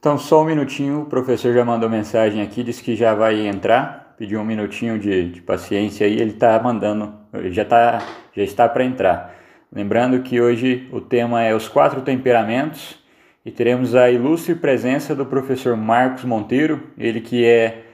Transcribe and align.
Então, 0.00 0.16
só 0.16 0.40
um 0.40 0.46
minutinho, 0.46 1.02
o 1.02 1.04
professor 1.04 1.52
já 1.52 1.62
mandou 1.62 1.86
mensagem 1.86 2.40
aqui, 2.40 2.62
disse 2.64 2.82
que 2.82 2.96
já 2.96 3.14
vai 3.14 3.46
entrar, 3.46 4.14
pediu 4.16 4.40
um 4.40 4.44
minutinho 4.44 4.98
de, 4.98 5.28
de 5.28 5.42
paciência 5.42 6.06
aí, 6.06 6.14
ele 6.14 6.30
está 6.30 6.58
mandando, 6.58 7.12
já, 7.50 7.66
tá, 7.66 7.98
já 8.34 8.42
está 8.42 8.66
para 8.66 8.82
entrar. 8.82 9.34
Lembrando 9.70 10.22
que 10.22 10.40
hoje 10.40 10.88
o 10.90 11.02
tema 11.02 11.42
é 11.42 11.54
os 11.54 11.68
quatro 11.68 12.00
temperamentos 12.00 12.98
e 13.44 13.50
teremos 13.50 13.94
a 13.94 14.10
ilustre 14.10 14.54
presença 14.54 15.14
do 15.14 15.26
professor 15.26 15.76
Marcos 15.76 16.24
Monteiro, 16.24 16.82
ele 16.96 17.20
que 17.20 17.44
é 17.44 17.84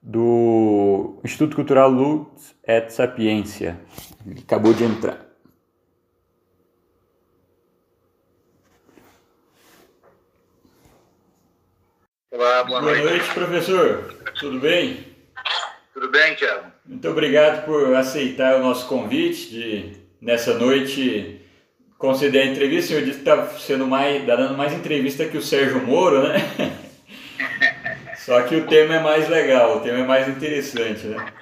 do 0.00 1.18
Instituto 1.24 1.56
Cultural 1.56 1.90
Luz 1.90 2.54
et 2.64 2.90
Sapiência. 2.90 3.76
Ele 4.24 4.38
acabou 4.40 4.72
de 4.72 4.84
entrar. 4.84 5.25
Olá, 12.36 12.64
boa, 12.64 12.80
boa 12.82 12.92
noite. 12.92 13.04
noite. 13.06 13.32
professor. 13.32 14.14
Tudo 14.38 14.60
bem? 14.60 15.06
Tudo 15.94 16.10
bem, 16.10 16.34
Tiago. 16.34 16.70
Muito 16.84 17.08
obrigado 17.08 17.64
por 17.64 17.94
aceitar 17.94 18.56
o 18.56 18.62
nosso 18.62 18.86
convite 18.86 19.48
de 19.48 19.96
nessa 20.20 20.52
noite 20.52 21.40
conceder 21.96 22.42
a 22.42 22.44
entrevista. 22.44 22.84
O 22.84 22.88
senhor 22.88 23.04
disse 23.06 23.22
que 23.22 23.30
está 23.30 23.46
sendo 23.58 23.86
mais, 23.86 24.26
tá 24.26 24.36
dando 24.36 24.54
mais 24.54 24.74
entrevista 24.74 25.24
que 25.24 25.38
o 25.38 25.42
Sérgio 25.42 25.80
Moro, 25.80 26.28
né? 26.28 26.36
Só 28.18 28.42
que 28.42 28.56
o 28.56 28.66
tema 28.66 28.96
é 28.96 29.00
mais 29.00 29.30
legal, 29.30 29.78
o 29.78 29.80
tema 29.80 30.00
é 30.00 30.06
mais 30.06 30.28
interessante, 30.28 31.06
né? 31.06 31.32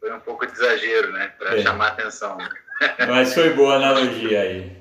Foi 0.00 0.10
um 0.14 0.20
pouco 0.20 0.46
de 0.46 0.52
exagero, 0.52 1.12
né? 1.12 1.30
Para 1.38 1.58
é. 1.58 1.62
chamar 1.62 1.88
a 1.88 1.88
atenção. 1.88 2.38
Mas 3.06 3.34
foi 3.34 3.50
boa 3.50 3.74
a 3.74 3.76
analogia 3.76 4.40
aí. 4.40 4.72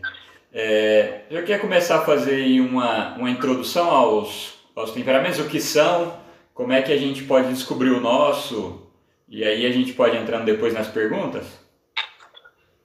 É, 0.53 1.23
eu 1.29 1.43
quero 1.43 1.59
começar 1.59 1.97
a 1.97 2.05
fazer 2.05 2.61
uma, 2.61 3.15
uma 3.15 3.29
introdução 3.29 3.89
aos 3.89 4.52
os 4.75 4.91
temperamentos, 4.91 5.39
o 5.39 5.49
que 5.49 5.59
são, 5.59 6.21
como 6.53 6.73
é 6.73 6.81
que 6.81 6.91
a 6.91 6.97
gente 6.97 7.23
pode 7.23 7.49
descobrir 7.49 7.89
o 7.89 7.99
nosso, 7.99 8.91
e 9.27 9.43
aí 9.43 9.65
a 9.65 9.71
gente 9.71 9.93
pode 9.93 10.17
entrando 10.17 10.45
depois 10.45 10.73
nas 10.73 10.87
perguntas? 10.87 11.45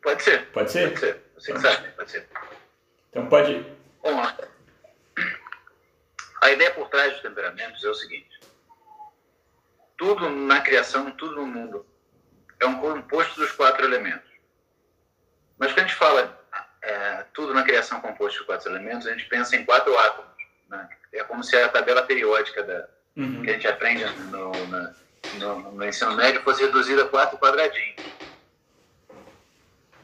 Pode 0.03 0.23
ser. 0.23 0.47
Pode 0.51 0.71
ser? 0.71 0.89
Pode 0.89 1.01
ser. 1.01 1.23
Você 1.35 1.53
que 1.53 1.61
sabe, 1.61 1.89
pode 1.93 2.11
ser. 2.11 2.29
Então 3.11 3.29
pode 3.29 3.53
ir. 3.53 3.67
Vamos 4.03 4.25
lá. 4.25 4.37
A 6.43 6.51
ideia 6.51 6.73
por 6.73 6.89
trás 6.89 7.13
dos 7.13 7.23
temperamentos 7.23 7.85
é 7.85 7.89
o 7.89 7.95
seguinte. 7.95 8.41
Tudo 9.97 10.31
na 10.31 10.61
criação, 10.61 11.11
tudo 11.13 11.37
no 11.37 11.47
mundo, 11.47 11.87
é 12.61 12.67
um 12.67 12.81
composto 12.81 13.41
dos 13.41 13.53
quatro 13.53 13.85
elementos. 13.85 14.29
Mas 15.59 15.73
quando 15.73 15.79
a 15.81 15.89
gente 15.89 15.97
fala 15.97 16.41
é, 16.83 17.25
tudo 17.35 17.53
na 17.53 17.65
criação 17.65 18.01
composto 18.01 18.39
dos 18.39 18.47
quatro 18.47 18.71
elementos, 18.71 19.07
a 19.07 19.13
gente 19.13 19.27
pensa 19.27 19.57
em 19.57 19.65
quatro 19.65 19.97
átomos. 19.99 20.31
Né? 20.69 20.89
É 21.13 21.25
como 21.25 21.43
se 21.43 21.57
a 21.57 21.69
tabela 21.69 22.03
periódica 22.03 22.63
da, 22.63 22.89
uhum. 23.17 23.43
que 23.43 23.51
a 23.51 23.53
gente 23.55 23.67
aprende 23.67 24.05
no, 24.31 24.53
na, 24.67 24.95
no, 25.35 25.73
no, 25.73 25.85
ensino 25.85 26.15
médio 26.17 26.43
fosse 26.43 26.63
reduzida 26.63 27.05
a 27.05 27.09
quatro 27.09 27.39
quadradinhos. 27.39 27.97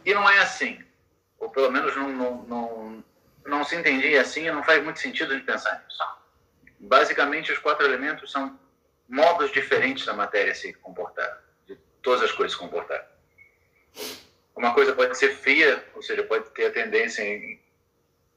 E 0.04 0.14
não 0.14 0.28
é 0.28 0.38
assim. 0.38 0.82
Ou 1.38 1.50
pelo 1.50 1.70
menos 1.70 1.94
não, 1.96 2.10
não, 2.10 2.42
não, 2.42 3.04
não 3.46 3.64
se 3.64 3.76
entendia 3.76 4.20
assim 4.20 4.46
e 4.46 4.52
não 4.52 4.62
faz 4.62 4.82
muito 4.82 4.98
sentido 4.98 5.36
de 5.36 5.42
pensar 5.42 5.84
nisso. 5.84 6.02
Basicamente, 6.80 7.52
os 7.52 7.58
quatro 7.58 7.86
elementos 7.86 8.30
são 8.30 8.58
modos 9.08 9.52
diferentes 9.52 10.04
da 10.04 10.12
matéria 10.12 10.54
se 10.54 10.72
comportar, 10.74 11.42
de 11.66 11.76
todas 12.02 12.22
as 12.22 12.32
coisas 12.32 12.52
se 12.52 12.58
comportar. 12.58 13.06
Uma 14.56 14.74
coisa 14.74 14.92
pode 14.92 15.16
ser 15.16 15.34
fria, 15.36 15.84
ou 15.94 16.02
seja, 16.02 16.22
pode 16.22 16.50
ter 16.50 16.66
a 16.66 16.70
tendência 16.70 17.24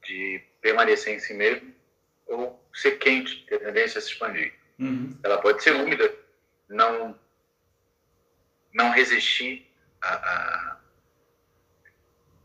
de 0.04 0.44
permanecer 0.62 1.16
em 1.16 1.20
si 1.20 1.34
mesmo, 1.34 1.73
ser 2.78 2.97
quente, 3.00 3.44
ter 3.47 3.59
tendência 3.59 3.97
a 3.97 4.02
se 4.02 4.11
expandir. 4.11 4.53
Uhum. 4.80 5.17
Ela 5.23 5.39
pode 5.39 5.64
ser 5.64 5.75
úmida, 5.75 6.14
não, 6.70 7.17
não 8.71 8.92
resistir 8.92 9.67
a, 10.02 10.14
a, 10.14 10.77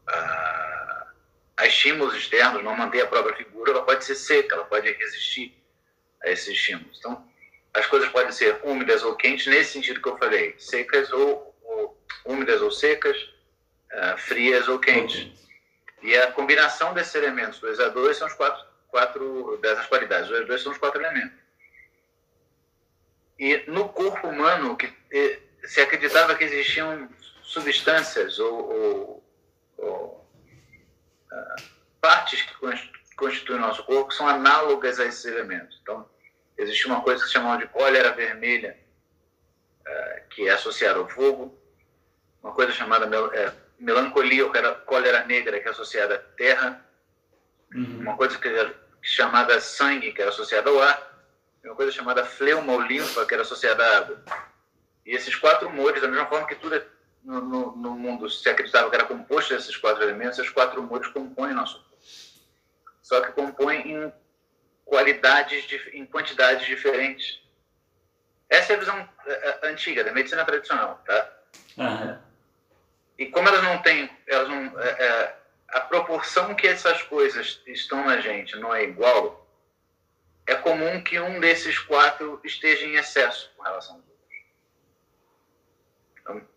a, 0.09 1.06
a 1.59 1.66
estímulos 1.66 2.15
externos, 2.15 2.65
não 2.65 2.75
manter 2.75 3.03
a 3.03 3.06
própria 3.06 3.37
figura, 3.37 3.72
ela 3.72 3.84
pode 3.84 4.04
ser 4.04 4.15
seca, 4.15 4.54
ela 4.54 4.65
pode 4.65 4.91
resistir 4.91 5.54
a 6.22 6.31
esses 6.31 6.49
estímulos. 6.49 6.99
Então, 6.99 7.28
as 7.75 7.87
coisas 7.87 8.09
podem 8.09 8.32
ser 8.32 8.59
úmidas 8.62 9.03
ou 9.03 9.14
quentes, 9.14 9.47
nesse 9.47 9.72
sentido 9.72 10.00
que 10.00 10.09
eu 10.09 10.16
falei, 10.16 10.54
secas 10.59 11.12
ou, 11.12 11.54
ou 11.62 12.03
úmidas 12.25 12.62
ou 12.62 12.70
secas, 12.70 13.19
uh, 13.93 14.16
frias 14.16 14.66
ou 14.66 14.78
quentes. 14.78 15.31
E 16.03 16.16
a 16.16 16.32
combinação 16.32 16.94
desses 16.94 17.14
elementos, 17.14 17.60
2 17.60 17.81
a 17.81 17.88
2, 17.91 18.16
são 18.16 18.26
os 18.26 18.34
quatro 18.34 18.72
quatro 18.92 19.58
dessas 19.62 19.86
qualidades. 19.86 20.30
Os 20.30 20.47
dois 20.47 20.62
são 20.62 20.70
os 20.70 20.78
quatro 20.78 21.00
elementos. 21.00 21.41
E 23.38 23.64
no 23.66 23.88
corpo 23.88 24.28
humano, 24.28 24.76
que 24.76 24.92
se 25.64 25.80
acreditava 25.80 26.34
que 26.34 26.44
existiam 26.44 27.08
substâncias 27.42 28.38
ou, 28.38 28.70
ou, 28.70 29.25
ou 29.78 30.31
uh, 31.32 31.62
partes 32.00 32.42
que 32.42 32.54
constituem 33.16 33.58
o 33.58 33.62
nosso 33.62 33.82
corpo 33.84 34.10
que 34.10 34.14
são 34.14 34.28
análogas 34.28 35.00
a 35.00 35.06
esses 35.06 35.25
elementos. 35.25 35.78
Então, 35.82 36.08
existe 36.58 36.86
uma 36.86 37.00
coisa 37.00 37.22
que 37.22 37.26
se 37.26 37.32
chama 37.32 37.56
de 37.56 37.66
cólera 37.69 38.12
vermelha, 38.12 38.78
uh, 39.81 40.28
que 40.28 40.47
é 40.48 40.52
associada 40.52 40.98
ao 40.98 41.08
fogo, 41.08 41.58
uma 42.42 42.52
coisa 42.52 42.72
chamada 42.72 43.06
mel 43.06 43.32
é, 43.32 43.52
melancolia 43.78 44.47
ou 44.47 44.52
cólera 44.84 45.25
negra, 45.25 45.58
que 45.58 45.69
é 45.69 45.70
associada 45.70 46.16
à 46.16 46.19
terra, 46.19 46.84
uhum. 47.75 48.00
uma 48.00 48.16
coisa 48.16 48.38
que 48.38 48.48
é 48.48 48.81
chamada 49.02 49.60
sangue, 49.60 50.12
que 50.12 50.22
era 50.22 50.30
associada 50.30 50.70
ao 50.70 50.80
ar, 50.80 51.12
e 51.62 51.68
uma 51.68 51.74
coisa 51.74 51.90
chamada 51.90 52.24
fleuma 52.24 52.72
ou 52.72 52.80
linfa, 52.80 53.26
que 53.26 53.34
era 53.34 53.42
associada 53.42 53.84
à 53.84 53.98
água. 53.98 54.22
E 55.04 55.14
esses 55.14 55.34
quatro 55.34 55.68
humores, 55.68 56.00
da 56.00 56.08
mesma 56.08 56.26
forma 56.26 56.46
que 56.46 56.54
tudo 56.54 56.76
é, 56.76 56.86
no, 57.24 57.40
no, 57.40 57.76
no, 57.76 57.90
mundo 57.90 58.30
se 58.30 58.48
acreditava 58.48 58.88
que 58.88 58.94
era 58.94 59.04
composto 59.04 59.54
desses 59.54 59.76
quatro 59.76 60.02
elementos, 60.04 60.38
esses 60.38 60.50
quatro 60.50 60.80
humores 60.80 61.08
compõem 61.08 61.52
nosso 61.52 61.78
corpo. 61.78 61.92
Só 63.02 63.20
que 63.20 63.32
compõem 63.32 63.92
em 63.92 64.12
qualidades, 64.84 65.66
em 65.92 66.06
quantidades 66.06 66.66
diferentes. 66.66 67.42
Essa 68.48 68.74
é 68.74 68.76
a 68.76 68.78
visão 68.78 69.08
é, 69.26 69.32
é, 69.32 69.69
antiga 69.70 70.04
da 70.04 70.12
medicina 70.12 70.44
tradicional, 70.44 71.02
tá? 71.04 71.32
Uhum. 71.76 72.19
E 73.19 73.26
como 73.26 73.48
elas 73.48 73.62
não 73.62 73.80
têm, 73.82 74.10
elas 74.26 74.48
não, 74.48 74.80
é, 74.80 74.88
é, 74.88 75.36
a 75.72 75.81
proporção 75.81 76.55
que 76.55 76.66
essas 76.66 77.03
coisas 77.03 77.62
estão 77.66 78.05
na 78.05 78.21
gente 78.21 78.56
não 78.56 78.75
é 78.75 78.84
igual, 78.84 79.47
é 80.47 80.55
comum 80.55 81.03
que 81.03 81.19
um 81.19 81.41
desses 81.41 81.78
quatro 81.78 82.41
esteja 82.44 82.84
em 82.84 82.94
excesso 82.94 83.50
com 83.56 83.62
relação 83.62 83.97
aos 83.97 84.05
outros. 84.05 84.44
Então, 86.21 86.49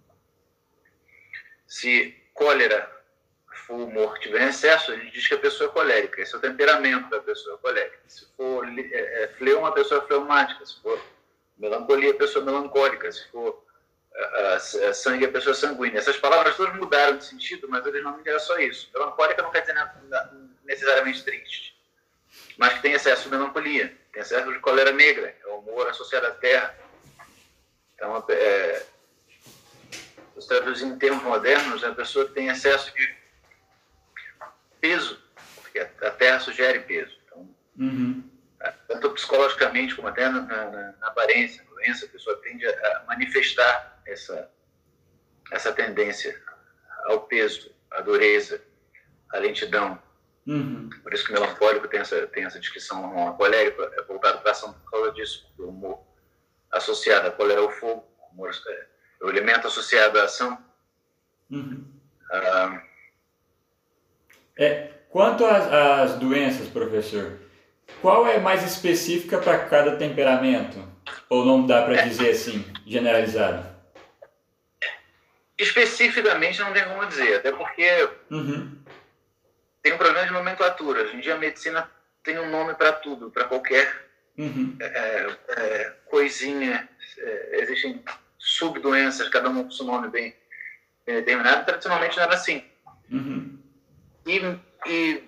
se 1.68 2.16
cólera 2.34 2.96
for 3.66 3.82
humor 3.82 4.18
tiver 4.20 4.42
em 4.42 4.50
excesso, 4.50 4.92
a 4.92 4.96
gente 4.96 5.12
diz 5.12 5.28
que 5.28 5.34
a 5.34 5.40
pessoa 5.40 5.70
é 5.70 5.74
colérica. 5.74 6.22
Esse 6.22 6.36
é 6.36 6.38
o 6.38 6.42
temperamento 6.42 7.10
da 7.10 7.20
pessoa 7.20 7.58
colérica. 7.58 8.00
Se 8.08 8.26
for 8.36 8.68
é, 8.68 9.24
é, 9.24 9.28
fleuma, 9.38 9.70
a 9.70 9.72
pessoa 9.72 10.04
é 10.04 10.08
fleumática. 10.08 10.66
Se 10.66 10.82
for 10.82 11.02
melancolia, 11.58 12.12
a 12.12 12.18
pessoa 12.18 12.44
é 12.44 12.46
melancólica. 12.46 13.12
Se 13.12 13.28
for 13.30 13.65
sangue, 14.94 15.26
a 15.26 15.32
pessoa 15.32 15.54
sanguínea. 15.54 16.00
Essas 16.00 16.18
palavras 16.18 16.56
todas 16.56 16.76
mudaram 16.76 17.18
de 17.18 17.26
sentido, 17.26 17.68
mas 17.70 17.86
originalmente 17.86 18.30
era 18.30 18.40
só 18.40 18.58
isso. 18.60 18.90
Melancólica 18.94 19.42
não 19.42 19.52
quer 19.52 19.62
dizer 19.62 19.76
necessariamente 20.64 21.24
triste, 21.24 21.78
mas 22.58 22.74
que 22.74 22.82
tem 22.82 22.94
excesso 22.94 23.24
de 23.24 23.30
melancolia, 23.30 23.96
tem 24.12 24.22
excesso 24.22 24.52
de 24.52 24.60
cólera 24.60 24.92
negra, 24.92 25.36
é 25.44 25.48
o 25.48 25.60
humor 25.60 25.88
associado 25.88 26.28
à 26.28 26.32
terra. 26.32 26.76
Então, 27.94 28.26
é, 28.30 28.86
se 30.40 30.48
traduzir 30.48 30.86
em 30.86 30.98
termos 30.98 31.24
modernos, 31.24 31.84
é 31.84 31.88
a 31.88 31.96
pessoa 31.96 32.26
que 32.26 32.34
tem 32.34 32.48
excesso 32.48 32.94
de 32.96 33.16
peso, 34.82 35.22
porque 35.56 35.80
a 35.80 36.12
terra 36.12 36.40
sugere 36.40 36.80
peso. 36.80 37.16
Então, 37.26 37.56
uhum. 37.78 38.30
tanto 38.88 39.12
psicologicamente 39.12 39.96
como 39.96 40.08
até 40.08 40.28
na, 40.30 40.42
na, 40.42 40.92
na 40.94 41.08
aparência, 41.08 41.64
doença, 41.70 42.06
a 42.06 42.10
pessoa 42.10 42.38
tende 42.42 42.66
a 42.66 43.04
manifestar 43.08 43.95
essa, 44.06 44.50
essa 45.52 45.74
tendência 45.74 46.40
ao 47.06 47.22
peso, 47.22 47.74
à 47.92 48.02
dureza, 48.02 48.62
à 49.32 49.38
lentidão. 49.38 50.02
Uhum. 50.48 50.90
Por 51.02 51.14
isso 51.14 51.26
que 51.26 51.32
o 51.32 51.34
melancólico 51.34 51.88
tem 51.88 52.00
essa, 52.00 52.28
tem 52.28 52.46
essa 52.46 52.60
descrição. 52.60 53.30
O 53.30 53.34
colérico 53.36 53.82
é 53.82 54.02
voltado 54.04 54.40
para 54.40 54.50
a 54.50 54.52
ação 54.52 54.74
por 54.74 54.92
causa 54.92 55.12
disso, 55.12 55.52
o 55.58 55.64
humor 55.64 56.06
associado 56.72 57.28
à 57.28 57.32
cólera 57.32 57.62
ao 57.62 57.72
fogo, 57.72 58.06
o, 58.20 58.34
humor, 58.34 58.52
é, 58.68 58.86
o 59.26 59.30
elemento 59.30 59.68
associado 59.68 60.20
à 60.20 60.24
ação. 60.26 60.58
Uhum. 61.50 61.86
Ah, 62.32 62.82
é, 64.58 64.92
quanto 65.10 65.46
às, 65.46 65.72
às 65.72 66.20
doenças, 66.20 66.68
professor, 66.68 67.40
qual 68.02 68.28
é 68.28 68.40
mais 68.40 68.64
específica 68.64 69.38
para 69.40 69.66
cada 69.66 69.96
temperamento? 69.96 70.84
Ou 71.30 71.46
não 71.46 71.66
dá 71.66 71.84
para 71.84 72.04
dizer 72.04 72.32
assim, 72.32 72.66
generalizado? 72.86 73.75
Especificamente 75.58 76.60
não 76.60 76.74
tem 76.74 76.84
como 76.84 77.06
dizer, 77.06 77.38
até 77.38 77.52
porque 77.52 78.10
uhum. 78.30 78.78
tem 79.82 79.94
um 79.94 79.98
problema 79.98 80.28
de 80.28 80.34
nomenclatura. 80.34 81.04
Hoje 81.04 81.16
em 81.16 81.22
dia 81.22 81.36
a 81.36 81.38
medicina 81.38 81.90
tem 82.24 82.38
um 82.40 82.50
nome 82.50 82.74
para 82.74 82.92
tudo, 82.92 83.32
para 83.32 83.46
qualquer 83.46 84.10
uhum. 84.38 84.76
é, 84.82 85.38
é, 85.50 85.94
coisinha. 86.08 86.90
É, 87.18 87.62
existem 87.62 88.04
subdoenças, 88.38 89.30
cada 89.30 89.50
uma 89.50 89.64
com 89.64 89.72
seu 89.72 89.86
nome 89.86 90.10
bem, 90.10 90.36
bem 91.06 91.16
determinado. 91.16 91.66
Tradicionalmente 91.66 92.18
não 92.18 92.24
era 92.24 92.34
assim. 92.34 92.64
Uhum. 93.10 93.58
E, 94.26 94.42
e, 94.88 95.24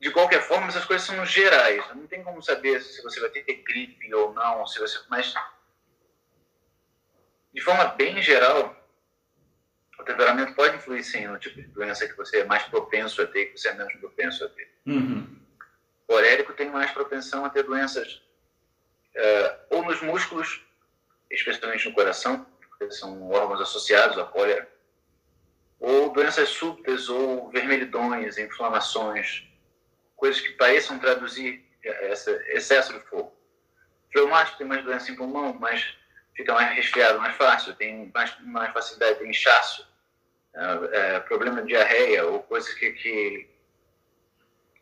de 0.00 0.10
qualquer 0.10 0.42
forma, 0.42 0.66
essas 0.66 0.84
coisas 0.84 1.06
são 1.06 1.24
gerais. 1.24 1.82
Não 1.94 2.06
tem 2.06 2.22
como 2.22 2.42
saber 2.42 2.82
se 2.82 3.02
você 3.02 3.20
vai 3.20 3.30
ter 3.30 3.42
gripe 3.42 4.14
ou 4.14 4.34
não, 4.34 4.66
se 4.66 4.78
você, 4.78 4.98
mas 5.08 5.32
de 7.54 7.60
forma 7.60 7.84
bem 7.84 8.20
geral, 8.20 8.76
o 10.02 10.04
temperamento 10.04 10.54
pode 10.54 10.76
influir 10.76 11.04
sim 11.04 11.26
no 11.26 11.38
tipo 11.38 11.56
de 11.56 11.68
doença 11.68 12.06
que 12.06 12.16
você 12.16 12.40
é 12.40 12.44
mais 12.44 12.64
propenso 12.64 13.22
a 13.22 13.26
ter, 13.26 13.46
que 13.46 13.58
você 13.58 13.68
é 13.68 13.74
menos 13.74 13.94
propenso 13.94 14.44
a 14.44 14.48
ter. 14.48 14.70
Uhum. 14.84 15.38
O 16.02 16.12
colérico 16.12 16.52
tem 16.52 16.68
mais 16.68 16.90
propensão 16.90 17.44
a 17.44 17.50
ter 17.50 17.62
doenças 17.62 18.20
uh, 19.16 19.58
ou 19.70 19.84
nos 19.84 20.02
músculos, 20.02 20.60
especialmente 21.30 21.88
no 21.88 21.94
coração, 21.94 22.44
porque 22.60 22.90
são 22.90 23.30
órgãos 23.30 23.60
associados 23.60 24.18
à 24.18 24.24
cólera, 24.24 24.68
ou 25.78 26.12
doenças 26.12 26.48
súbitas 26.48 27.08
ou 27.08 27.48
vermelhidões, 27.50 28.38
inflamações, 28.38 29.48
coisas 30.16 30.40
que 30.40 30.50
pareçam 30.50 30.98
traduzir 30.98 31.64
esse 31.82 32.30
excesso 32.48 32.92
de 32.92 33.00
fogo. 33.06 33.34
O 34.08 34.12
fleumático 34.12 34.58
tem 34.58 34.66
mais 34.66 34.84
doença 34.84 35.10
em 35.10 35.16
pulmão, 35.16 35.54
mas 35.54 35.96
fica 36.36 36.52
mais 36.54 36.74
resfriado 36.74 37.18
mais 37.18 37.36
fácil, 37.36 37.74
tem 37.74 38.10
mais, 38.12 38.36
mais 38.40 38.72
facilidade 38.72 39.20
de 39.20 39.28
inchaço, 39.28 39.91
é, 40.54 41.14
é, 41.16 41.20
problema 41.20 41.62
de 41.62 41.68
diarreia 41.68 42.26
ou 42.26 42.42
coisas 42.42 42.72
que, 42.74 42.92
que, 42.92 43.48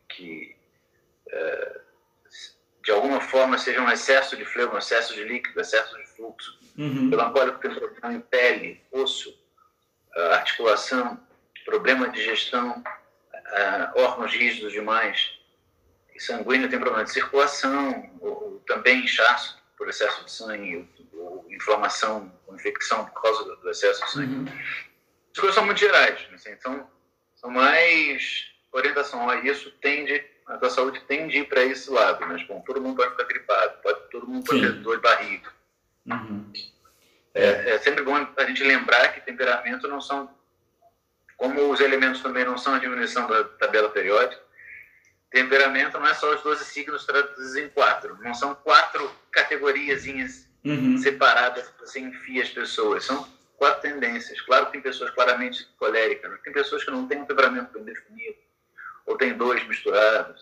que 0.09 0.55
é, 1.29 1.81
de 2.83 2.91
alguma 2.91 3.21
forma 3.21 3.57
sejam 3.57 3.85
um 3.85 3.91
excesso 3.91 4.35
de 4.35 4.43
fleuma, 4.43 4.79
excesso 4.79 5.13
de 5.13 5.23
líquido, 5.23 5.59
excesso 5.61 5.97
de 5.97 6.05
fluxo. 6.07 6.59
Uhum. 6.77 7.05
Melancólico 7.05 7.59
tem 7.59 7.73
problema 7.73 8.13
em 8.13 8.21
pele, 8.21 8.81
osso, 8.91 9.39
articulação, 10.31 11.19
problema 11.63 12.09
de 12.09 12.19
digestão, 12.19 12.83
órgãos 13.95 14.33
rígidos 14.33 14.71
demais. 14.73 15.39
Sanguíneo 16.17 16.69
tem 16.69 16.79
problema 16.79 17.03
de 17.03 17.11
circulação, 17.11 18.11
ou, 18.19 18.43
ou 18.43 18.59
também 18.67 19.03
inchaço 19.03 19.57
por 19.77 19.89
excesso 19.89 20.23
de 20.23 20.31
sangue, 20.31 20.87
ou, 21.13 21.19
ou 21.19 21.51
inflamação, 21.51 22.31
ou 22.45 22.55
infecção 22.55 23.05
por 23.05 23.21
causa 23.21 23.43
do, 23.43 23.55
do 23.57 23.69
excesso 23.69 24.05
de 24.05 24.11
sangue. 24.11 24.35
Uhum. 24.35 24.45
As 25.33 25.39
coisas 25.39 25.55
são 25.55 25.65
muito 25.65 25.79
gerais, 25.79 26.19
assim, 26.33 26.51
então 26.51 26.89
são 27.35 27.49
mais 27.49 28.51
orientação 28.71 29.29
a 29.29 29.37
isso 29.37 29.71
tende 29.81 30.23
a 30.47 30.57
tua 30.57 30.69
saúde 30.69 31.01
tende 31.07 31.37
a 31.37 31.41
ir 31.41 31.47
para 31.47 31.63
esse 31.63 31.89
lado, 31.89 32.25
mas 32.27 32.45
bom, 32.45 32.61
todo 32.61 32.81
mundo 32.81 32.97
pode 32.97 33.11
ficar 33.11 33.23
gripado, 33.23 33.81
pode, 33.81 33.99
todo 34.09 34.27
mundo 34.27 34.45
pode 34.45 34.59
Sim. 34.59 34.65
ter 34.65 34.73
dor 34.79 34.97
de 34.97 35.01
barriga. 35.01 35.49
Uhum. 36.05 36.51
É, 37.33 37.71
é 37.71 37.79
sempre 37.79 38.03
bom 38.03 38.15
a 38.35 38.45
gente 38.45 38.63
lembrar 38.63 39.13
que 39.13 39.21
temperamento 39.21 39.87
não 39.87 40.01
são, 40.01 40.29
como 41.37 41.69
os 41.71 41.79
elementos 41.79 42.21
também 42.21 42.43
não 42.43 42.57
são 42.57 42.73
a 42.73 42.79
diminuição 42.79 43.27
da 43.27 43.45
tabela 43.45 43.89
periódica, 43.89 44.41
temperamento 45.29 45.97
não 45.97 46.07
é 46.07 46.13
só 46.13 46.33
os 46.35 46.41
12 46.41 46.65
signos 46.65 47.05
traduzidos 47.05 47.55
em 47.55 47.69
quatro, 47.69 48.17
não 48.21 48.33
são 48.33 48.53
quatro 48.55 49.09
categoriazinhas 49.31 50.49
Uhum. 50.63 50.95
separadas 50.95 51.69
que 51.69 51.79
você 51.79 51.99
enfia 51.99 52.43
as 52.43 52.49
pessoas, 52.49 53.03
são 53.03 53.27
quatro 53.61 53.81
tendências. 53.81 54.41
Claro 54.41 54.65
que 54.65 54.71
tem 54.71 54.81
pessoas 54.81 55.11
claramente 55.11 55.67
coléricas, 55.77 56.31
mas 56.31 56.41
tem 56.41 56.51
pessoas 56.51 56.83
que 56.83 56.89
não 56.89 57.07
têm 57.07 57.19
um 57.21 57.25
temperamento 57.25 57.71
bem 57.75 57.83
definido, 57.93 58.37
ou 59.05 59.15
tem 59.15 59.33
dois 59.37 59.65
misturados. 59.67 60.41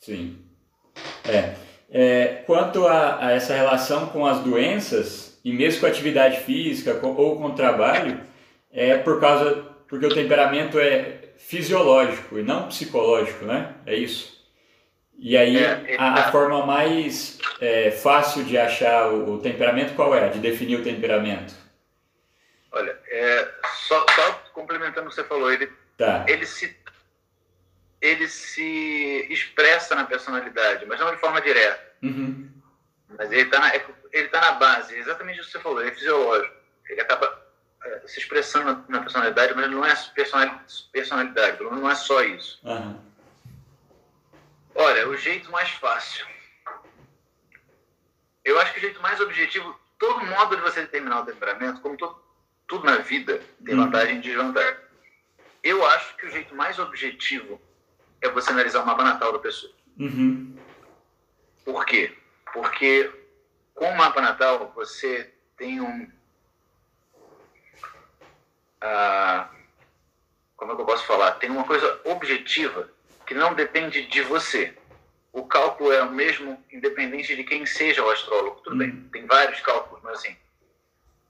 Sim. 0.00 0.36
É. 1.24 1.54
É, 1.92 2.42
quanto 2.46 2.86
a, 2.88 3.24
a 3.26 3.30
essa 3.32 3.54
relação 3.54 4.08
com 4.08 4.26
as 4.26 4.40
doenças, 4.40 5.38
e 5.44 5.52
mesmo 5.52 5.80
com 5.80 5.86
a 5.86 5.90
atividade 5.90 6.40
física 6.40 6.94
com- 6.94 7.14
ou 7.14 7.36
com 7.38 7.46
o 7.46 7.54
trabalho, 7.54 8.20
é 8.72 8.96
por 8.98 9.20
causa. 9.20 9.64
porque 9.88 10.06
o 10.06 10.14
temperamento 10.14 10.78
é 10.78 11.30
fisiológico 11.36 12.36
e 12.38 12.42
não 12.42 12.66
psicológico, 12.68 13.44
né? 13.44 13.74
É 13.86 13.94
isso. 13.94 14.40
E 15.18 15.36
aí, 15.36 15.56
É, 15.56 15.96
a, 15.98 16.08
a 16.08 16.12
exato. 16.14 16.32
forma 16.32 16.64
mais 16.66 17.38
é, 17.60 17.90
fácil 17.92 18.42
de 18.44 18.56
achar 18.58 19.08
o, 19.12 19.34
o 19.34 19.38
temperamento, 19.38 19.94
qual 19.94 20.14
é? 20.14 20.28
De 20.30 20.38
definir 20.38 20.80
o 20.80 20.82
temperamento? 20.84 21.54
Olha, 22.72 22.98
é, 23.08 23.54
só, 23.86 24.04
só 24.14 24.32
complementando 24.52 25.06
o 25.06 25.10
que 25.10 25.16
você 25.16 25.24
falou, 25.24 25.50
ele, 25.52 25.66
Tá. 25.98 26.24
ele, 26.28 26.46
se, 26.46 26.76
ele 28.00 28.28
se 28.28 29.26
expressa 29.30 29.94
na 29.94 30.04
personalidade, 30.04 30.86
mas 30.86 30.98
não 31.00 31.10
de 31.14 31.20
forma 31.20 31.40
direta. 31.40 31.92
Uhum. 32.02 32.48
Mas 33.18 33.30
ele 33.32 33.42
está 33.42 33.58
na, 33.58 33.74
é- 33.74 33.86
ele 34.12 34.28
tá 34.28 34.40
na 34.40 34.52
base, 34.52 34.96
exatamente 34.96 35.40
isso 35.40 35.46
que 35.48 35.52
você 35.58 35.62
falou, 35.62 35.80
ele 35.80 35.90
é 35.90 35.94
fisiológico. 35.94 36.54
Ele 36.88 37.00
acaba 37.00 37.46
é, 37.84 38.02
se 38.06 38.18
expressando 38.20 38.66
na, 38.66 38.84
na 38.88 39.00
personalidade, 39.00 39.54
mas 39.54 39.70
não 39.70 39.84
é 39.84 39.94
personali- 40.14 40.58
personalidade, 40.92 41.62
não 41.62 41.90
é 41.90 41.94
só 41.94 42.22
isso. 42.22 42.60
Aham. 42.64 43.00
Olha, 44.74 45.08
o 45.08 45.16
jeito 45.16 45.50
mais 45.50 45.70
fácil. 45.70 46.26
Eu 48.44 48.58
acho 48.60 48.72
que 48.72 48.78
o 48.78 48.82
jeito 48.82 49.00
mais 49.02 49.20
objetivo, 49.20 49.78
todo 49.98 50.24
modo 50.24 50.56
de 50.56 50.62
você 50.62 50.80
determinar 50.82 51.20
o 51.20 51.26
temperamento, 51.26 51.80
como 51.80 51.96
to- 51.96 52.20
tudo 52.70 52.84
na 52.86 52.98
vida, 52.98 53.42
tem 53.66 53.74
Uhum. 53.74 53.84
vantagem 53.84 54.18
e 54.18 54.20
desvantagem. 54.20 54.78
Eu 55.60 55.84
acho 55.86 56.16
que 56.16 56.26
o 56.26 56.30
jeito 56.30 56.54
mais 56.54 56.78
objetivo 56.78 57.60
é 58.22 58.28
você 58.30 58.50
analisar 58.52 58.82
o 58.82 58.86
mapa 58.86 59.02
natal 59.02 59.32
da 59.32 59.40
pessoa. 59.40 59.72
Uhum. 59.98 60.56
Por 61.64 61.84
quê? 61.84 62.16
Porque 62.52 63.10
com 63.74 63.86
o 63.90 63.96
mapa 63.98 64.20
natal 64.20 64.70
você 64.72 65.34
tem 65.56 65.80
um. 65.80 66.08
ah, 68.80 69.50
como 70.56 70.72
é 70.72 70.74
que 70.76 70.80
eu 70.82 70.86
posso 70.86 71.04
falar? 71.06 71.32
Tem 71.32 71.50
uma 71.50 71.64
coisa 71.64 72.00
objetiva 72.04 72.88
que 73.26 73.34
não 73.34 73.52
depende 73.52 74.06
de 74.06 74.22
você. 74.22 74.76
O 75.32 75.44
cálculo 75.44 75.92
é 75.92 76.02
o 76.02 76.10
mesmo, 76.12 76.62
independente 76.72 77.34
de 77.34 77.42
quem 77.44 77.66
seja 77.66 78.04
o 78.04 78.10
astrólogo. 78.10 78.60
Tudo 78.62 78.76
bem, 78.76 79.08
tem 79.12 79.26
vários 79.26 79.60
cálculos, 79.60 80.02
mas 80.04 80.18
assim, 80.18 80.36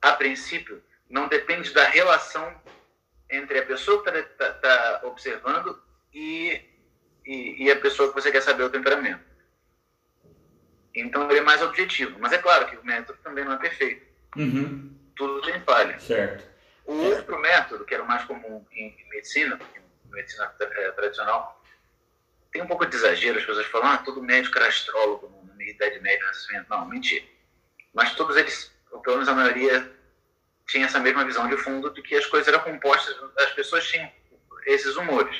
a 0.03 0.13
princípio, 0.13 0.83
não 1.11 1.29
depende 1.29 1.73
da 1.75 1.85
relação 1.85 2.59
entre 3.29 3.59
a 3.59 3.67
pessoa 3.67 4.03
que 4.03 4.11
está 4.11 5.01
observando 5.05 5.83
e, 6.15 6.63
e, 7.27 7.65
e 7.65 7.71
a 7.71 7.79
pessoa 7.81 8.09
que 8.09 8.15
você 8.15 8.31
quer 8.33 8.41
saber 8.41 8.63
o 8.63 8.71
temperamento. 8.71 9.29
Então 10.95 11.29
ele 11.31 11.41
é 11.41 11.43
mais 11.43 11.61
objetivo. 11.63 12.19
Mas 12.19 12.33
é 12.33 12.39
claro 12.39 12.67
que 12.67 12.77
o 12.77 12.85
método 12.85 13.19
também 13.23 13.45
não 13.45 13.53
é 13.53 13.59
perfeito. 13.59 14.07
Uhum. 14.37 14.97
Tudo 15.17 15.43
tem 15.43 15.61
falha. 15.61 15.99
Certo. 16.01 16.49
O 16.87 16.95
outro 16.95 17.39
método, 17.39 17.85
que 17.85 17.95
era 17.95 18.03
o 18.03 18.09
mais 18.09 18.25
comum 18.25 18.65
em, 18.73 18.89
em 18.89 19.09
medicina, 19.11 19.59
em 19.77 20.11
medicina 20.11 20.47
tra- 20.59 20.93
tradicional, 20.93 21.63
tem 22.51 22.63
um 22.63 22.67
pouco 22.67 22.87
de 22.87 22.97
exagero. 22.97 23.39
As 23.39 23.45
pessoas 23.45 23.67
falam, 23.67 23.89
ah, 23.89 23.99
todo 23.99 24.23
médico 24.23 24.59
era 24.59 24.69
astrólogo 24.69 25.29
na 25.57 25.65
Idade 25.65 26.01
Média, 26.01 26.19
no 26.19 26.25
Renascimento. 26.27 26.71
Não, 26.71 26.87
mentira. 26.87 27.25
Mas 27.93 28.15
todos 28.15 28.37
eles, 28.37 28.73
ou 28.91 29.01
pelo 29.01 29.17
menos 29.17 29.29
a 29.29 29.35
maioria, 29.35 29.93
tinha 30.71 30.87
essa 30.87 31.01
mesma 31.01 31.25
visão 31.25 31.49
de 31.49 31.57
fundo 31.57 31.91
de 31.91 32.01
que 32.01 32.15
as 32.15 32.27
coisas 32.27 32.47
eram 32.47 32.61
compostas, 32.61 33.17
as 33.39 33.53
pessoas 33.53 33.87
tinham 33.89 34.11
esses 34.67 34.97
humores. 34.97 35.37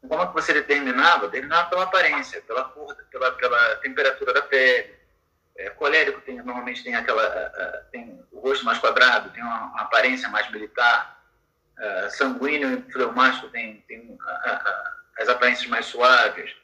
Como 0.00 0.22
é 0.22 0.26
que 0.26 0.32
você 0.32 0.54
determinava? 0.54 1.26
Determinava 1.26 1.68
pela 1.68 1.82
aparência, 1.84 2.40
pela 2.42 2.64
cor, 2.64 2.94
pela, 3.10 3.32
pela 3.32 3.76
temperatura 3.76 4.32
da 4.32 4.42
pele. 4.42 4.96
É, 5.56 5.70
colérico 5.70 6.20
tem, 6.20 6.36
normalmente 6.36 6.84
tem 6.84 6.94
aquela 6.94 7.26
tem 7.90 8.24
o 8.30 8.38
rosto 8.38 8.64
mais 8.64 8.78
quadrado, 8.78 9.30
tem 9.30 9.42
uma, 9.42 9.64
uma 9.66 9.82
aparência 9.82 10.28
mais 10.28 10.48
militar. 10.52 11.18
Ah, 11.78 12.08
sanguíneo 12.10 12.84
e 12.88 12.92
fleumático 12.92 13.48
tem, 13.50 13.84
tem 13.86 14.18
ah, 14.20 14.92
as 15.18 15.28
aparências 15.28 15.68
mais 15.68 15.86
suaves. 15.86 16.56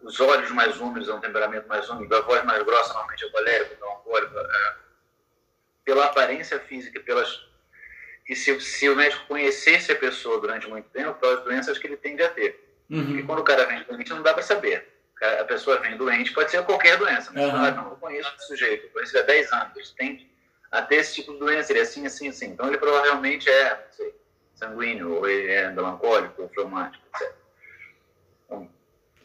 Os 0.00 0.18
olhos 0.20 0.50
mais 0.50 0.80
úmidos 0.80 1.08
é 1.08 1.14
um 1.14 1.20
temperamento 1.20 1.68
mais 1.68 1.88
úmido, 1.90 2.16
a 2.16 2.22
voz 2.22 2.42
mais 2.44 2.62
grossa 2.62 2.94
normalmente 2.94 3.24
é 3.24 3.30
colérico, 3.30 3.76
melancólico. 3.80 4.38
ah, 4.38 4.76
pela 5.88 6.04
aparência 6.04 6.60
física, 6.60 7.00
pelas 7.00 7.48
e 8.28 8.36
se, 8.36 8.60
se 8.60 8.86
o 8.90 8.94
médico 8.94 9.24
conhecesse 9.26 9.90
a 9.90 9.96
pessoa 9.96 10.38
durante 10.38 10.68
muito 10.68 10.86
tempo, 10.90 11.14
pelas 11.14 11.42
doenças 11.42 11.78
que 11.78 11.86
ele 11.86 11.96
tende 11.96 12.22
a 12.22 12.28
ter. 12.28 12.62
Porque 12.86 13.12
Uhum. 13.12 13.26
quando 13.26 13.38
o 13.38 13.42
cara 13.42 13.64
vem 13.64 13.82
doente, 13.84 14.10
não 14.10 14.22
dá 14.22 14.34
para 14.34 14.42
saber. 14.42 14.86
A 15.40 15.44
pessoa 15.44 15.78
vem 15.78 15.96
doente, 15.96 16.34
pode 16.34 16.50
ser 16.50 16.62
qualquer 16.62 16.98
doença. 16.98 17.30
Mas 17.32 17.42
você 17.42 17.50
fala, 17.50 17.70
não, 17.70 17.88
eu 17.88 17.96
conheço 17.96 18.30
esse 18.36 18.48
sujeito, 18.48 18.84
eu 18.84 18.90
conheço 18.90 19.16
ele 19.16 19.22
há 19.22 19.26
10 19.26 19.52
anos, 19.52 19.76
ele 19.76 19.86
tem 19.96 20.30
a 20.70 20.82
ter 20.82 20.96
esse 20.96 21.14
tipo 21.14 21.32
de 21.32 21.38
doença, 21.38 21.72
ele 21.72 21.78
é 21.78 21.82
assim, 21.82 22.04
assim, 22.04 22.28
assim. 22.28 22.46
Então 22.48 22.68
ele 22.68 22.76
provavelmente 22.76 23.48
é, 23.48 23.70
não 23.70 23.92
sei, 23.92 24.14
sanguíneo, 24.56 25.14
ou 25.14 25.26
ele 25.26 25.50
é 25.50 25.70
melancólico, 25.70 26.42
ou 26.42 26.50
fleumático, 26.50 27.02
etc. 27.14 27.34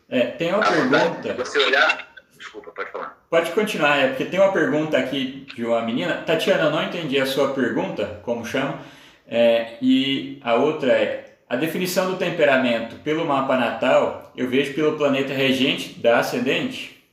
É, 0.07 0.27
tem 0.27 0.53
uma 0.53 0.63
pergunta. 0.63 1.33
você 1.33 1.59
olhar... 1.59 2.12
Desculpa, 2.53 2.71
pode 2.71 2.91
falar. 2.91 3.17
Pode 3.31 3.51
continuar, 3.53 3.97
é 3.97 4.07
porque 4.09 4.25
tem 4.25 4.39
uma 4.39 4.53
pergunta 4.53 4.95
aqui 4.95 5.47
de 5.55 5.65
uma 5.65 5.81
menina. 5.81 6.21
Tatiana, 6.21 6.69
não 6.69 6.83
entendi 6.83 7.19
a 7.19 7.25
sua 7.25 7.51
pergunta, 7.51 8.21
como 8.21 8.45
chama. 8.45 8.79
É, 9.27 9.75
e 9.81 10.39
a 10.43 10.53
outra 10.53 10.91
é: 10.91 11.39
a 11.49 11.55
definição 11.55 12.11
do 12.11 12.17
temperamento 12.17 12.97
pelo 12.97 13.25
mapa 13.25 13.57
natal, 13.57 14.31
eu 14.35 14.47
vejo 14.47 14.75
pelo 14.75 14.97
planeta 14.97 15.33
regente 15.33 15.99
da 15.99 16.19
ascendente? 16.19 17.03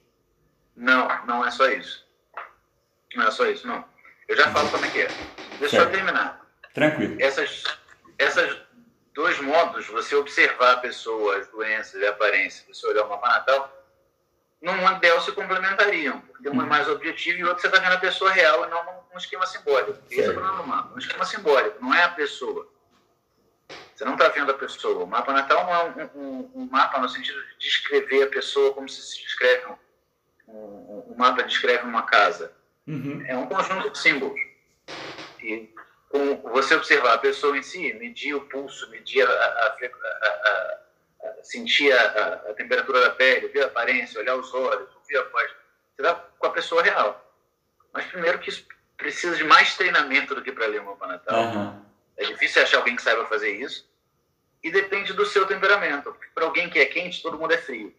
Não, 0.76 1.08
não 1.24 1.42
é 1.42 1.50
só 1.50 1.66
isso. 1.70 2.06
Não 3.16 3.26
é 3.26 3.30
só 3.30 3.46
isso, 3.46 3.66
não. 3.66 3.82
Eu 4.28 4.36
já 4.36 4.50
falo 4.50 4.68
como 4.68 4.84
é 4.84 4.90
que 4.90 5.00
é. 5.00 5.08
Deixa 5.58 5.76
certo. 5.76 5.88
eu 5.88 5.90
terminar. 5.90 6.38
Tranquilo. 6.74 7.16
Essas, 7.18 7.64
essas 8.18 8.58
dois 9.14 9.40
modos, 9.40 9.86
você 9.86 10.14
observar 10.16 10.72
a 10.72 10.80
pessoa, 10.80 11.38
as 11.38 11.48
doenças 11.48 11.94
e 11.94 12.06
a 12.06 12.10
aparência, 12.10 12.66
você 12.68 12.86
olhar 12.86 13.06
o 13.06 13.08
mapa 13.08 13.26
natal, 13.26 13.79
num 14.60 14.76
modelo 14.76 15.20
se 15.20 15.32
complementariam. 15.32 16.20
Porque 16.20 16.48
um 16.48 16.54
é 16.54 16.58
uhum. 16.58 16.66
mais 16.66 16.88
objetivo 16.88 17.38
e 17.38 17.44
o 17.44 17.48
outro 17.48 17.62
você 17.62 17.68
está 17.68 17.80
vendo 17.80 17.94
a 17.94 18.00
pessoa 18.00 18.30
real 18.30 18.66
e 18.66 18.70
não 18.70 18.84
num 19.10 19.18
esquema 19.18 19.46
simbólico. 19.46 19.98
Esse 20.10 20.22
é 20.22 20.30
o 20.30 20.34
problema 20.34 20.56
do 20.58 20.66
mapa. 20.66 20.94
Um 20.94 20.98
esquema 20.98 21.24
simbólico, 21.24 21.78
não 21.80 21.94
é 21.94 22.02
a 22.04 22.08
pessoa. 22.10 22.68
Você 23.94 24.04
não 24.04 24.14
está 24.14 24.28
vendo 24.28 24.50
a 24.50 24.54
pessoa. 24.54 25.04
O 25.04 25.06
mapa 25.06 25.32
natal 25.32 25.64
não 25.64 25.74
é 25.74 26.10
um, 26.14 26.20
um, 26.20 26.50
um, 26.54 26.68
mapa 26.70 26.98
no 26.98 27.08
sentido 27.08 27.38
de 27.38 27.58
descrever 27.58 28.24
a 28.24 28.28
pessoa 28.28 28.72
como 28.72 28.88
se 28.88 29.22
descreve 29.22 29.66
um, 29.66 30.52
um, 30.52 31.12
um 31.12 31.14
mapa 31.16 31.42
descreve 31.42 31.84
uma 31.84 32.02
casa. 32.02 32.52
Uhum. 32.86 33.24
É 33.26 33.36
um 33.36 33.46
conjunto 33.46 33.90
de 33.90 33.98
símbolos. 33.98 34.40
E 35.42 35.72
com 36.08 36.36
você 36.50 36.74
observar 36.74 37.14
a 37.14 37.18
pessoa 37.18 37.56
em 37.56 37.62
si, 37.62 37.92
medir 37.94 38.34
o 38.34 38.40
pulso, 38.42 38.90
medir 38.90 39.26
a, 39.26 39.30
a, 39.30 39.34
a, 39.34 40.28
a 40.48 40.78
sentir 41.42 41.92
a, 41.92 42.54
temperatura 42.54 43.00
da 43.00 43.10
pele, 43.10 43.48
ver 43.48 43.62
a 43.62 43.66
aparência, 43.66 44.20
olhar 44.20 44.36
os 44.36 44.52
olhos, 44.52 44.88
ouvir 44.96 45.18
a 45.18 45.28
voz, 45.28 45.50
você 45.94 46.02
dá 46.02 46.14
com 46.14 46.46
a 46.46 46.50
pessoa 46.50 46.82
real. 46.82 47.34
Mas 47.92 48.06
primeiro 48.06 48.38
que 48.38 48.50
isso 48.50 48.66
precisa 48.96 49.36
de 49.36 49.44
mais 49.44 49.76
treinamento 49.76 50.34
do 50.34 50.42
que 50.42 50.52
para 50.52 50.66
ler 50.66 50.80
o 50.80 50.86
mapa 50.86 51.06
natal. 51.06 51.42
Uhum. 51.42 51.80
É 52.16 52.24
difícil 52.26 52.62
achar 52.62 52.78
alguém 52.78 52.96
que 52.96 53.02
saiba 53.02 53.24
fazer 53.26 53.50
isso. 53.50 53.88
E 54.62 54.70
depende 54.70 55.12
do 55.14 55.24
seu 55.24 55.46
temperamento. 55.46 56.14
Para 56.34 56.44
alguém 56.44 56.68
que 56.68 56.78
é 56.78 56.84
quente, 56.84 57.22
todo 57.22 57.38
mundo 57.38 57.52
é 57.52 57.58
frio. 57.58 57.94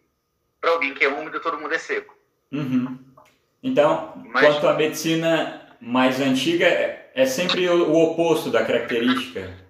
Para 0.60 0.70
alguém 0.70 0.94
que 0.94 1.04
é 1.04 1.08
úmido, 1.08 1.40
todo 1.40 1.58
mundo 1.58 1.74
é 1.74 1.78
seco. 1.78 2.16
Uhum. 2.52 2.98
Então, 3.62 4.12
Mas, 4.26 4.46
quanto 4.46 4.68
à 4.68 4.74
medicina 4.74 5.76
mais 5.80 6.20
antiga, 6.20 6.66
é 6.66 7.26
sempre 7.26 7.68
o 7.68 7.92
oposto 7.92 8.50
da 8.50 8.64
característica? 8.64 9.61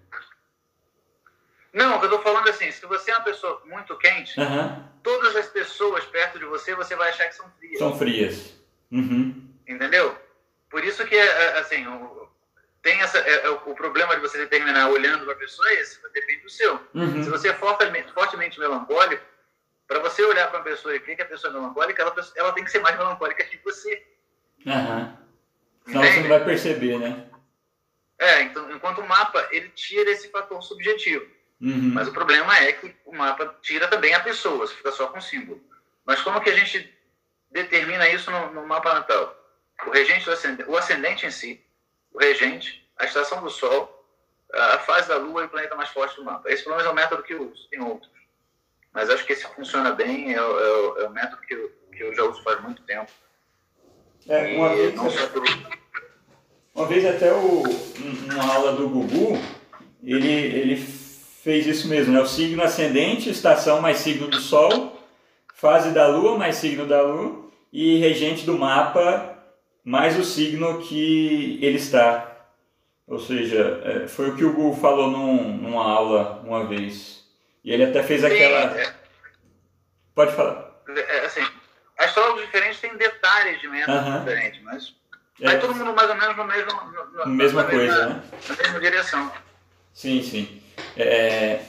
Não, 1.73 1.99
eu 1.99 2.05
estou 2.05 2.23
falando 2.23 2.49
assim, 2.49 2.71
se 2.71 2.85
você 2.85 3.11
é 3.11 3.17
uma 3.17 3.25
pessoa 3.25 3.63
muito 3.65 3.97
quente, 3.97 4.39
uhum. 4.39 4.85
todas 5.03 5.35
as 5.37 5.47
pessoas 5.47 6.05
perto 6.05 6.39
de 6.39 6.45
você, 6.45 6.75
você 6.75 6.95
vai 6.95 7.09
achar 7.09 7.29
que 7.29 7.35
são 7.35 7.51
frias. 7.59 7.79
São 7.79 7.99
frias. 7.99 8.55
Uhum. 8.91 9.49
Entendeu? 9.67 10.17
Por 10.69 10.85
isso 10.85 11.05
que, 11.07 11.17
é, 11.17 11.27
é, 11.27 11.59
assim, 11.59 11.87
o, 11.87 12.29
tem 12.83 13.01
essa, 13.01 13.19
é, 13.19 13.47
é, 13.47 13.51
o 13.51 13.75
problema 13.75 14.15
de 14.15 14.21
você 14.21 14.39
determinar 14.39 14.89
olhando 14.89 15.25
para 15.25 15.33
a 15.33 15.39
pessoa 15.39 15.67
é 15.71 15.81
esse, 15.81 15.99
depende 16.13 16.43
do 16.43 16.51
seu. 16.51 16.79
Uhum. 16.95 17.23
Se 17.23 17.31
você 17.31 17.49
é 17.49 17.55
fortemente, 17.55 18.13
fortemente 18.13 18.59
melancólico, 18.59 19.25
para 19.87 20.01
você 20.01 20.23
olhar 20.25 20.49
para 20.49 20.59
uma 20.59 20.65
pessoa 20.65 20.95
e 20.95 20.99
ver 20.99 21.17
que 21.17 21.23
a 21.23 21.27
pessoa 21.27 21.53
é 21.53 21.55
melancólica, 21.55 22.03
ela, 22.03 22.15
ela 22.37 22.53
tem 22.53 22.65
que 22.65 22.71
ser 22.71 22.81
mais 22.81 22.97
melancólica 22.97 23.45
que 23.45 23.59
você. 23.65 24.07
Uhum. 24.67 25.17
Senão 25.87 26.03
você 26.03 26.21
não 26.21 26.29
vai 26.29 26.45
perceber, 26.45 26.99
né? 26.99 27.29
É, 28.19 28.43
então, 28.43 28.71
enquanto 28.71 29.01
o 29.01 29.09
mapa, 29.09 29.49
ele 29.51 29.69
tira 29.71 30.11
esse 30.11 30.29
fator 30.31 30.63
subjetivo. 30.63 31.27
Uhum. 31.63 31.93
Mas 31.95 32.09
o 32.09 32.13
problema 32.13 32.59
é 32.59 32.73
que 32.73 32.93
o 33.07 33.15
mapa 33.15 33.57
tira 33.63 33.87
também 33.87 34.13
a 34.13 34.21
pessoa, 34.21 34.67
fica 34.67 34.91
só 34.91 35.07
com 35.07 35.21
símbolo. 35.21 35.63
Mas 36.05 36.21
como 36.21 36.41
que 36.41 36.51
a 36.51 36.57
gente 36.57 36.93
determina 37.53 38.09
isso 38.09 38.33
no, 38.33 38.53
no 38.53 38.67
mapa 38.67 38.93
natal? 38.93 39.39
O 39.87 39.91
regente, 39.91 40.29
o 40.29 40.33
ascendente, 40.33 40.69
o 40.69 40.77
ascendente 40.77 41.25
em 41.25 41.31
si, 41.31 41.65
o 42.13 42.19
regente, 42.19 42.85
a 42.99 43.05
estação 43.05 43.41
do 43.41 43.49
Sol, 43.49 44.05
a 44.53 44.79
fase 44.81 45.09
da 45.09 45.17
Lua 45.17 45.43
e 45.43 45.47
o 45.47 45.49
planeta 45.49 45.77
mais 45.77 45.91
forte 45.91 46.17
do 46.17 46.25
mapa. 46.25 46.51
Esse 46.51 46.65
pelo 46.65 46.75
menos 46.75 46.89
é 46.89 46.93
o 46.93 46.97
método 46.97 47.23
que 47.23 47.33
eu 47.33 47.51
uso, 47.51 47.69
tem 47.69 47.81
outros. 47.81 48.11
Mas 48.93 49.09
acho 49.09 49.25
que 49.25 49.33
esse 49.33 49.47
funciona 49.55 49.93
bem, 49.93 50.35
é, 50.35 50.39
é, 50.39 51.03
é 51.03 51.07
o 51.07 51.11
método 51.11 51.41
que 51.43 51.55
eu, 51.55 51.73
que 51.93 52.03
eu 52.03 52.15
já 52.15 52.25
uso 52.25 52.43
faz 52.43 52.61
muito 52.61 52.83
tempo. 52.83 53.11
É, 54.29 54.57
uma, 54.57 54.75
vez, 54.75 54.95
uma 56.75 56.87
vez 56.87 57.05
até 57.07 57.33
o, 57.33 57.63
uma 57.63 58.53
aula 58.53 58.73
do 58.73 58.89
Gugu, 58.89 59.39
ele, 60.03 60.29
ele 60.29 61.02
fez 61.43 61.67
isso 61.67 61.89
mesmo, 61.89 62.13
né? 62.13 62.21
O 62.21 62.27
signo 62.27 62.63
ascendente, 62.63 63.29
estação 63.29 63.81
mais 63.81 63.99
signo 63.99 64.29
do 64.29 64.41
Sol, 64.41 64.97
fase 65.55 65.91
da 65.91 66.07
Lua 66.07 66.39
mais 66.39 66.57
signo 66.57 66.87
da 66.87 67.03
Lua 67.03 67.51
e 67.73 67.99
regente 67.99 68.47
do 68.47 68.57
mapa 68.57 69.37
mais 69.85 70.17
o 70.17 70.25
signo 70.25 70.81
que 70.81 71.59
ele 71.61 71.79
está. 71.79 72.29
Ou 73.07 73.19
seja, 73.19 73.81
é, 73.85 74.07
foi 74.07 74.31
o 74.31 74.37
que 74.37 74.45
o 74.45 74.53
Gugu 74.53 74.81
falou 74.81 75.11
num, 75.11 75.57
numa 75.57 75.85
aula 75.85 76.41
uma 76.45 76.65
vez. 76.65 77.25
E 77.65 77.73
ele 77.73 77.85
até 77.85 78.03
fez 78.03 78.25
aquela. 78.25 78.79
É. 78.79 78.95
Pode 80.15 80.35
falar. 80.35 80.71
É, 80.89 81.27
assim, 81.27 81.45
astrólogos 81.99 82.43
diferentes 82.43 82.81
têm 82.81 82.97
detalhes 82.97 83.61
de 83.61 83.69
métodos 83.69 84.01
uh 84.01 84.05
-huh. 84.05 84.19
diferentes, 84.21 84.63
mas 84.63 84.95
é. 85.41 85.47
vai 85.47 85.59
todo 85.59 85.75
mundo 85.75 85.93
mais 85.93 86.09
ou 86.09 86.17
menos 86.17 86.37
no 86.37 86.45
mesmo, 86.45 86.73
no, 87.25 87.27
mesma 87.27 87.65
coisa, 87.65 88.07
mesma, 88.07 88.09
né? 88.09 88.23
Na 88.49 88.57
mesma 88.57 88.81
direção. 88.81 89.33
Sim, 89.93 90.23
sim. 90.23 90.49
É, 90.97 91.61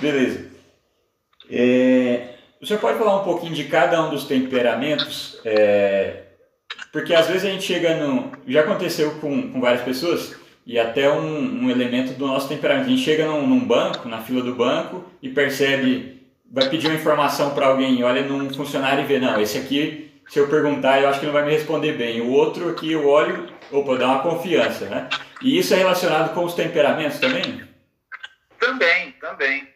beleza. 0.00 0.50
É, 1.50 2.34
você 2.60 2.76
pode 2.76 2.98
falar 2.98 3.20
um 3.20 3.24
pouquinho 3.24 3.54
de 3.54 3.64
cada 3.64 4.04
um 4.04 4.10
dos 4.10 4.24
temperamentos? 4.24 5.40
É, 5.44 6.24
porque 6.92 7.14
às 7.14 7.26
vezes 7.26 7.44
a 7.44 7.50
gente 7.50 7.64
chega 7.64 7.96
no. 7.96 8.32
Já 8.46 8.60
aconteceu 8.60 9.12
com, 9.20 9.50
com 9.50 9.60
várias 9.60 9.82
pessoas, 9.82 10.36
e 10.66 10.78
até 10.78 11.10
um, 11.10 11.64
um 11.64 11.70
elemento 11.70 12.12
do 12.14 12.26
nosso 12.26 12.48
temperamento. 12.48 12.86
A 12.86 12.90
gente 12.90 13.02
chega 13.02 13.26
num, 13.26 13.46
num 13.46 13.64
banco, 13.64 14.08
na 14.08 14.18
fila 14.18 14.42
do 14.42 14.54
banco, 14.54 15.04
e 15.22 15.28
percebe, 15.28 16.22
vai 16.50 16.68
pedir 16.68 16.88
uma 16.88 16.96
informação 16.96 17.50
para 17.50 17.66
alguém, 17.66 18.02
olha 18.02 18.22
num 18.22 18.52
funcionário 18.52 19.04
e 19.04 19.06
vê, 19.06 19.18
não, 19.18 19.40
esse 19.40 19.58
aqui, 19.58 20.10
se 20.28 20.38
eu 20.38 20.48
perguntar, 20.48 21.00
eu 21.00 21.08
acho 21.08 21.20
que 21.20 21.26
não 21.26 21.32
vai 21.32 21.44
me 21.44 21.52
responder 21.52 21.92
bem. 21.92 22.20
O 22.20 22.30
outro 22.30 22.68
aqui 22.68 22.92
eu 22.92 23.08
olho, 23.08 23.48
opa, 23.70 23.96
dá 23.96 24.06
uma 24.06 24.22
confiança, 24.22 24.86
né? 24.86 25.08
E 25.40 25.58
isso 25.58 25.72
é 25.74 25.78
relacionado 25.78 26.34
com 26.34 26.44
os 26.44 26.54
temperamentos 26.54 27.18
também? 27.18 27.66
Também, 28.58 29.12
também. 29.12 29.74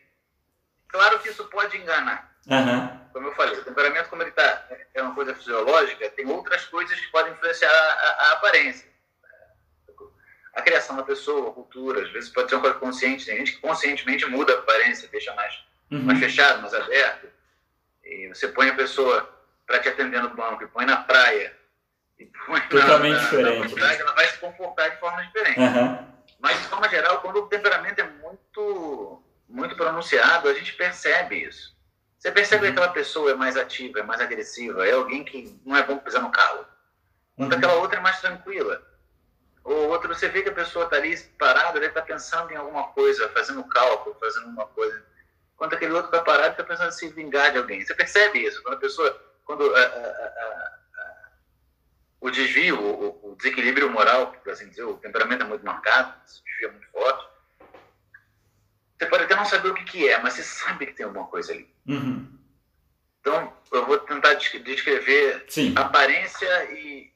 Claro 0.88 1.18
que 1.20 1.30
isso 1.30 1.44
pode 1.46 1.76
enganar. 1.76 2.36
Uhum. 2.46 3.04
Como 3.12 3.28
eu 3.28 3.34
falei, 3.34 3.58
o 3.58 3.64
temperamento, 3.64 4.10
como 4.10 4.22
ele 4.22 4.30
tá, 4.32 4.66
é 4.92 5.02
uma 5.02 5.14
coisa 5.14 5.34
fisiológica, 5.34 6.10
tem 6.10 6.26
outras 6.26 6.66
coisas 6.66 6.98
que 6.98 7.10
podem 7.10 7.32
influenciar 7.32 7.70
a, 7.70 8.28
a 8.28 8.32
aparência. 8.32 8.92
A 10.54 10.62
criação 10.62 10.96
da 10.96 11.02
pessoa, 11.02 11.50
a 11.50 11.52
cultura, 11.52 12.02
às 12.02 12.10
vezes 12.12 12.30
pode 12.30 12.48
ser 12.48 12.56
uma 12.56 12.62
coisa 12.62 12.78
consciente. 12.78 13.24
Tem 13.24 13.38
gente 13.38 13.52
que 13.52 13.60
conscientemente 13.60 14.26
muda 14.26 14.52
a 14.52 14.58
aparência, 14.58 15.08
deixa 15.08 15.34
mais, 15.34 15.64
uhum. 15.90 16.02
mais 16.02 16.18
fechado, 16.18 16.60
mais 16.60 16.74
aberto. 16.74 17.26
E 18.04 18.28
você 18.28 18.48
põe 18.48 18.68
a 18.68 18.74
pessoa 18.74 19.28
para 19.66 19.80
te 19.80 19.88
atender 19.88 20.22
no 20.22 20.30
banco 20.30 20.62
e 20.62 20.68
põe 20.68 20.84
na 20.84 20.98
praia 20.98 21.56
Totalmente 22.70 23.14
na, 23.14 23.20
diferente. 23.20 23.74
Na 23.74 23.92
ela 23.92 24.12
vai 24.12 24.26
se 24.28 24.38
comportar 24.38 24.90
de 24.90 25.00
forma 25.00 25.22
diferente. 25.24 25.58
Uhum. 25.58 26.14
Mas, 26.38 26.58
de 26.60 26.68
forma 26.68 26.88
geral, 26.88 27.20
quando 27.20 27.36
o 27.38 27.48
temperamento 27.48 28.00
é 28.00 28.04
muito, 28.04 29.22
muito 29.48 29.76
pronunciado, 29.76 30.48
a 30.48 30.54
gente 30.54 30.74
percebe 30.74 31.42
isso. 31.42 31.74
Você 32.18 32.30
percebe 32.30 32.66
uhum. 32.66 32.72
que 32.72 32.78
aquela 32.78 32.92
pessoa 32.92 33.30
é 33.30 33.34
mais 33.34 33.56
ativa, 33.56 34.00
é 34.00 34.02
mais 34.02 34.20
agressiva, 34.20 34.86
é 34.86 34.92
alguém 34.92 35.24
que 35.24 35.58
não 35.64 35.76
é 35.76 35.82
bom 35.82 35.98
pisar 35.98 36.22
no 36.22 36.30
calo. 36.30 36.66
Quando 37.36 37.52
uhum. 37.52 37.58
aquela 37.58 37.74
outra 37.74 37.98
é 37.98 38.02
mais 38.02 38.20
tranquila. 38.20 38.82
Ou 39.64 39.88
outra, 39.88 40.08
você 40.08 40.28
vê 40.28 40.42
que 40.42 40.50
a 40.50 40.54
pessoa 40.54 40.84
está 40.84 40.96
ali 40.96 41.16
parada, 41.38 41.78
ele 41.78 41.86
está 41.86 42.02
pensando 42.02 42.50
em 42.50 42.56
alguma 42.56 42.88
coisa, 42.88 43.28
fazendo 43.30 43.64
cálculo, 43.64 44.16
fazendo 44.20 44.46
uma 44.48 44.66
coisa. 44.66 45.02
Quando 45.56 45.74
aquele 45.74 45.92
outro 45.92 46.10
está 46.10 46.22
parado, 46.22 46.50
está 46.50 46.64
pensando 46.64 46.88
em 46.88 46.92
se 46.92 47.08
vingar 47.08 47.50
de 47.52 47.58
alguém. 47.58 47.84
Você 47.84 47.94
percebe 47.94 48.40
isso? 48.40 48.62
Quando 48.62 48.74
a 48.74 48.80
pessoa, 48.80 49.34
quando 49.44 49.74
a, 49.74 49.78
a, 49.78 49.82
a, 49.82 50.78
o 52.20 52.30
desvio, 52.30 52.80
o, 52.80 53.32
o, 53.32 53.36
desequilíbrio 53.36 53.90
moral, 53.90 54.32
por 54.32 54.52
assim 54.52 54.68
dizer, 54.68 54.84
o 54.84 54.96
temperamento 54.96 55.42
é 55.42 55.46
muito 55.46 55.64
marcado, 55.64 56.14
esse 56.26 56.42
desvio 56.44 56.68
é 56.68 56.72
muito 56.72 56.88
forte. 56.90 57.28
Você 58.98 59.06
pode 59.06 59.24
até 59.24 59.36
não 59.36 59.44
saber 59.44 59.68
o 59.68 59.74
que, 59.74 59.84
que 59.84 60.08
é, 60.08 60.20
mas 60.22 60.34
você 60.34 60.42
sabe 60.42 60.86
que 60.86 60.92
tem 60.92 61.04
alguma 61.04 61.26
coisa 61.26 61.52
ali. 61.52 61.68
Uhum. 61.86 62.26
Então, 63.20 63.52
eu 63.72 63.86
vou 63.86 63.98
tentar 63.98 64.34
descrever 64.34 65.44
Sim. 65.48 65.74
aparência 65.76 66.64
e, 66.72 67.12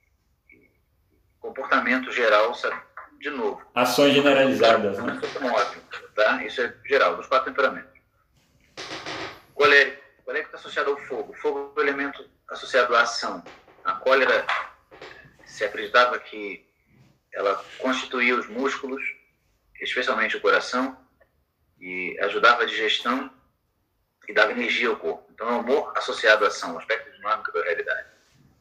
comportamento 1.41 2.11
geral, 2.13 2.55
sabe? 2.55 2.89
de 3.19 3.31
novo. 3.31 3.61
Ações 3.75 4.15
generalizadas, 4.15 4.99
né? 4.99 5.21
Óbvio, 5.43 5.83
tá? 6.15 6.45
Isso 6.45 6.61
é 6.61 6.75
geral, 6.87 7.17
dos 7.17 7.27
quatro 7.27 7.51
temperamentos. 7.51 7.91
Colérico. 9.55 10.03
Colérico 10.25 10.49
está 10.49 10.59
associado 10.59 10.91
ao 10.91 10.97
fogo. 10.99 11.33
Fogo 11.35 11.73
é 11.77 11.81
o 11.81 11.83
elemento 11.83 12.25
associado 12.49 12.95
à 12.95 13.03
ação. 13.03 13.43
A 13.85 13.95
cólera 13.95 14.47
se 15.59 15.65
acreditava 15.65 16.19
que 16.21 16.65
ela 17.33 17.63
constituía 17.79 18.37
os 18.37 18.47
músculos, 18.49 19.03
especialmente 19.81 20.37
o 20.37 20.41
coração, 20.41 20.97
e 21.81 22.17
ajudava 22.21 22.63
a 22.63 22.67
digestão 22.67 23.33
e 24.29 24.33
dava 24.33 24.53
energia 24.53 24.89
ao 24.89 24.97
corpo. 24.97 25.29
Então, 25.33 25.49
é 25.49 25.53
o 25.53 25.61
humor 25.61 25.93
associado 25.97 26.45
à 26.45 26.49
ação, 26.49 26.75
o 26.75 26.79
aspecto 26.79 27.11
dinâmico 27.11 27.53
da 27.53 27.63
realidade. 27.63 28.07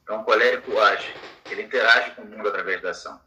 Então, 0.01 0.21
o 0.21 0.23
colérico 0.23 0.79
age, 0.79 1.13
ele 1.51 1.63
interage 1.63 2.11
com 2.11 2.23
o 2.23 2.25
mundo 2.25 2.49
através 2.49 2.81
da 2.81 2.89
ação. 2.89 3.21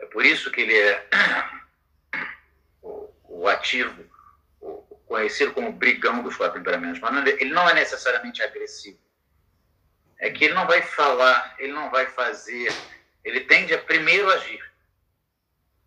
É 0.00 0.06
por 0.06 0.24
isso 0.24 0.50
que 0.50 0.60
ele 0.60 0.76
é 0.76 1.08
o, 2.82 3.08
o 3.24 3.48
ativo, 3.48 4.04
conhecido 5.06 5.52
como 5.52 5.72
brigão 5.72 6.22
dos 6.22 6.36
quatro 6.36 6.58
temperamentos, 6.58 7.00
mas 7.00 7.26
ele 7.26 7.52
não 7.52 7.68
é 7.68 7.74
necessariamente 7.74 8.42
agressivo. 8.42 8.98
É 10.22 10.30
que 10.30 10.44
ele 10.44 10.54
não 10.54 10.68
vai 10.68 10.80
falar, 10.80 11.56
ele 11.58 11.72
não 11.72 11.90
vai 11.90 12.06
fazer, 12.06 12.72
ele 13.24 13.40
tende 13.40 13.74
a 13.74 13.78
primeiro 13.78 14.30
agir. 14.30 14.64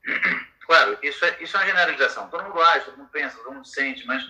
Claro, 0.66 0.98
isso 1.04 1.24
é, 1.24 1.38
isso 1.44 1.56
é 1.56 1.60
uma 1.60 1.68
generalização. 1.68 2.28
Todo 2.28 2.44
mundo 2.44 2.60
age, 2.60 2.86
todo 2.86 2.98
mundo 2.98 3.12
pensa, 3.12 3.38
todo 3.38 3.54
mundo 3.54 3.68
sente, 3.68 4.04
mas 4.08 4.28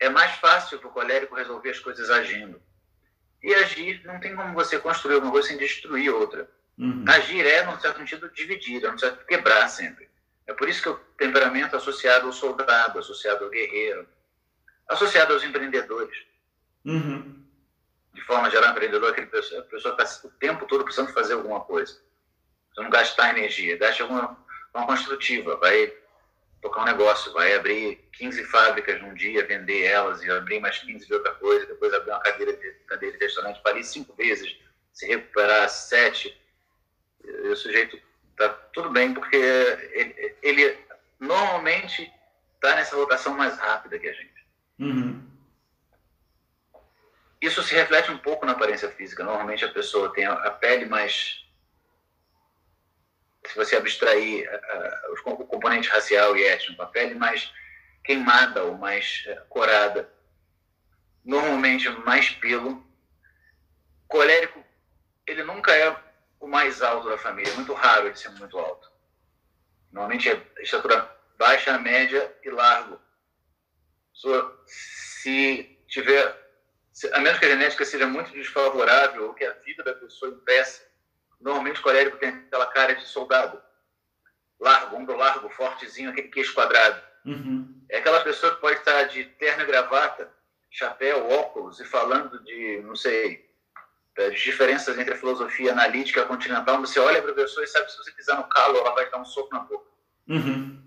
é 0.00 0.08
mais 0.08 0.32
fácil 0.38 0.80
para 0.80 0.88
o 0.88 0.92
colérico 0.92 1.36
resolver 1.36 1.70
as 1.70 1.78
coisas 1.78 2.10
agindo. 2.10 2.60
E 3.40 3.54
agir 3.54 4.04
não 4.04 4.18
tem 4.18 4.34
como 4.34 4.52
você 4.52 4.80
construir 4.80 5.14
uma 5.14 5.30
coisa 5.30 5.46
sem 5.46 5.56
destruir 5.56 6.10
outra. 6.12 6.50
Uhum. 6.76 7.04
Agir 7.06 7.46
é, 7.46 7.64
num 7.64 7.78
certo 7.78 7.98
sentido, 7.98 8.28
dividir, 8.30 8.84
é, 8.84 8.90
num 8.90 8.98
certo 8.98 9.24
quebrar 9.26 9.68
sempre. 9.68 10.10
É 10.44 10.52
por 10.52 10.68
isso 10.68 10.82
que 10.82 10.88
o 10.88 10.96
temperamento 11.16 11.76
associado 11.76 12.26
ao 12.26 12.32
soldado, 12.32 12.98
associado 12.98 13.44
ao 13.44 13.50
guerreiro, 13.50 14.08
associado 14.88 15.34
aos 15.34 15.44
empreendedores. 15.44 16.18
Uhum. 16.84 17.43
De 18.14 18.20
forma 18.22 18.48
geral, 18.48 18.70
empreendedor 18.70 19.10
aquele 19.10 19.26
pessoa, 19.26 19.60
a 19.60 19.64
pessoa 19.64 19.96
está 20.00 20.26
o 20.26 20.30
tempo 20.32 20.66
todo 20.66 20.84
precisando 20.84 21.12
fazer 21.12 21.34
alguma 21.34 21.60
coisa. 21.60 22.00
Você 22.72 22.80
não 22.80 22.90
gastar 22.90 23.36
energia, 23.36 23.76
gaste 23.76 24.02
alguma 24.02 24.36
forma 24.72 24.86
construtiva, 24.86 25.56
vai 25.56 25.92
tocar 26.62 26.82
um 26.82 26.86
negócio, 26.86 27.32
vai 27.32 27.54
abrir 27.54 28.08
15 28.12 28.44
fábricas 28.44 29.00
num 29.02 29.14
dia, 29.14 29.46
vender 29.46 29.82
elas 29.82 30.22
e 30.22 30.30
abrir 30.30 30.60
mais 30.60 30.78
15 30.78 31.06
de 31.06 31.12
outra 31.12 31.32
coisa, 31.34 31.66
depois 31.66 31.92
abrir 31.92 32.10
uma 32.10 32.20
cadeira 32.20 32.56
de, 32.56 32.70
cadeira 32.86 33.18
de 33.18 33.24
restaurante, 33.24 33.62
falir 33.62 33.84
cinco 33.84 34.14
vezes, 34.14 34.56
se 34.92 35.06
recuperar 35.06 35.68
sete. 35.68 36.34
E 37.22 37.48
o 37.48 37.56
sujeito 37.56 38.00
tá 38.36 38.48
tudo 38.72 38.90
bem, 38.90 39.12
porque 39.12 39.36
ele, 39.36 40.36
ele 40.42 40.78
normalmente 41.20 42.10
está 42.54 42.76
nessa 42.76 42.96
rotação 42.96 43.34
mais 43.34 43.58
rápida 43.58 43.98
que 43.98 44.08
a 44.08 44.12
gente. 44.12 44.46
Uhum. 44.78 45.33
Isso 47.44 47.62
se 47.62 47.74
reflete 47.74 48.10
um 48.10 48.16
pouco 48.16 48.46
na 48.46 48.52
aparência 48.52 48.90
física. 48.90 49.22
Normalmente 49.22 49.66
a 49.66 49.70
pessoa 49.70 50.10
tem 50.14 50.24
a 50.24 50.50
pele 50.50 50.86
mais. 50.86 51.44
Se 53.46 53.54
você 53.54 53.76
abstrair 53.76 54.48
uh, 54.48 55.30
o 55.30 55.46
componente 55.46 55.90
racial 55.90 56.34
e 56.38 56.42
étnico, 56.42 56.80
a 56.80 56.86
pele 56.86 57.14
mais 57.14 57.52
queimada 58.02 58.64
ou 58.64 58.78
mais 58.78 59.26
uh, 59.26 59.44
corada, 59.50 60.10
normalmente 61.22 61.86
mais 61.90 62.30
pelo. 62.30 62.82
Colérico, 64.08 64.64
ele 65.26 65.42
nunca 65.44 65.76
é 65.76 65.94
o 66.40 66.46
mais 66.46 66.80
alto 66.80 67.10
da 67.10 67.18
família. 67.18 67.52
É 67.52 67.56
muito 67.56 67.74
raro 67.74 68.06
ele 68.06 68.16
ser 68.16 68.30
muito 68.30 68.58
alto. 68.58 68.90
Normalmente 69.92 70.30
é 70.30 70.42
estatura 70.60 71.14
baixa, 71.36 71.78
média 71.78 72.34
e 72.42 72.48
largo. 72.48 72.98
Se 74.66 75.78
tiver, 75.88 76.43
a 77.12 77.18
menos 77.20 77.38
que 77.38 77.44
a 77.44 77.48
genética 77.48 77.84
seja 77.84 78.06
muito 78.06 78.32
desfavorável 78.32 79.26
ou 79.26 79.34
que 79.34 79.44
a 79.44 79.52
vida 79.52 79.82
da 79.82 79.94
pessoa 79.94 80.30
impeça, 80.30 80.82
normalmente 81.40 81.80
o 81.80 81.82
colérico 81.82 82.18
tem 82.18 82.30
aquela 82.30 82.66
cara 82.66 82.94
de 82.94 83.04
soldado. 83.06 83.60
Largo, 84.60 84.96
ombro 84.96 85.16
largo, 85.16 85.48
fortezinho, 85.50 86.10
aquele 86.10 86.28
queixo 86.28 86.54
quadrado. 86.54 87.02
Uhum. 87.24 87.84
É 87.88 87.98
aquela 87.98 88.20
pessoa 88.22 88.54
que 88.54 88.60
pode 88.60 88.78
estar 88.78 89.02
de 89.04 89.24
terno 89.24 89.62
e 89.62 89.66
gravata, 89.66 90.30
chapéu, 90.70 91.28
óculos 91.28 91.80
e 91.80 91.84
falando 91.84 92.42
de, 92.44 92.80
não 92.84 92.94
sei, 92.94 93.44
das 94.16 94.38
diferenças 94.40 94.96
entre 94.96 95.14
a 95.14 95.16
filosofia 95.16 95.72
analítica 95.72 96.20
e 96.20 96.22
a 96.22 96.26
continental, 96.26 96.80
você 96.80 97.00
olha 97.00 97.20
para 97.20 97.32
a 97.32 97.34
pessoa 97.34 97.64
e 97.64 97.68
sabe 97.68 97.90
se 97.90 97.98
você 97.98 98.12
pisar 98.12 98.36
no 98.36 98.48
calo, 98.48 98.78
ela 98.78 98.94
vai 98.94 99.10
dar 99.10 99.18
um 99.18 99.24
soco 99.24 99.52
na 99.52 99.60
boca. 99.60 99.90
Uhum. 100.28 100.82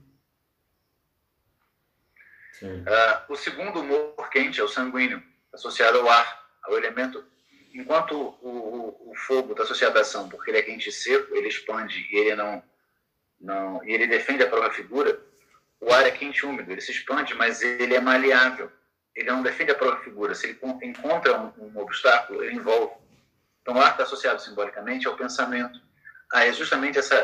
Uh, 2.64 3.32
o 3.32 3.36
segundo 3.36 3.82
humor 3.82 4.30
quente 4.32 4.60
é 4.60 4.64
o 4.64 4.68
sanguíneo, 4.68 5.22
associado 5.58 6.00
ao 6.00 6.10
ar, 6.10 6.48
ao 6.64 6.78
elemento. 6.78 7.24
Enquanto 7.74 8.14
o, 8.14 8.48
o, 8.48 9.12
o 9.12 9.16
fogo 9.16 9.52
está 9.52 9.64
associado 9.64 9.98
à 9.98 10.02
ação, 10.02 10.30
porque 10.30 10.52
ele 10.52 10.60
é 10.60 10.62
quente 10.62 10.90
e 10.90 10.92
seco, 10.92 11.36
ele 11.36 11.48
expande 11.48 12.08
e 12.12 12.18
ele 12.18 12.36
não, 12.36 12.64
não 13.40 13.84
e 13.84 13.92
ele 13.92 14.08
defende 14.08 14.44
a 14.44 14.48
própria 14.48 14.72
figura. 14.72 15.20
O 15.80 15.92
ar 15.94 16.06
é 16.06 16.12
quente 16.12 16.40
e 16.40 16.46
úmido, 16.46 16.72
ele 16.72 16.82
se 16.82 16.92
expande, 16.92 17.34
mas 17.36 17.62
ele 17.62 17.94
é 17.94 18.00
maleável. 18.00 18.72
Ele 19.16 19.30
não 19.30 19.44
defende 19.44 19.72
a 19.72 19.76
própria 19.76 20.04
figura. 20.04 20.34
Se 20.34 20.48
ele 20.48 20.60
encontra 20.84 21.40
um, 21.40 21.52
um 21.58 21.80
obstáculo, 21.80 22.44
ele 22.44 22.56
envolve. 22.56 22.94
Então, 23.62 23.76
o 23.76 23.82
ar 23.82 23.92
está 23.92 24.04
associado 24.04 24.42
simbolicamente 24.42 25.08
ao 25.08 25.18
pensamento. 25.18 25.80
Ah, 26.32 26.46
é 26.46 26.54
justamente 26.54 26.98
essa, 26.98 27.16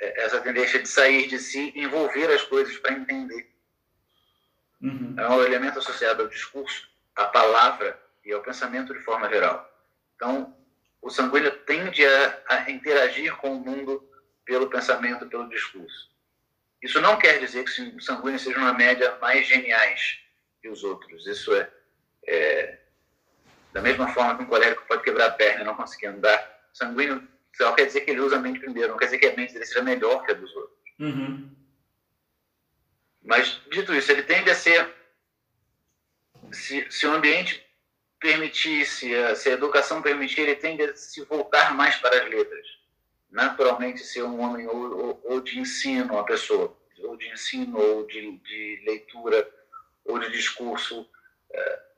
é, 0.00 0.24
essa 0.24 0.40
tendência 0.40 0.80
de 0.80 0.88
sair 0.88 1.28
de 1.28 1.38
si, 1.38 1.72
envolver 1.76 2.30
as 2.32 2.42
coisas 2.42 2.76
para 2.78 2.92
entender. 2.92 3.50
Uhum. 4.80 5.14
É 5.18 5.28
um 5.28 5.42
elemento 5.42 5.78
associado 5.78 6.22
ao 6.22 6.28
discurso, 6.28 6.87
à 7.18 7.26
palavra 7.26 8.00
e 8.24 8.32
ao 8.32 8.40
pensamento 8.40 8.94
de 8.94 9.00
forma 9.00 9.28
geral. 9.28 9.68
Então, 10.16 10.56
o 11.02 11.10
sanguíneo 11.10 11.50
tende 11.66 12.04
a, 12.04 12.42
a 12.48 12.70
interagir 12.70 13.36
com 13.36 13.56
o 13.56 13.60
mundo 13.60 14.08
pelo 14.44 14.68
pensamento, 14.68 15.26
pelo 15.26 15.48
discurso. 15.48 16.10
Isso 16.82 17.00
não 17.00 17.18
quer 17.18 17.38
dizer 17.40 17.64
que 17.64 17.96
os 17.96 18.04
sanguíneos 18.04 18.42
sejam, 18.42 18.62
na 18.62 18.72
média, 18.72 19.16
mais 19.20 19.46
geniais 19.46 20.20
que 20.62 20.68
os 20.68 20.84
outros. 20.84 21.26
Isso 21.26 21.54
é, 21.54 21.70
é 22.26 22.78
da 23.72 23.82
mesma 23.82 24.08
forma 24.08 24.36
que 24.36 24.42
um 24.42 24.46
colérico 24.46 24.86
pode 24.86 25.02
quebrar 25.02 25.26
a 25.26 25.32
perna 25.32 25.62
e 25.62 25.64
não 25.64 25.74
conseguir 25.74 26.06
andar, 26.06 26.68
sanguíneo 26.72 27.26
só 27.56 27.72
quer 27.72 27.86
dizer 27.86 28.02
que 28.02 28.12
ele 28.12 28.20
usa 28.20 28.36
a 28.36 28.40
mente 28.40 28.60
primeiro, 28.60 28.90
não 28.90 28.96
quer 28.96 29.06
dizer 29.06 29.18
que 29.18 29.26
a 29.26 29.36
mente 29.36 29.52
dele 29.52 29.66
seja 29.66 29.82
melhor 29.82 30.24
que 30.24 30.30
a 30.30 30.34
dos 30.34 30.54
outros. 30.54 30.78
Uhum. 31.00 31.50
Mas, 33.24 33.60
dito 33.70 33.92
isso, 33.92 34.12
ele 34.12 34.22
tende 34.22 34.50
a 34.50 34.54
ser. 34.54 34.94
Se, 36.52 36.86
se 36.90 37.06
o 37.06 37.12
ambiente 37.12 37.64
permitisse, 38.20 39.10
se 39.36 39.48
a 39.48 39.52
educação 39.52 40.02
permitir, 40.02 40.42
ele 40.42 40.56
tende 40.56 40.82
a 40.82 40.96
se 40.96 41.24
voltar 41.24 41.74
mais 41.74 41.96
para 41.96 42.22
as 42.22 42.28
letras. 42.28 42.66
Naturalmente, 43.30 44.00
ser 44.00 44.22
um 44.22 44.40
homem 44.40 44.66
ou, 44.66 44.98
ou, 44.98 45.20
ou 45.24 45.40
de 45.40 45.58
ensino, 45.58 46.14
uma 46.14 46.24
pessoa, 46.24 46.76
ou 47.00 47.16
de 47.16 47.28
ensino, 47.28 47.78
ou 47.78 48.06
de, 48.06 48.38
de 48.38 48.82
leitura, 48.86 49.48
ou 50.04 50.18
de 50.18 50.30
discurso. 50.30 51.08
É, 51.50 51.88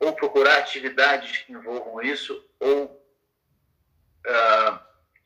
ou 0.00 0.14
procurar 0.14 0.58
atividades 0.58 1.38
que 1.38 1.52
envolvam 1.52 2.02
isso, 2.02 2.44
ou 2.58 2.84
uh, 4.26 4.78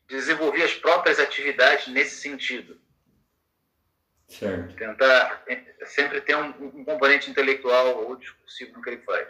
desenvolver 0.07 0.63
as 0.63 0.73
próprias 0.73 1.19
atividades 1.19 1.87
nesse 1.87 2.21
sentido. 2.21 2.79
Certo. 4.29 4.75
Tentar 4.75 5.43
eh, 5.47 5.63
sempre 5.85 6.21
ter 6.21 6.35
um, 6.35 6.49
um, 6.61 6.85
componente 6.85 7.31
intelectual 7.31 8.05
ou 8.05 8.15
discursivo 8.15 8.73
no 8.73 8.81
que 8.81 8.91
ele 8.91 9.01
faz. 9.01 9.27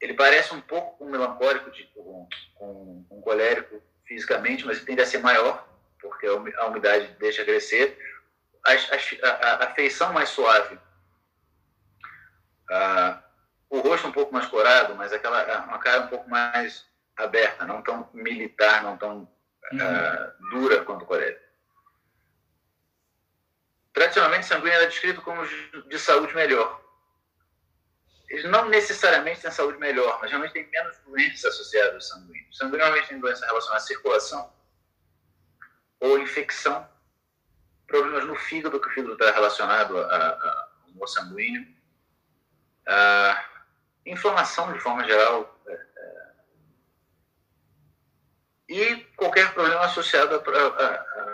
Ele 0.00 0.14
parece 0.14 0.54
um 0.54 0.60
pouco 0.60 1.04
um 1.04 1.10
melancólico, 1.10 1.70
de, 1.70 1.84
com, 1.88 2.26
com, 2.54 3.06
um 3.10 3.20
colérico 3.20 3.82
fisicamente, 4.06 4.64
mas 4.64 4.78
ele 4.78 4.86
tende 4.86 5.02
a 5.02 5.06
ser 5.06 5.18
maior, 5.18 5.68
porque 6.00 6.26
a 6.26 6.66
umidade 6.66 7.14
deixa 7.20 7.44
crescer. 7.44 7.98
A, 8.66 8.72
a, 8.72 9.64
a 9.64 9.74
feição 9.74 10.12
mais 10.14 10.30
suave. 10.30 10.76
Uh, 12.70 13.22
o 13.70 13.80
rosto 13.80 14.08
um 14.08 14.12
pouco 14.12 14.32
mais 14.32 14.46
corado, 14.46 14.94
mas 14.94 15.12
aquela 15.12 15.64
uma 15.66 15.78
cara 15.78 16.02
um 16.02 16.08
pouco 16.08 16.28
mais 16.28 16.86
aberta, 17.16 17.66
não 17.66 17.82
tão 17.82 18.08
militar, 18.14 18.82
não 18.82 18.96
tão 18.96 19.28
uhum. 19.72 19.78
uh, 19.78 20.50
dura 20.50 20.84
quanto 20.84 21.02
o 21.02 21.06
Coreia. 21.06 21.47
Tradicionalmente, 23.98 24.46
sanguíneo 24.46 24.74
era 24.74 24.86
descrito 24.86 25.20
como 25.22 25.44
de 25.44 25.98
saúde 25.98 26.32
melhor. 26.32 26.80
Eles 28.30 28.44
não 28.44 28.68
necessariamente 28.68 29.40
têm 29.40 29.50
saúde 29.50 29.76
melhor, 29.76 30.20
mas 30.20 30.30
realmente 30.30 30.52
tem 30.52 30.70
menos 30.70 30.96
doenças 30.98 31.46
associadas 31.46 31.94
ao 31.94 32.00
sanguíneo. 32.00 32.54
Sanguíneo 32.54 32.78
normalmente 32.78 33.08
tem 33.08 33.18
doenças 33.18 33.44
relacionadas 33.44 33.82
à 33.82 33.86
circulação 33.88 34.52
ou 35.98 36.16
infecção, 36.20 36.88
problemas 37.88 38.24
no 38.24 38.36
fígado, 38.36 38.80
que 38.80 38.86
o 38.86 38.92
fígado 38.92 39.14
está 39.14 39.32
relacionado 39.32 39.98
ao 39.98 41.08
sanguíneo. 41.08 41.66
Uh, 42.86 43.36
inflamação 44.06 44.72
de 44.72 44.78
forma 44.78 45.04
geral 45.08 45.60
é, 45.66 45.72
é, 45.72 46.32
e 48.68 48.96
qualquer 49.16 49.52
problema 49.52 49.80
associado 49.80 50.36
a, 50.36 50.38
a, 50.38 50.86
a, 50.86 51.27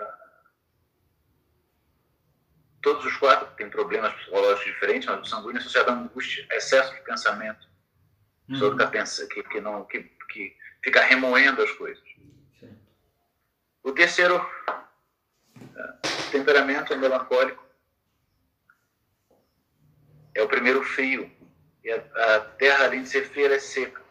todos 2.85 3.03
os 3.07 3.17
quatro 3.17 3.49
têm 3.57 3.71
problemas 3.71 4.13
psicológicos 4.13 4.67
diferentes, 4.67 5.09
mas 5.09 5.21
o 5.21 5.25
sanguíneo 5.25 5.57
é 5.57 5.61
associado 5.61 5.91
a 5.91 5.95
angústia, 5.95 6.47
excesso 6.53 6.95
de 6.95 7.01
pensamento, 7.01 7.67
uhum. 8.47 8.57
sobre 8.57 8.85
que, 8.85 8.93
pensa, 8.93 9.27
que, 9.27 9.43
que, 9.43 9.61
não, 9.61 9.85
que, 9.87 10.03
que 10.31 10.55
fica 10.83 11.01
remoendo 11.01 11.63
as 11.63 11.71
coisas. 11.73 12.05
Sim. 12.61 12.79
O 13.83 13.91
terceiro 13.93 14.47
é, 15.57 16.09
temperamento 16.31 16.93
é 16.93 16.97
melancólico. 16.97 17.65
É 20.35 20.43
o 20.43 20.49
primeiro 20.49 20.83
frio, 20.83 21.31
e 21.83 21.91
a, 21.91 21.97
a 21.97 22.41
terra, 22.41 22.85
além 22.85 23.03
de 23.03 23.09
ser 23.09 23.25
feira, 23.31 23.55
é 23.55 23.59
seca. 23.59 24.03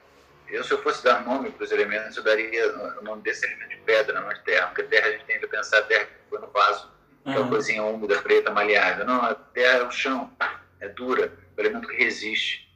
Eu, 0.47 0.63
se 0.63 0.71
eu 0.71 0.81
fosse 0.81 1.03
dar 1.03 1.23
nome 1.23 1.51
para 1.51 1.63
os 1.63 1.71
elementos, 1.71 2.17
eu 2.17 2.23
daria 2.23 2.75
o 2.99 3.03
nome 3.03 3.21
desse 3.21 3.45
elemento 3.45 3.69
de 3.69 3.77
pedra, 3.77 4.19
não 4.19 4.29
de 4.29 4.41
terra, 4.41 4.67
porque 4.67 4.83
terra 4.83 5.07
a 5.07 5.11
gente 5.11 5.25
tem 5.25 5.39
que 5.39 5.47
pensar 5.47 5.79
a 5.79 5.83
terra 5.83 6.05
que 6.05 6.29
foi 6.29 6.39
no 6.39 6.47
vaso, 6.47 6.92
uhum. 7.25 7.31
aquela 7.31 7.47
coisinha 7.47 7.83
úmida, 7.83 8.21
preta, 8.21 8.51
maleável. 8.51 9.05
Não, 9.05 9.21
a 9.21 9.33
terra 9.33 9.79
é 9.79 9.83
o 9.83 9.91
chão, 9.91 10.31
é 10.79 10.87
dura, 10.89 11.25
é 11.25 11.61
o 11.61 11.61
elemento 11.61 11.87
que 11.87 11.95
resiste. 11.95 12.71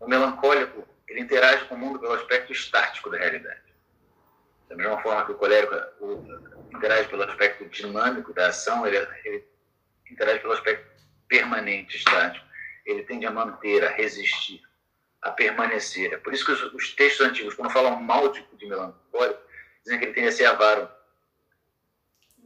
O 0.00 0.06
melancólico, 0.06 0.86
ele 1.08 1.20
interage 1.20 1.64
com 1.64 1.74
o 1.74 1.78
mundo 1.78 1.98
pelo 1.98 2.14
aspecto 2.14 2.52
estático 2.52 3.10
da 3.10 3.18
realidade. 3.18 3.68
Da 4.68 4.76
mesma 4.76 5.00
forma 5.00 5.24
que 5.24 5.32
o 5.32 5.36
colérico 5.36 5.74
interage 6.72 7.08
pelo 7.08 7.22
aspecto 7.24 7.64
dinâmico 7.66 8.32
da 8.34 8.48
ação, 8.48 8.86
ele, 8.86 8.98
ele 9.24 9.44
interage 10.10 10.40
pelo 10.40 10.52
aspecto 10.52 10.86
permanente, 11.26 11.96
estático. 11.96 12.46
Ele 12.84 13.02
tende 13.02 13.26
a 13.26 13.30
manter, 13.30 13.84
a 13.84 13.90
resistir, 13.90 14.62
a 15.22 15.30
permanecer. 15.30 16.12
É 16.12 16.16
por 16.18 16.32
isso 16.32 16.44
que 16.44 16.52
os, 16.52 16.74
os 16.74 16.94
textos 16.94 17.26
antigos, 17.26 17.54
quando 17.54 17.72
falam 17.72 18.00
mal 18.00 18.30
de, 18.30 18.44
de 18.56 18.66
melancólico, 18.66 19.40
dizem 19.82 19.98
que 19.98 20.04
ele 20.06 20.14
tende 20.14 20.28
a 20.28 20.32
ser 20.32 20.46
avaro. 20.46 20.88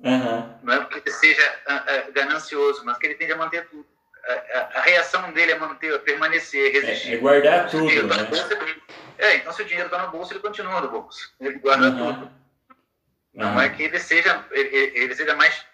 Uhum. 0.02 0.58
Não 0.62 0.74
é 0.74 0.80
porque 0.80 0.98
ele 0.98 1.16
seja 1.16 1.60
uh, 1.68 2.08
uh, 2.08 2.12
ganancioso, 2.12 2.84
mas 2.84 2.98
que 2.98 3.06
ele 3.06 3.14
tende 3.14 3.32
a 3.32 3.36
manter 3.36 3.68
tudo. 3.68 3.86
A, 4.24 4.78
a, 4.78 4.80
reação 4.82 5.32
dele 5.32 5.52
é 5.52 5.58
manter, 5.58 5.98
permanecer, 6.00 6.72
resistir. 6.72 7.12
É, 7.12 7.14
é 7.14 7.18
guardar 7.18 7.68
tudo, 7.68 8.08
tá 8.08 8.16
né? 8.16 8.24
Bolsa, 8.24 8.58
é, 9.18 9.36
então 9.36 9.52
se 9.52 9.62
o 9.62 9.64
dinheiro 9.64 9.86
está 9.86 10.04
no 10.04 10.12
bolso, 10.12 10.32
ele 10.32 10.40
continua 10.40 10.80
no 10.80 10.90
bolso. 10.90 11.32
Ele 11.40 11.58
guarda 11.58 11.90
uhum. 11.90 12.14
tudo. 12.14 12.32
Não 13.34 13.54
uhum. 13.54 13.60
é 13.60 13.68
que 13.68 13.82
ele 13.82 13.98
seja, 13.98 14.44
ele, 14.50 14.92
ele 14.94 15.14
seja 15.14 15.34
mais, 15.34 15.64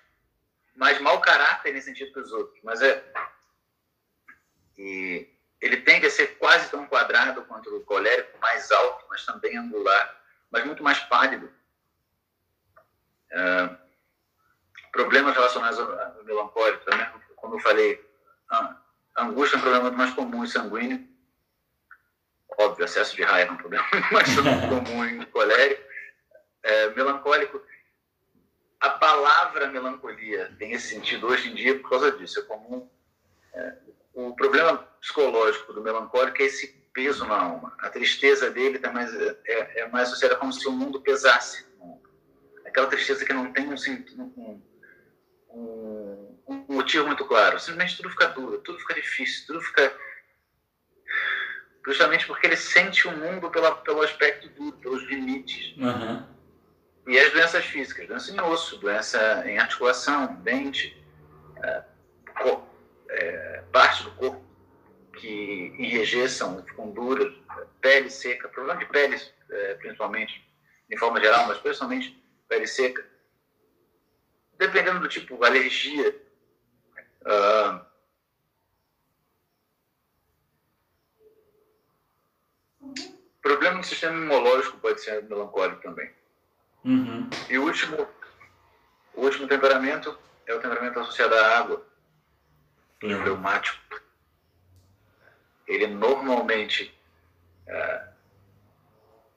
mais 0.77 0.99
mau 1.01 1.21
caráter 1.21 1.73
nesse 1.73 1.87
sentido 1.87 2.13
que 2.13 2.21
os 2.21 2.33
outros, 2.33 2.59
mas 2.63 2.81
é. 2.81 3.03
E 4.79 5.29
ele 5.61 5.79
tende 5.79 6.07
a 6.07 6.11
ser 6.11 6.39
quase 6.39 6.71
tão 6.71 6.87
quadrado 6.87 7.43
quanto 7.43 7.75
o 7.75 7.85
colérico, 7.85 8.39
mais 8.41 8.71
alto, 8.71 9.05
mas 9.11 9.27
também 9.27 9.57
angular, 9.57 10.23
mas 10.51 10.65
muito 10.65 10.83
mais 10.83 11.01
pálido. 11.01 11.53
Uh, 13.33 13.88
problemas 14.93 15.35
relacionados 15.35 15.79
ao 15.79 16.25
melancólico 16.25 16.85
também, 16.85 17.07
como 17.37 17.55
eu 17.55 17.61
falei, 17.61 18.05
a 18.51 18.79
angústia 19.19 19.57
é 19.57 19.59
um 19.59 19.63
problema 19.63 19.91
mais 19.91 20.13
comum 20.15 20.45
em 20.45 20.47
sanguíneo. 20.47 21.07
Óbvio, 22.59 22.85
excesso 22.85 23.15
de 23.15 23.23
raiva 23.23 23.53
é 23.53 23.55
um 23.55 23.59
problema 23.59 23.85
mais 24.11 24.29
comum 24.35 25.05
em 25.05 25.23
colérico. 25.27 25.83
É, 26.63 26.91
melancólico, 26.91 27.63
a 28.81 28.91
palavra 28.91 29.69
melancolia 29.69 30.55
tem 30.59 30.73
esse 30.73 30.89
sentido 30.89 31.27
hoje 31.29 31.51
em 31.51 31.55
dia 31.55 31.79
por 31.79 31.91
causa 31.91 32.13
disso. 32.13 32.41
É 32.41 32.43
comum. 32.43 32.89
É, 33.55 33.77
o 34.15 34.35
problema 34.35 34.79
psicológico 35.01 35.73
do 35.73 35.83
melancólico 35.83 36.43
é 36.43 36.47
esse 36.47 36.69
peso 36.93 37.25
na 37.27 37.41
alma. 37.41 37.77
A 37.79 37.89
tristeza 37.91 38.51
dele 38.51 38.79
tá 38.79 38.93
mais, 38.93 39.15
é, 39.15 39.81
é 39.81 39.89
mais 39.89 40.09
associada 40.09 40.37
como 40.37 40.53
se 40.53 40.67
o 40.67 40.73
mundo 40.73 41.01
pesasse. 41.01 41.67
Aquela 42.65 42.89
tristeza 42.89 43.25
que 43.25 43.33
não 43.33 43.53
tem 43.53 43.67
um, 43.69 43.75
um, 44.37 44.63
um, 45.51 46.39
um 46.47 46.65
motivo 46.69 47.07
muito 47.07 47.25
claro. 47.25 47.59
Simplesmente 47.59 47.97
tudo 47.97 48.11
fica 48.11 48.29
duro, 48.29 48.59
tudo 48.59 48.79
fica 48.79 48.95
difícil, 48.95 49.47
tudo 49.47 49.61
fica. 49.61 49.95
Justamente 51.87 52.27
porque 52.27 52.47
ele 52.47 52.57
sente 52.57 53.09
o 53.09 53.17
mundo 53.17 53.51
pela, 53.51 53.75
pelo 53.77 54.03
aspecto 54.03 54.49
duro, 54.51 54.77
pelos 54.79 55.03
limites. 55.05 55.77
Uhum. 55.77 56.27
E 57.07 57.19
as 57.19 57.33
doenças 57.33 57.65
físicas, 57.65 58.07
doença 58.07 58.31
em 58.31 58.41
osso, 58.41 58.77
doença 58.77 59.43
em 59.47 59.59
articulação, 59.59 60.35
dente, 60.43 61.03
é, 61.63 61.83
é, 63.09 63.63
parte 63.73 64.03
do 64.05 64.11
corpo 64.13 64.45
que 65.19 65.75
enrijecem, 65.79 66.63
ficam 66.65 66.91
duras, 66.91 67.33
pele 67.81 68.11
seca, 68.11 68.49
problema 68.49 68.79
de 68.79 68.87
pele, 68.87 69.19
é, 69.51 69.75
principalmente, 69.75 70.47
de 70.89 70.99
forma 70.99 71.21
geral, 71.21 71.47
mas 71.49 71.59
principalmente 71.59 72.23
pele 72.49 72.67
seca. 72.67 73.05
Dependendo 74.59 75.01
do 75.01 75.09
tipo, 75.09 75.43
alergia. 75.45 76.21
Uh, 77.23 77.87
problema 83.41 83.77
no 83.77 83.85
sistema 83.85 84.17
imunológico 84.17 84.79
pode 84.79 85.01
ser 85.01 85.23
melancólico 85.25 85.83
também. 85.83 86.11
Uhum. 86.85 87.29
E 87.49 87.59
o 87.59 87.65
último, 87.65 88.09
o 89.15 89.23
último 89.23 89.49
temperamento 89.49 90.19
é 90.47 90.55
o 90.55 90.61
temperamento 90.61 91.01
associado 91.01 91.35
à 91.35 91.59
água, 91.59 91.87
uhum. 93.03 93.23
reumático 93.23 93.79
ele 95.69 95.87
normalmente. 95.87 96.93
Uh, 97.69 98.09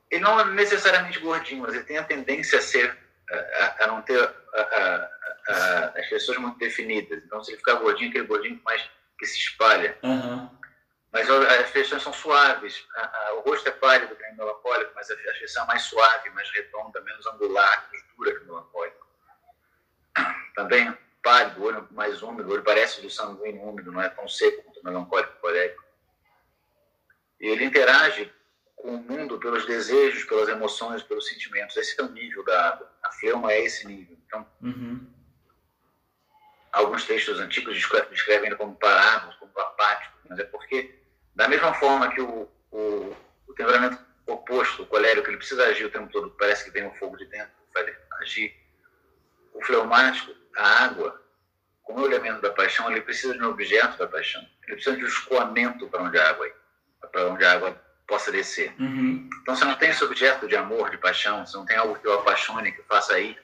ele 0.10 0.24
não 0.24 0.40
é 0.40 0.46
necessariamente 0.46 1.20
gordinho, 1.20 1.62
mas 1.62 1.76
ele 1.76 1.84
tem 1.84 1.98
a 1.98 2.04
tendência 2.04 2.58
a 2.58 2.62
ser. 2.62 2.98
A, 3.32 3.84
a 3.84 3.88
não 3.88 4.02
ter 4.02 4.20
as 5.96 6.08
pessoas 6.10 6.38
muito 6.38 6.58
definidas. 6.58 7.24
Então, 7.24 7.44
se 7.44 7.52
ele 7.52 7.58
ficar 7.58 7.76
gordinho, 7.76 8.10
aquele 8.10 8.28
gordinho 8.28 8.62
mais 8.64 8.90
que 9.18 9.26
se 9.26 9.38
espalha. 9.38 9.98
Uhum. 10.04 10.50
Mas 11.12 11.30
as 11.30 11.70
feições 11.72 12.02
são 12.02 12.14
suaves. 12.14 12.86
o 13.34 13.40
rosto 13.42 13.68
é 13.68 13.72
pálido, 13.72 14.16
que 14.16 14.24
é 14.24 14.32
melancólico, 14.34 14.92
mas 14.96 15.12
a 15.12 15.16
feição 15.16 15.64
é 15.64 15.68
mais 15.68 15.82
suave, 15.84 16.30
mais 16.30 16.50
redonda, 16.52 17.02
menos 17.02 17.26
angular, 17.28 17.90
menos 17.92 18.08
dura 18.16 18.34
que 18.34 18.44
o 18.44 18.48
melancólico. 18.48 19.08
Também 20.56 20.98
pálido, 21.22 21.64
olho 21.64 21.88
mais 21.92 22.24
úmido, 22.24 22.50
o 22.50 22.54
olho 22.54 22.64
parece 22.64 23.02
do 23.02 23.10
sanguíneo 23.10 23.62
úmido, 23.62 23.92
não 23.92 24.02
é 24.02 24.10
tão 24.10 24.28
seco 24.28 24.64
quanto 24.64 24.80
o 24.80 24.84
melancólico 24.84 25.40
colérico. 25.40 25.84
E 27.40 27.48
ele 27.48 27.66
interage 27.66 28.34
o 28.84 28.98
mundo 28.98 29.38
pelos 29.40 29.66
desejos, 29.66 30.24
pelas 30.24 30.50
emoções, 30.50 31.04
pelos 31.04 31.28
sentimentos. 31.28 31.76
Esse 31.78 32.00
é 32.00 32.04
o 32.04 32.10
nível 32.10 32.44
da 32.44 32.70
água. 32.70 32.92
A 33.04 33.12
fleuma 33.12 33.52
é 33.52 33.64
esse 33.64 33.88
nível. 33.88 34.18
Então, 34.26 34.46
uhum. 34.62 35.08
alguns 36.72 37.06
textos 37.06 37.40
antigos 37.40 37.76
descrevem 38.10 38.48
ele 38.48 38.56
como 38.56 38.76
parágrafos, 38.76 39.36
como 39.36 39.52
apático, 39.60 40.18
mas 40.30 40.40
é 40.40 40.44
porque, 40.46 41.00
da 41.36 41.48
mesma 41.48 41.74
forma 41.76 42.12
que 42.12 42.22
o, 42.22 42.50
o, 42.72 43.16
o 43.48 43.54
temperamento 43.56 44.00
oposto, 44.26 44.84
o 44.84 44.88
colérico, 44.88 45.30
ele 45.30 45.38
precisa 45.38 45.66
agir 45.66 45.86
o 45.86 45.92
tempo 45.92 46.12
todo, 46.12 46.32
parece 46.32 46.64
que 46.64 46.72
tem 46.72 46.86
um 46.86 46.94
fogo 46.96 47.18
de 47.18 47.26
dentro, 47.26 47.52
vai 47.74 47.96
agir. 48.22 48.56
O 49.54 49.64
fleumático, 49.64 50.34
a 50.56 50.86
água, 50.86 51.22
como 51.84 52.00
é 52.00 52.04
o 52.04 52.06
elemento 52.06 52.42
da 52.42 52.52
paixão, 52.52 52.90
ele 52.90 53.02
precisa 53.02 53.34
de 53.34 53.44
um 53.44 53.50
objeto 53.50 53.98
da 53.98 54.08
paixão. 54.08 54.42
Ele 54.64 54.76
precisa 54.76 54.96
de 54.96 55.04
um 55.04 55.08
escoamento 55.08 55.90
para 55.90 56.04
onde 56.04 56.18
a 56.18 56.30
água 56.30 56.48
ir 56.48 56.62
para 57.12 57.28
onde 57.28 57.44
a 57.44 57.54
água 57.54 57.82
possa 58.12 58.30
descer. 58.30 58.76
Uhum. 58.78 59.30
Então, 59.42 59.56
você 59.56 59.64
não 59.64 59.76
tem 59.76 59.90
esse 59.90 60.04
objeto 60.04 60.46
de 60.46 60.58
amor, 60.58 60.90
de 60.90 60.98
paixão, 60.98 61.46
você 61.46 61.56
não 61.56 61.66
tem 61.66 61.78
algo 61.78 61.96
que 61.96 62.06
eu 62.06 62.14
apaixone, 62.16 62.74
que 62.74 62.82
faça 62.84 63.18
ir. 63.18 63.42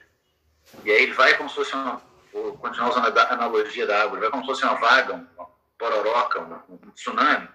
E 0.84 0.91
aí 0.91 1.03
ele 1.03 1.13
vai 1.13 1.38
como 1.38 1.47
se 1.47 1.56
fosse 1.56 1.73
uma, 1.73 2.01
vou 2.34 2.58
continuar 2.58 2.89
usando 2.89 3.17
a 3.17 3.34
analogia 3.34 3.88
da 3.88 4.03
água, 4.03 4.17
ele 4.17 4.21
vai 4.27 4.30
como 4.30 4.43
se 4.43 4.49
fosse 4.49 4.65
uma 4.65 4.75
vaga, 4.75 5.25
uma 5.38 5.47
pororoca, 5.77 6.41
um, 6.41 6.91
tsunami, 6.91 7.47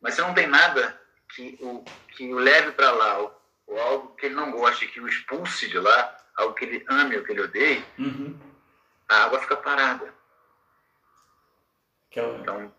mas 0.00 0.14
você 0.14 0.22
não 0.22 0.32
tem 0.32 0.46
nada 0.46 0.98
que 1.34 1.58
o, 1.60 1.84
que 2.16 2.32
o 2.32 2.38
leve 2.38 2.72
para 2.72 2.92
lá, 2.92 3.18
ou, 3.18 3.42
ou, 3.66 3.80
algo 3.80 4.14
que 4.14 4.24
ele 4.24 4.34
não 4.34 4.50
goste, 4.50 4.88
que 4.88 5.00
o 5.02 5.06
expulse 5.06 5.68
de 5.68 5.78
lá, 5.78 6.16
algo 6.38 6.54
que 6.54 6.64
ele 6.64 6.82
ame 6.88 7.18
ou 7.18 7.24
que 7.24 7.32
ele 7.32 7.42
odeie, 7.42 7.84
uhum. 7.98 8.38
a 9.06 9.24
água 9.24 9.40
fica 9.40 9.56
parada. 9.56 10.14
Então, 12.40 12.72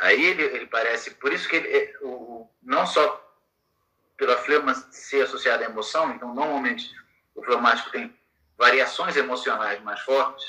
Aí 0.00 0.24
ele, 0.24 0.42
ele 0.42 0.66
parece, 0.66 1.12
por 1.12 1.32
isso 1.32 1.48
que 1.48 1.56
ele, 1.56 1.68
é, 1.68 1.98
o, 2.02 2.48
não 2.62 2.86
só 2.86 3.24
pela 4.16 4.36
fleuma 4.36 4.74
ser 4.74 5.22
associada 5.22 5.64
à 5.64 5.68
emoção, 5.68 6.12
então 6.12 6.34
normalmente 6.34 6.90
o 7.34 7.42
fleumático 7.42 7.90
tem 7.90 8.16
variações 8.56 9.16
emocionais 9.16 9.80
mais 9.82 10.00
fortes, 10.00 10.44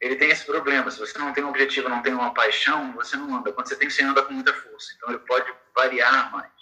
ele 0.00 0.16
tem 0.16 0.30
esse 0.30 0.44
problema. 0.44 0.90
Se 0.90 0.98
você 0.98 1.18
não 1.18 1.32
tem 1.32 1.42
um 1.42 1.48
objetivo, 1.48 1.88
não 1.88 2.02
tem 2.02 2.12
uma 2.12 2.34
paixão, 2.34 2.92
você 2.92 3.16
não 3.16 3.36
anda. 3.36 3.52
Quando 3.52 3.68
você 3.68 3.76
tem, 3.76 3.88
você 3.88 4.02
anda 4.02 4.22
com 4.22 4.32
muita 4.32 4.52
força. 4.52 4.92
Então 4.94 5.08
ele 5.08 5.20
pode 5.20 5.52
variar 5.74 6.30
mais. 6.30 6.52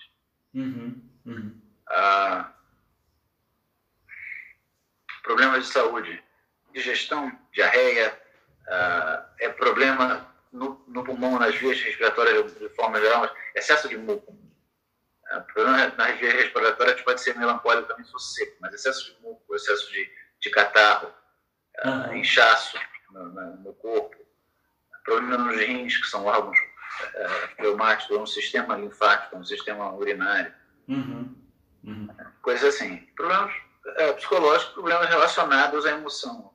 Uhum, 0.54 1.02
uhum. 1.26 1.60
Ah, 1.88 2.52
problemas 5.22 5.66
de 5.66 5.72
saúde, 5.72 6.22
digestão, 6.72 7.36
diarreia, 7.52 8.20
ah, 8.68 9.26
é 9.40 9.48
problema 9.48 10.33
no, 10.54 10.84
no 10.86 11.02
pulmão, 11.02 11.38
nas 11.38 11.54
vias 11.56 11.80
respiratórias 11.80 12.54
de 12.54 12.68
forma 12.70 13.00
geral, 13.00 13.28
excesso 13.56 13.88
de 13.88 13.96
muco. 13.98 14.38
É, 15.30 15.40
problema 15.40 15.88
nas 15.98 16.18
vias 16.18 16.34
respiratórias 16.34 17.00
pode 17.02 17.20
ser 17.20 17.36
melancólico 17.36 17.88
também 17.88 18.04
se 18.04 18.12
for 18.12 18.20
seco, 18.20 18.56
mas 18.60 18.72
excesso 18.72 19.04
de 19.04 19.20
muco, 19.20 19.54
excesso 19.54 19.90
de, 19.90 20.10
de 20.40 20.50
catarro, 20.50 21.12
uhum. 21.84 22.10
uh, 22.10 22.14
inchaço 22.14 22.78
no, 23.10 23.24
no, 23.56 23.74
corpo, 23.74 24.16
problema 25.04 25.38
nos 25.38 25.56
rins, 25.58 25.96
que 25.96 26.06
são 26.06 26.24
órgãos 26.24 26.58
uh, 26.58 27.56
pneumáticos, 27.56 28.16
no 28.16 28.26
sistema 28.26 28.76
linfático, 28.76 29.36
no 29.36 29.44
sistema 29.44 29.92
urinário. 29.92 30.54
Uhum. 30.86 31.34
Uhum. 31.82 32.08
Coisas 32.42 32.76
assim. 32.76 32.98
Problemas 33.16 33.52
uh, 33.86 34.14
psicológicos, 34.14 34.74
problemas 34.74 35.08
relacionados 35.08 35.84
à 35.84 35.90
emoção. 35.90 36.54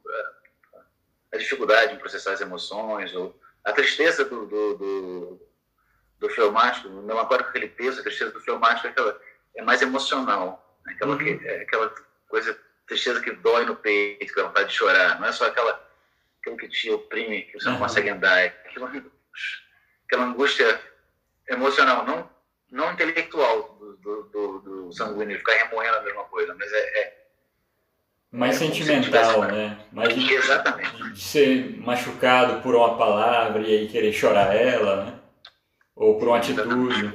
a 1.33 1.37
dificuldade 1.37 1.93
em 1.93 1.97
processar 1.97 2.31
as 2.31 2.41
emoções, 2.41 3.13
ou 3.13 3.37
a 3.69 3.73
tristeza 3.73 4.25
do, 4.25 4.45
do, 4.45 4.77
do, 4.77 5.47
do 6.19 6.29
fleumático, 6.29 6.87
o 6.87 7.03
melancólico 7.03 7.49
aquele 7.49 7.67
peso, 7.67 7.99
a 7.99 8.03
tristeza 8.03 8.31
do 8.31 8.41
fleumático 8.41 8.87
é, 8.87 8.89
aquela, 8.89 9.21
é 9.55 9.61
mais 9.61 9.81
emocional, 9.81 10.79
né? 10.85 10.93
aquela, 10.93 11.13
uhum. 11.13 11.17
que, 11.17 11.47
é 11.47 11.61
aquela 11.61 11.93
coisa, 12.27 12.59
tristeza 12.87 13.21
que 13.21 13.31
dói 13.31 13.65
no 13.65 13.75
peito, 13.75 14.25
que 14.25 14.35
dá 14.35 14.47
vontade 14.47 14.69
de 14.69 14.75
chorar, 14.75 15.19
não 15.19 15.27
é 15.27 15.31
só 15.31 15.47
aquela, 15.47 15.87
aquilo 16.41 16.57
que 16.57 16.67
te 16.67 16.89
oprime, 16.91 17.43
que 17.43 17.59
você 17.59 17.67
uhum. 17.67 17.73
não 17.73 17.81
consegue 17.81 18.09
andar, 18.09 18.39
é 18.39 18.47
aquilo 18.65 18.89
aquela 20.05 20.25
angústia 20.25 20.81
emocional, 21.47 22.05
não, 22.05 22.29
não 22.71 22.91
intelectual 22.91 23.77
do, 23.79 23.95
do, 23.97 24.23
do, 24.23 24.59
do 24.59 24.93
sanguíneo, 24.93 25.37
ficar 25.37 25.53
remoendo 25.53 25.97
a 25.97 26.01
mesma 26.01 26.23
coisa, 26.25 26.55
mas 26.55 26.71
é, 26.71 26.99
é 26.99 27.18
mais 28.31 28.55
é, 28.55 28.65
sentimental, 28.65 29.41
né? 29.43 29.77
Mais 29.91 30.13
de, 30.13 30.33
Exatamente. 30.33 31.13
De 31.13 31.19
ser 31.19 31.79
machucado 31.79 32.61
por 32.61 32.75
uma 32.75 32.95
palavra 32.95 33.61
e 33.61 33.77
aí 33.77 33.87
querer 33.87 34.13
chorar 34.13 34.55
ela, 34.55 35.05
né? 35.05 35.13
Ou 35.95 36.17
por 36.17 36.27
uma 36.27 36.37
atitude. 36.37 37.13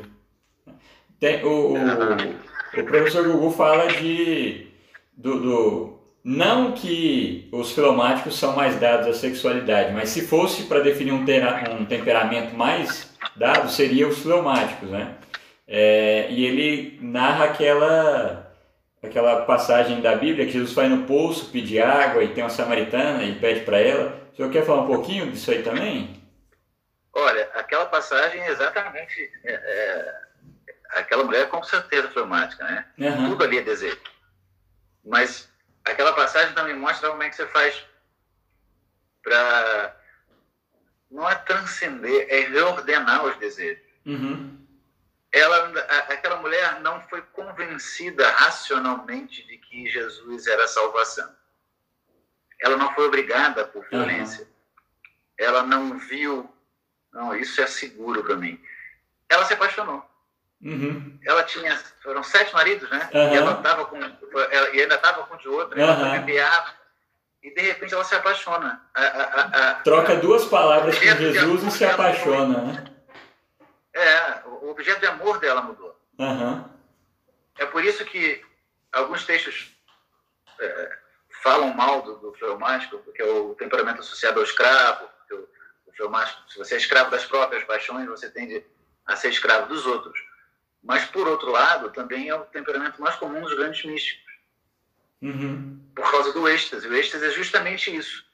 Tem, 1.19 1.45
o, 1.45 1.75
o, 1.75 2.81
o 2.81 2.85
professor 2.85 3.27
Gugu 3.27 3.51
fala 3.51 3.87
de 3.87 4.67
do, 5.17 5.41
do, 5.41 5.99
não 6.25 6.73
que 6.73 7.49
os 7.53 7.73
filomáticos 7.73 8.39
são 8.39 8.57
mais 8.57 8.79
dados 8.81 9.07
à 9.07 9.13
sexualidade, 9.13 9.93
mas 9.93 10.09
se 10.09 10.27
fosse 10.27 10.65
para 10.65 10.81
definir 10.81 11.13
um, 11.13 11.25
tera, 11.25 11.71
um 11.79 11.85
temperamento 11.85 12.57
mais 12.57 13.15
dado, 13.37 13.71
seria 13.71 14.09
os 14.09 14.19
filomáticos, 14.19 14.91
né? 14.91 15.15
É, 15.67 16.27
e 16.31 16.45
ele 16.45 16.99
narra 17.01 17.45
aquela 17.45 18.44
aquela 19.07 19.45
passagem 19.45 20.01
da 20.01 20.17
Bíblia 20.17 20.47
que 20.47 20.53
Jesus 20.53 20.73
vai 20.73 20.89
no 20.89 21.05
poço 21.07 21.51
pedir 21.51 21.81
água 21.81 22.23
e 22.23 22.33
tem 22.33 22.43
uma 22.43 22.51
samaritana 22.51 23.23
e 23.23 23.39
pede 23.39 23.61
para 23.65 23.79
ela. 23.79 24.21
O 24.33 24.37
senhor 24.37 24.51
quer 24.51 24.65
falar 24.65 24.83
um 24.83 24.87
pouquinho 24.87 25.31
disso 25.31 25.51
aí 25.51 25.63
também? 25.63 26.23
Olha, 27.13 27.49
aquela 27.55 27.87
passagem 27.87 28.41
é 28.41 28.51
exatamente. 28.51 29.31
É, 29.45 29.53
é, 29.53 30.15
aquela 31.01 31.25
mulher 31.25 31.49
com 31.49 31.63
certeza 31.63 32.09
fleumática, 32.09 32.65
né? 32.65 32.87
Uhum. 32.99 33.31
Tudo 33.31 33.45
ali 33.45 33.59
é 33.59 33.63
desejo. 33.63 34.01
Mas 35.05 35.49
aquela 35.85 36.13
passagem 36.13 36.55
também 36.55 36.75
mostra 36.75 37.11
como 37.11 37.23
é 37.23 37.29
que 37.29 37.37
você 37.37 37.47
faz 37.47 37.85
para. 39.23 39.97
Não 41.11 41.31
é 41.31 41.35
transcender, 41.37 42.27
é 42.29 42.41
reordenar 42.41 43.25
os 43.25 43.37
desejos. 43.37 43.85
Uhum 44.05 44.64
ela, 45.35 45.67
aquela 46.11 46.37
mulher 46.37 46.81
não 46.81 47.01
foi 47.03 47.21
convencida 47.33 48.31
racionalmente 48.31 49.45
de 49.45 49.59
que 49.59 49.91
Jesus 49.91 50.47
era 50.47 50.63
a 50.63 50.69
salvação. 50.69 51.29
Ela 52.63 52.77
não 52.77 52.95
foi 52.95 53.09
obrigada 53.09 53.65
por 53.65 53.85
violência. 53.89 54.45
Uhum. 54.45 54.49
Ela 55.37 55.63
não 55.65 55.99
viu, 55.99 56.49
não, 57.13 57.35
isso 57.35 57.61
é 57.61 57.67
seguro 57.67 58.23
para 58.23 58.37
mim. 58.37 58.63
Ela 59.29 59.45
se 59.45 59.55
apaixonou. 59.55 60.09
Uhum. 60.63 61.19
Ela 61.27 61.43
tinha, 61.43 61.77
foram 62.01 62.23
sete 62.23 62.55
maridos, 62.55 62.89
né? 62.89 63.11
Uhum. 63.13 63.35
E 63.35 63.37
ela 63.37 63.55
tava 63.57 63.87
com, 63.87 63.97
ela, 64.01 64.71
e 64.71 64.83
ainda 64.83 64.95
estava 64.95 65.25
com 65.25 65.37
de 65.37 65.49
outro, 65.49 65.79
ela 65.79 65.95
uhum. 65.95 66.29
e 67.43 67.55
de 67.55 67.61
repente 67.61 67.93
ela 67.93 68.05
se 68.05 68.15
apaixona. 68.15 68.81
A, 68.95 69.03
a, 69.03 69.71
a, 69.71 69.75
Troca 69.83 70.15
duas 70.15 70.45
palavras 70.45 70.97
com 70.97 71.05
Jesus 71.05 71.65
e 71.65 71.71
se 71.73 71.85
apaixona, 71.85 72.63
né? 72.63 72.95
É, 73.93 74.43
objeto 74.75 75.01
de 75.01 75.07
amor 75.07 75.39
dela 75.39 75.63
mudou. 75.63 75.99
Uhum. 76.19 76.65
É 77.59 77.67
por 77.67 77.85
isso 77.85 78.05
que 78.05 78.45
alguns 78.93 79.25
textos 79.25 79.73
é, 80.61 80.99
falam 81.43 81.73
mal 81.73 82.03
do, 82.03 82.17
do 82.19 82.35
fleumático, 82.35 82.99
porque 82.99 83.23
é 83.23 83.27
o 83.27 83.55
temperamento 83.55 84.01
associado 84.01 84.39
ao 84.39 84.45
escravo, 84.45 85.09
porque 85.19 85.35
o, 85.35 85.49
o 85.87 85.93
fleumático, 85.93 86.43
se 86.51 86.59
você 86.59 86.75
é 86.75 86.79
escravo 86.79 87.11
das 87.11 87.25
próprias 87.25 87.65
paixões, 87.65 88.07
você 88.07 88.29
tende 88.29 88.65
a 89.07 89.17
ser 89.17 89.31
escravo 89.31 89.69
dos 89.69 89.87
outros. 89.87 90.19
Mas, 90.83 91.05
por 91.07 91.27
outro 91.27 91.51
lado, 91.51 91.91
também 91.93 92.29
é 92.29 92.35
o 92.35 92.45
temperamento 92.45 93.01
mais 93.01 93.17
comum 93.17 93.41
dos 93.41 93.55
grandes 93.55 93.85
místicos. 93.85 94.33
Uhum. 95.23 95.81
Por 95.95 96.11
causa 96.11 96.33
do 96.33 96.49
êxtase. 96.49 96.87
O 96.87 96.95
êxtase 96.95 97.25
é 97.25 97.31
justamente 97.31 97.95
isso. 97.95 98.25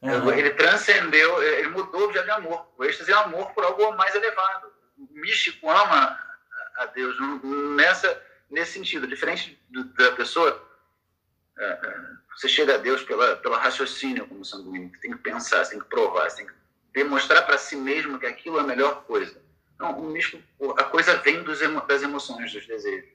Uhum. 0.00 0.32
Ele 0.32 0.50
transcendeu, 0.50 1.42
ele 1.42 1.68
mudou 1.68 2.02
o 2.02 2.04
objeto 2.04 2.24
de 2.24 2.30
amor. 2.30 2.66
O 2.78 2.84
êxtase 2.84 3.10
é 3.10 3.14
amor 3.14 3.50
por 3.52 3.64
algo 3.64 3.96
mais 3.96 4.14
elevado. 4.14 4.72
O 4.96 5.08
místico 5.12 5.68
ama 5.68 6.18
a 6.76 6.86
Deus 6.86 7.16
nessa, 7.76 8.22
nesse 8.48 8.72
sentido. 8.72 9.06
Diferente 9.06 9.60
do, 9.68 9.84
da 9.94 10.12
pessoa, 10.12 10.64
é, 11.58 11.64
é, 11.64 11.96
você 12.36 12.48
chega 12.48 12.76
a 12.76 12.78
Deus 12.78 13.02
pela, 13.02 13.36
pela 13.36 13.58
raciocínio 13.58 14.26
como 14.28 14.44
sanguíneo. 14.44 14.90
Você 14.90 15.00
tem 15.00 15.10
que 15.10 15.18
pensar, 15.18 15.64
você 15.64 15.72
tem 15.72 15.80
que 15.80 15.88
provar, 15.88 16.30
você 16.30 16.38
tem 16.38 16.46
que 16.46 16.52
demonstrar 16.92 17.44
para 17.44 17.58
si 17.58 17.76
mesmo 17.76 18.18
que 18.18 18.26
aquilo 18.26 18.58
é 18.58 18.60
a 18.60 18.66
melhor 18.66 19.02
coisa. 19.04 19.40
Não, 19.78 19.98
o 19.98 20.10
místico, 20.10 20.42
a 20.78 20.84
coisa 20.84 21.16
vem 21.18 21.42
dos, 21.42 21.60
das 21.86 22.02
emoções, 22.02 22.52
dos 22.52 22.66
desejos. 22.66 23.10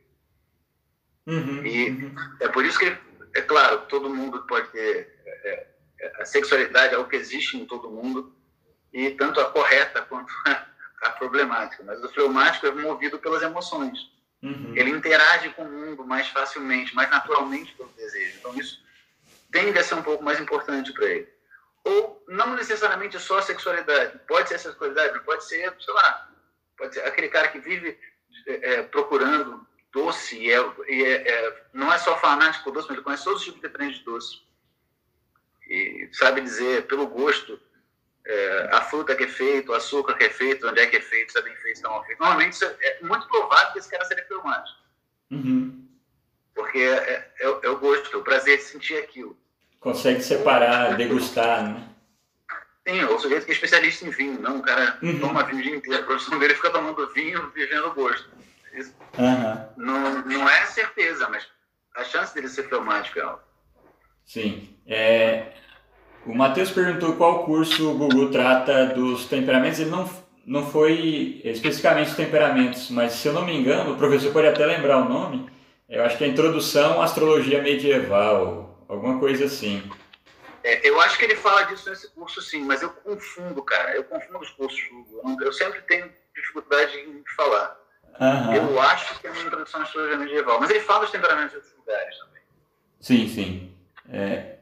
Uhum, 1.26 1.65
e 1.65 1.89
uhum. 1.89 2.15
é 2.41 2.50
por 2.50 2.65
isso 2.65 2.78
que, 2.78 2.98
é 3.36 3.41
claro, 3.41 3.86
todo 3.88 4.10
mundo 4.10 4.46
pode 4.46 4.69
ter. 4.69 5.22
É, 5.26 5.73
a 6.20 6.26
sexualidade 6.26 6.94
é 6.94 6.98
algo 6.98 7.10
que 7.10 7.16
existe 7.16 7.58
em 7.58 7.66
todo 7.66 7.89
mundo, 7.89 8.36
e 8.92 9.12
tanto 9.12 9.39
a 9.39 9.50
correta 9.50 10.02
quanto 10.04 10.32
a, 11.02 11.10
problemática. 11.12 11.84
Mas 11.84 12.02
o 12.04 12.10
fleumático 12.10 12.66
é 12.66 12.72
movido 12.72 13.20
pelas 13.20 13.42
emoções. 13.42 14.12
Uhum. 14.42 14.74
Ele 14.76 14.92
interage 14.92 15.50
com 15.50 15.63
o 15.63 15.72
mundo 15.72 16.06
mais 16.06 16.28
facilmente, 16.28 16.96
mais 16.96 17.10
naturalmente 17.10 17.74
pelo 17.74 17.89
desejo. 17.89 18.38
Então, 18.39 18.56
isso 18.56 18.82
tende 19.52 19.78
a 19.78 19.84
ser 19.84 19.96
um 19.96 20.04
pouco 20.04 20.24
mais 20.24 20.39
importante 20.39 20.94
para 20.94 21.06
ele. 21.06 21.28
Ou 21.84 22.24
não 22.28 22.56
necessariamente 22.56 23.20
só 23.20 23.39
a 23.39 23.42
sexualidade. 23.42 24.20
Pode 24.28 24.50
ser 24.50 24.56
a 24.56 24.60
sexualidade, 24.60 25.20
pode 25.22 25.44
ser, 25.46 25.76
sei 25.80 25.94
lá, 25.94 26.32
pode 26.78 26.94
ser 26.94 27.02
aquele 27.02 27.28
cara 27.28 27.50
que 27.50 27.60
vive 27.60 27.98
é, 28.48 28.74
é 28.74 28.84
procurando 28.84 29.66
doce 29.92 30.38
e, 30.38 30.52
é, 30.52 30.74
e 30.88 31.04
é, 31.04 31.30
é, 31.30 31.66
não 31.74 31.92
é 31.92 31.98
só 31.98 32.18
fanático 32.18 32.72
doce, 32.72 32.88
mas 32.88 32.98
ele 32.98 33.04
conhece 33.04 33.26
todos 33.26 33.39
os 33.39 33.46
tipos 33.46 33.62
diferentes 33.62 34.00
de 34.00 34.06
doce 34.06 34.42
e 35.67 36.10
sabe 36.12 36.41
dizer 36.41 36.86
pelo 36.88 37.08
gosto 37.08 37.60
é, 38.26 38.69
a 38.71 38.82
fruta 38.82 39.15
que 39.15 39.26
é 39.26 39.28
feita, 39.28 39.71
o 39.71 39.76
açúcar 39.76 40.13
que 40.15 40.23
é 40.23 40.30
feito, 40.30 40.67
onde 40.67 40.80
é 40.80 40.88
que 40.88 40.97
é 40.97 41.02
feito, 41.02 41.32
se 41.32 41.39
é 41.39 41.41
bem 41.41 41.56
feito, 41.58 41.78
se 41.78 41.84
não 41.84 42.02
é 42.02 42.06
feito. 42.06 42.19
Normalmente 42.19 42.63
é 42.63 42.99
muito 43.02 43.28
provável 43.28 43.73
que 43.73 43.80
esse 43.80 43.89
cara 43.89 44.06
seja 44.06 44.23
filmático. 44.23 44.78
Uhum. 45.32 45.88
Porque 46.56 46.80
é, 46.80 47.32
é, 47.39 47.60
é, 47.63 47.69
o 47.69 47.78
gosto, 47.78 48.15
é 48.15 48.17
o 48.17 48.23
prazer 48.23 48.58
de 48.58 48.63
sentir 48.63 48.97
aquilo. 48.97 49.38
Consegue 49.80 50.21
separar, 50.21 50.95
degustar, 50.95 51.63
né? 51.63 51.89
Sim, 52.88 53.04
o 53.06 53.19
sujeito 53.19 53.45
que 53.45 53.52
é 53.52 53.56
especialista 53.56 54.06
em 54.06 54.10
vinho, 54.10 54.39
não? 54.39 54.58
O 54.58 54.62
cara 54.62 54.97
uhum. 55.02 55.19
toma 55.19 55.43
vinho 55.43 55.60
o 55.60 55.63
dia 55.63 55.76
inteiro, 55.76 56.04
a 56.04 56.06
profissão 56.06 56.38
dele 56.38 56.56
fica 56.56 56.69
tomando 56.69 57.13
vinho, 57.13 57.49
vivendo 57.49 57.88
o 57.88 57.93
gosto. 57.93 58.30
Isso 58.73 58.93
uhum. 59.17 59.67
não, 59.78 60.21
não 60.26 60.49
é 60.49 60.65
certeza, 60.65 61.28
mas 61.30 61.47
a 61.95 62.04
chance 62.04 62.34
dele 62.34 62.49
ser 62.49 62.67
filmático 62.69 63.19
é 63.19 63.21
alta. 63.21 63.43
Sim. 64.26 64.73
É, 64.88 65.54
o 66.26 66.34
Matheus 66.34 66.72
perguntou 66.72 67.15
qual 67.15 67.46
curso 67.46 67.91
o 67.91 67.98
Google 67.98 68.32
trata 68.32 68.88
dos 68.88 69.26
temperamentos. 69.26 69.80
Ele 69.80 69.89
não, 69.89 70.10
não 70.46 70.65
foi 70.65 71.41
especificamente 71.43 72.12
os 72.12 72.15
temperamentos, 72.15 72.89
mas 72.89 73.13
se 73.13 73.28
eu 73.28 73.34
não 73.34 73.46
me 73.46 73.56
engano, 73.56 73.93
o 73.93 73.98
professor 73.98 74.32
pode 74.32 74.48
até 74.48 74.65
lembrar 74.65 75.00
o 75.00 75.10
nome. 75.10 75.50
Eu 75.89 76.04
acho 76.04 76.17
que 76.17 76.24
é 76.24 76.28
Introdução 76.28 77.02
à 77.02 77.06
Astrologia 77.06 77.62
Medieval, 77.62 78.86
alguma 78.88 79.19
coisa 79.19 79.46
assim. 79.46 79.84
É, 80.63 80.88
eu 80.88 81.00
acho 81.02 81.17
que 81.17 81.26
ele 81.26 81.36
fala 81.36 81.63
disso 81.63 81.89
nesse 81.89 82.10
curso, 82.12 82.41
sim, 82.41 82.63
mas 82.63 82.82
eu 82.82 82.89
confundo, 82.89 83.62
cara. 83.63 83.96
Eu 83.96 84.06
confundo 84.06 84.39
os 84.39 84.50
cursos. 84.52 84.82
Eu 85.41 85.52
sempre 85.52 85.82
tenho 85.82 86.10
dificuldade 86.34 86.98
em 86.98 87.22
falar. 87.36 87.78
Uhum. 88.19 88.54
Eu 88.54 88.82
acho 88.82 89.19
que 89.19 89.28
é 89.28 89.32
uma 89.32 89.41
introdução 89.41 89.82
à 89.82 89.84
astrologia 89.84 90.17
medieval, 90.17 90.60
mas 90.60 90.69
ele 90.69 90.80
fala 90.80 91.02
dos 91.02 91.12
temperamentos 91.12 91.52
de 91.52 91.58
outros 91.58 91.76
lugares 91.78 92.17
também. 92.17 92.41
Sim, 93.00 93.28
sim. 93.28 93.76
É, 94.10 94.53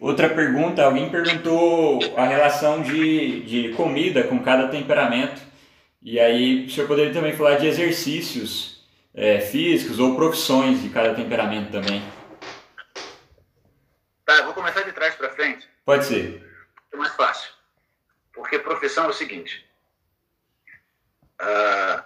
outra 0.00 0.28
pergunta, 0.28 0.84
alguém 0.84 1.10
perguntou 1.10 1.98
a 2.16 2.24
relação 2.24 2.82
de, 2.82 3.40
de 3.40 3.74
comida 3.74 4.24
com 4.24 4.42
cada 4.42 4.68
temperamento. 4.68 5.40
E 6.02 6.20
aí 6.20 6.66
o 6.66 6.70
senhor 6.70 6.86
poderia 6.86 7.12
também 7.12 7.36
falar 7.36 7.56
de 7.56 7.66
exercícios 7.66 8.86
é, 9.14 9.40
físicos 9.40 9.98
ou 9.98 10.14
profissões 10.14 10.82
de 10.82 10.88
cada 10.90 11.14
temperamento 11.14 11.72
também. 11.72 12.02
Tá, 14.24 14.42
vou 14.42 14.54
começar 14.54 14.82
de 14.82 14.92
trás 14.92 15.14
para 15.14 15.30
frente. 15.30 15.68
Pode 15.84 16.04
ser. 16.04 16.44
É 16.92 16.96
mais 16.96 17.14
fácil. 17.14 17.50
Porque 18.32 18.58
profissão 18.58 19.06
é 19.06 19.08
o 19.08 19.12
seguinte. 19.12 19.64
Uh, 21.40 22.02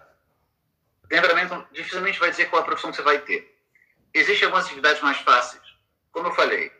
temperamento 1.09 1.67
dificilmente 1.73 2.19
vai 2.19 2.31
dizer 2.31 2.47
qual 2.47 2.63
a 2.63 2.65
profissão 2.65 2.91
que 2.91 2.97
você 2.97 3.03
vai 3.03 3.19
ter. 3.19 3.57
Existem 4.13 4.47
algumas 4.47 4.67
atividades 4.67 5.03
mais 5.03 5.19
fáceis 5.19 5.71
como 6.13 6.29
eu 6.29 6.35
falei, 6.35 6.73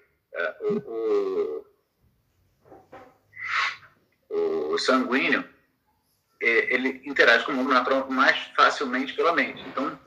o, 0.61 1.65
o, 4.31 4.73
o 4.75 4.79
sanguíneo 4.79 5.49
é, 6.43 6.75
ele 6.75 7.03
interage 7.05 7.45
com 7.45 7.53
o 7.53 7.55
mundo 7.55 7.71
natural 7.71 8.09
mais 8.11 8.37
facilmente 8.57 9.13
pela 9.15 9.35
mente. 9.35 9.63
Então, 9.69 9.99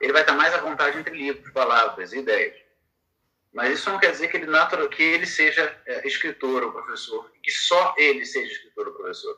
ele 0.00 0.12
vai 0.12 0.22
estar 0.22 0.34
mais 0.34 0.52
à 0.54 0.58
vontade 0.58 0.98
entre 0.98 1.16
livros, 1.16 1.52
palavras, 1.52 2.12
ideias. 2.12 2.56
Mas 3.52 3.78
isso 3.78 3.90
não 3.90 3.98
quer 3.98 4.12
dizer 4.12 4.28
que 4.28 4.36
ele, 4.36 4.46
natural, 4.46 4.88
que 4.88 5.02
ele 5.02 5.26
seja 5.26 5.76
é, 5.86 6.06
escritor 6.06 6.62
ou 6.62 6.72
professor, 6.72 7.30
que 7.42 7.50
só 7.50 7.94
ele 7.98 8.24
seja 8.24 8.52
escritor 8.52 8.88
ou 8.88 8.94
professor. 8.94 9.36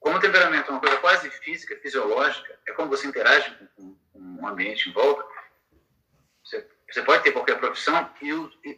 Como 0.00 0.16
o 0.16 0.20
temperamento 0.20 0.68
é 0.68 0.70
uma 0.70 0.80
coisa 0.80 0.96
quase 0.96 1.30
física, 1.30 1.76
fisiológica, 1.76 2.58
é 2.66 2.72
como 2.72 2.88
você 2.88 3.06
interage 3.06 3.54
com, 3.76 3.94
com 4.12 4.42
o 4.42 4.46
ambiente 4.46 4.88
em 4.88 4.92
volta, 4.92 5.22
você 6.90 7.02
pode 7.02 7.22
ter 7.22 7.32
qualquer 7.32 7.58
profissão, 7.58 8.10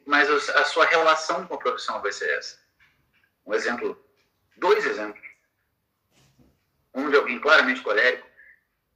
mas 0.07 0.29
a 0.51 0.65
sua 0.65 0.85
relação 0.85 1.47
com 1.47 1.55
a 1.55 1.59
profissão 1.59 2.01
vai 2.03 2.13
ser 2.13 2.29
essa. 2.39 2.59
um 3.47 3.55
exemplo, 3.55 3.99
dois 4.57 4.85
exemplos. 4.85 5.23
Um 6.95 7.09
de 7.09 7.17
alguém 7.17 7.41
claramente 7.41 7.81
colérico 7.81 8.27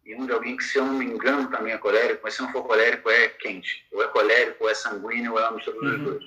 e 0.04 0.14
um 0.14 0.26
de 0.26 0.32
alguém 0.32 0.56
que, 0.56 0.64
se 0.64 0.78
eu 0.78 0.84
não 0.84 0.94
me 0.94 1.06
engano, 1.06 1.50
também 1.50 1.72
é 1.72 1.78
colérico, 1.78 2.20
mas 2.22 2.34
se 2.34 2.42
não 2.42 2.52
for 2.52 2.64
colérico, 2.64 3.08
é 3.08 3.28
quente. 3.28 3.86
Ou 3.90 4.02
é 4.02 4.08
colérico, 4.08 4.64
ou 4.64 4.70
é 4.70 4.74
sanguíneo, 4.74 5.32
ou 5.32 5.38
é 5.38 5.42
uma 5.42 5.52
mistura 5.52 5.80
dos 5.80 5.92
uhum. 5.92 6.04
dois. 6.04 6.24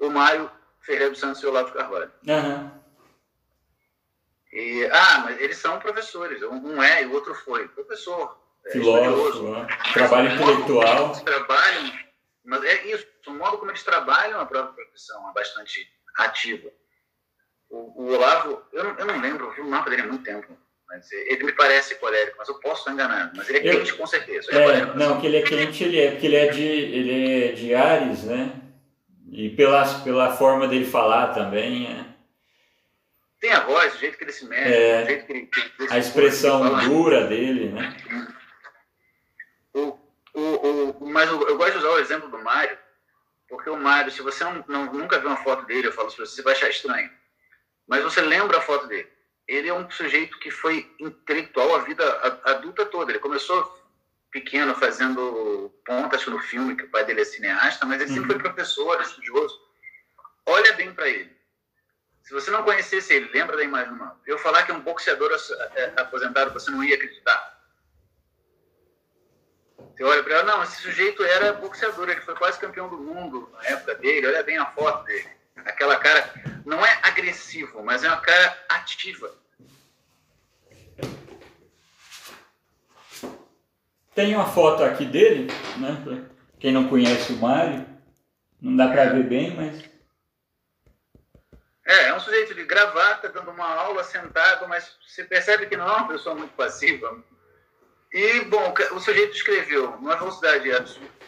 O 0.00 0.10
Mário 0.10 0.50
Ferreira 0.80 1.10
dos 1.10 1.20
Santos 1.20 1.42
e 1.42 1.46
o 1.46 1.50
Olavo 1.50 1.72
Carvalho. 1.72 2.10
Uhum. 2.26 2.70
E, 4.50 4.86
ah, 4.86 5.18
mas 5.18 5.40
eles 5.40 5.58
são 5.58 5.78
professores. 5.78 6.42
Um 6.42 6.82
é 6.82 7.02
e 7.02 7.06
o 7.06 7.12
outro 7.12 7.34
foi. 7.34 7.68
Professor. 7.68 8.47
É, 8.66 8.70
Filósofo, 8.72 9.50
né? 9.50 9.66
trabalho 9.92 10.34
intelectual. 10.34 11.06
Eles 11.06 11.22
trabalham, 11.22 11.92
mas 12.44 12.64
é 12.64 12.86
isso. 12.86 13.06
O 13.26 13.32
modo 13.32 13.58
como 13.58 13.70
eles 13.70 13.82
trabalham 13.82 14.40
a 14.40 14.46
própria 14.46 14.72
profissão 14.72 15.28
é 15.28 15.32
bastante 15.32 15.86
ativa. 16.18 16.70
O, 17.70 18.02
o 18.02 18.14
Olavo, 18.14 18.62
eu 18.72 18.84
não, 18.84 18.98
eu 18.98 19.06
não 19.06 19.20
lembro, 19.20 19.46
eu 19.46 19.54
vi 19.54 19.60
o 19.60 19.68
mapa 19.68 19.90
dele 19.90 20.02
há 20.02 20.06
muito 20.06 20.24
tempo. 20.24 20.56
Mas 20.88 21.12
ele 21.12 21.44
me 21.44 21.52
parece 21.52 21.96
colérico, 21.96 22.36
mas 22.38 22.48
eu 22.48 22.58
posso 22.60 22.80
estar 22.80 22.92
enganado. 22.92 23.32
Mas 23.36 23.48
ele 23.50 23.58
é 23.58 23.70
eu, 23.70 23.78
quente 23.78 23.94
com 23.94 24.06
certeza. 24.06 24.50
É, 24.50 24.94
não, 24.94 25.20
que 25.20 25.26
ele 25.26 25.36
é 25.36 25.42
quente, 25.42 25.84
ele 25.84 26.00
é, 26.00 26.10
porque 26.12 26.26
ele 26.26 26.36
é 26.36 26.46
de, 26.46 26.62
ele 26.62 27.44
é 27.44 27.52
de 27.52 27.74
Ares, 27.74 28.24
né? 28.24 28.52
E 29.30 29.50
pela, 29.50 29.84
pela 30.02 30.34
forma 30.34 30.66
dele 30.66 30.86
falar 30.86 31.34
também. 31.34 31.86
É... 31.86 32.06
Tem 33.38 33.52
a 33.52 33.60
voz, 33.60 33.94
o 33.94 33.98
jeito 33.98 34.16
que 34.16 34.24
ele 34.24 34.32
se 34.32 34.46
mexe, 34.46 34.72
é, 34.72 35.02
o 35.02 35.06
jeito 35.06 35.26
que 35.26 35.32
ele. 35.32 35.46
Que 35.46 35.60
ele 35.60 35.92
a 35.92 35.98
expressão 35.98 36.88
dura 36.88 37.26
dele, 37.26 37.68
né? 37.68 37.94
Mas 41.18 41.28
eu, 41.30 41.48
eu, 41.48 41.56
gosto 41.56 41.72
de 41.72 41.78
usar 41.78 41.88
o 41.88 41.98
exemplo 41.98 42.28
do 42.28 42.38
Mário, 42.38 42.78
porque 43.48 43.68
o 43.68 43.76
Mário, 43.76 44.12
se 44.12 44.22
você 44.22 44.44
não, 44.44 44.64
não, 44.68 44.92
nunca 44.92 45.18
viu 45.18 45.28
uma 45.28 45.42
foto 45.42 45.66
dele, 45.66 45.88
eu 45.88 45.92
falo 45.92 46.06
para 46.06 46.24
você, 46.24 46.32
você 46.36 46.42
vai 46.42 46.52
achar 46.52 46.70
estranho. 46.70 47.10
Mas 47.88 48.04
você 48.04 48.20
lembra 48.20 48.58
a 48.58 48.60
foto 48.60 48.86
dele. 48.86 49.10
Ele 49.48 49.68
é 49.68 49.74
um 49.74 49.90
sujeito 49.90 50.38
que 50.38 50.48
foi 50.48 50.88
intelectual 51.00 51.74
a 51.74 51.80
vida 51.80 52.04
adulta 52.44 52.86
toda. 52.86 53.10
Ele 53.10 53.18
começou 53.18 53.66
pequeno 54.30 54.76
fazendo 54.76 55.74
pontas 55.84 56.24
no 56.26 56.38
filme, 56.38 56.76
que 56.76 56.84
o 56.84 56.90
pai 56.90 57.04
dele 57.04 57.22
é 57.22 57.24
cineasta, 57.24 57.84
mas 57.84 58.00
ele 58.00 58.10
uhum. 58.10 58.16
sempre 58.18 58.34
foi 58.34 58.38
professor, 58.52 59.00
estudioso. 59.00 59.60
Olha 60.46 60.72
bem 60.74 60.94
para 60.94 61.08
ele. 61.08 61.36
Se 62.22 62.32
você 62.32 62.48
não 62.52 62.62
conhecesse 62.62 63.12
ele, 63.12 63.28
lembra 63.34 63.56
da 63.56 63.64
imagem 63.64 63.92
do 63.92 63.98
mano. 63.98 64.20
Eu 64.24 64.38
falar 64.38 64.62
que 64.62 64.70
é 64.70 64.74
um 64.74 64.82
boxeador 64.82 65.32
é, 65.74 66.00
aposentado, 66.00 66.52
você 66.52 66.70
não 66.70 66.84
ia 66.84 66.94
acreditar. 66.94 67.57
Você 69.98 70.04
olha 70.04 70.22
para 70.22 70.38
ele, 70.38 70.42
não, 70.44 70.62
esse 70.62 70.80
sujeito 70.80 71.24
era 71.24 71.54
boxeador, 71.54 72.08
ele 72.08 72.20
foi 72.20 72.36
quase 72.36 72.56
campeão 72.56 72.88
do 72.88 72.98
mundo 72.98 73.50
na 73.52 73.64
época 73.64 73.96
dele, 73.96 74.28
olha 74.28 74.44
bem 74.44 74.56
a 74.56 74.66
foto 74.66 75.04
dele. 75.04 75.26
Aquela 75.56 75.96
cara, 75.96 76.32
não 76.64 76.86
é 76.86 77.00
agressivo, 77.02 77.82
mas 77.82 78.04
é 78.04 78.08
uma 78.08 78.20
cara 78.20 78.56
ativa 78.68 79.34
Tem 84.14 84.36
uma 84.36 84.46
foto 84.46 84.84
aqui 84.84 85.04
dele, 85.04 85.48
né? 85.78 86.28
Quem 86.60 86.72
não 86.72 86.88
conhece 86.88 87.32
o 87.32 87.36
Mário, 87.36 87.84
não 88.60 88.76
dá 88.76 88.88
para 88.88 89.10
ver 89.10 89.24
bem, 89.24 89.54
mas. 89.56 89.84
É, 91.84 92.04
é 92.06 92.14
um 92.14 92.20
sujeito 92.20 92.54
de 92.54 92.64
gravata, 92.64 93.28
dando 93.28 93.50
uma 93.50 93.68
aula 93.68 94.04
sentado, 94.04 94.68
mas 94.68 94.96
você 95.04 95.24
percebe 95.24 95.66
que 95.66 95.76
não 95.76 95.88
é 95.88 95.92
uma 95.92 96.08
pessoa 96.08 96.36
muito 96.36 96.52
passiva. 96.54 97.16
E, 98.12 98.40
bom, 98.42 98.74
o 98.92 99.00
sujeito 99.00 99.34
escreveu 99.34 99.90
numa 99.92 100.16
velocidade 100.16 100.72
absurda 100.72 101.18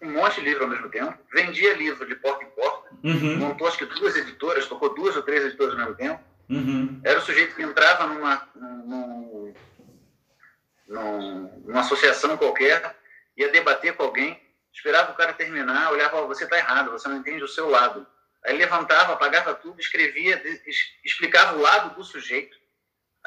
um 0.00 0.12
monte 0.12 0.36
de 0.36 0.42
livro 0.42 0.64
ao 0.64 0.70
mesmo 0.70 0.88
tempo, 0.88 1.18
vendia 1.32 1.74
livro 1.74 2.06
de 2.06 2.14
porta 2.16 2.44
em 2.44 2.50
porta, 2.50 2.88
uhum. 3.02 3.36
montou 3.36 3.66
acho 3.66 3.78
que 3.78 3.84
duas 3.86 4.16
editoras, 4.16 4.66
tocou 4.66 4.94
duas 4.94 5.16
ou 5.16 5.22
três 5.22 5.44
editoras 5.44 5.74
ao 5.74 5.80
mesmo 5.80 5.94
tempo. 5.96 6.20
Uhum. 6.48 7.00
Era 7.04 7.18
o 7.18 7.22
sujeito 7.22 7.54
que 7.54 7.62
entrava 7.62 8.06
numa, 8.06 8.48
num, 8.54 9.52
num, 10.86 11.62
numa 11.64 11.80
associação 11.80 12.36
qualquer, 12.36 12.96
ia 13.36 13.50
debater 13.50 13.94
com 13.94 14.04
alguém, 14.04 14.40
esperava 14.72 15.12
o 15.12 15.16
cara 15.16 15.32
terminar, 15.32 15.90
olhava, 15.90 16.26
você 16.26 16.44
está 16.44 16.56
errado, 16.56 16.90
você 16.90 17.08
não 17.08 17.16
entende 17.16 17.42
o 17.42 17.48
seu 17.48 17.68
lado. 17.68 18.06
Aí 18.44 18.56
levantava, 18.56 19.12
apagava 19.12 19.52
tudo, 19.54 19.80
escrevia, 19.80 20.40
explicava 21.04 21.56
o 21.56 21.60
lado 21.60 21.96
do 21.96 22.04
sujeito, 22.04 22.56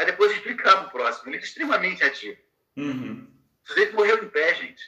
aí 0.01 0.05
depois 0.05 0.31
explicava 0.31 0.87
o 0.87 0.89
próximo. 0.89 1.29
Ele 1.29 1.37
é 1.37 1.39
extremamente 1.39 2.03
ativo. 2.03 2.37
Uhum. 2.75 3.27
O 3.63 3.67
sujeito 3.67 3.95
morreu 3.95 4.23
em 4.23 4.29
pé, 4.29 4.53
gente. 4.55 4.83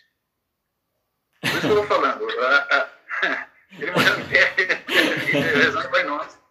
Por 1.42 1.50
isso 1.50 1.62
que 1.62 1.68
eu 1.68 1.84
estou 1.84 1.88
falando. 1.88 2.28
ele 3.80 3.92
morreu 3.92 4.20
em 4.20 4.30
pé, 4.30 4.54
rezando 5.56 5.90
Pai 5.90 6.04
Nosso. 6.04 6.42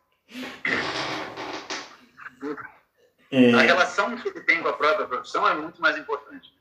É... 3.31 3.55
A 3.55 3.63
relação 3.63 4.17
que 4.17 4.29
ele 4.29 4.41
tem 4.43 4.63
com 4.63 4.69
a 4.69 4.75
própria 4.75 5.07
profissão 5.07 5.49
é 5.49 5.55
muito 5.55 5.81
mais 5.81 5.97
importante. 5.97 6.53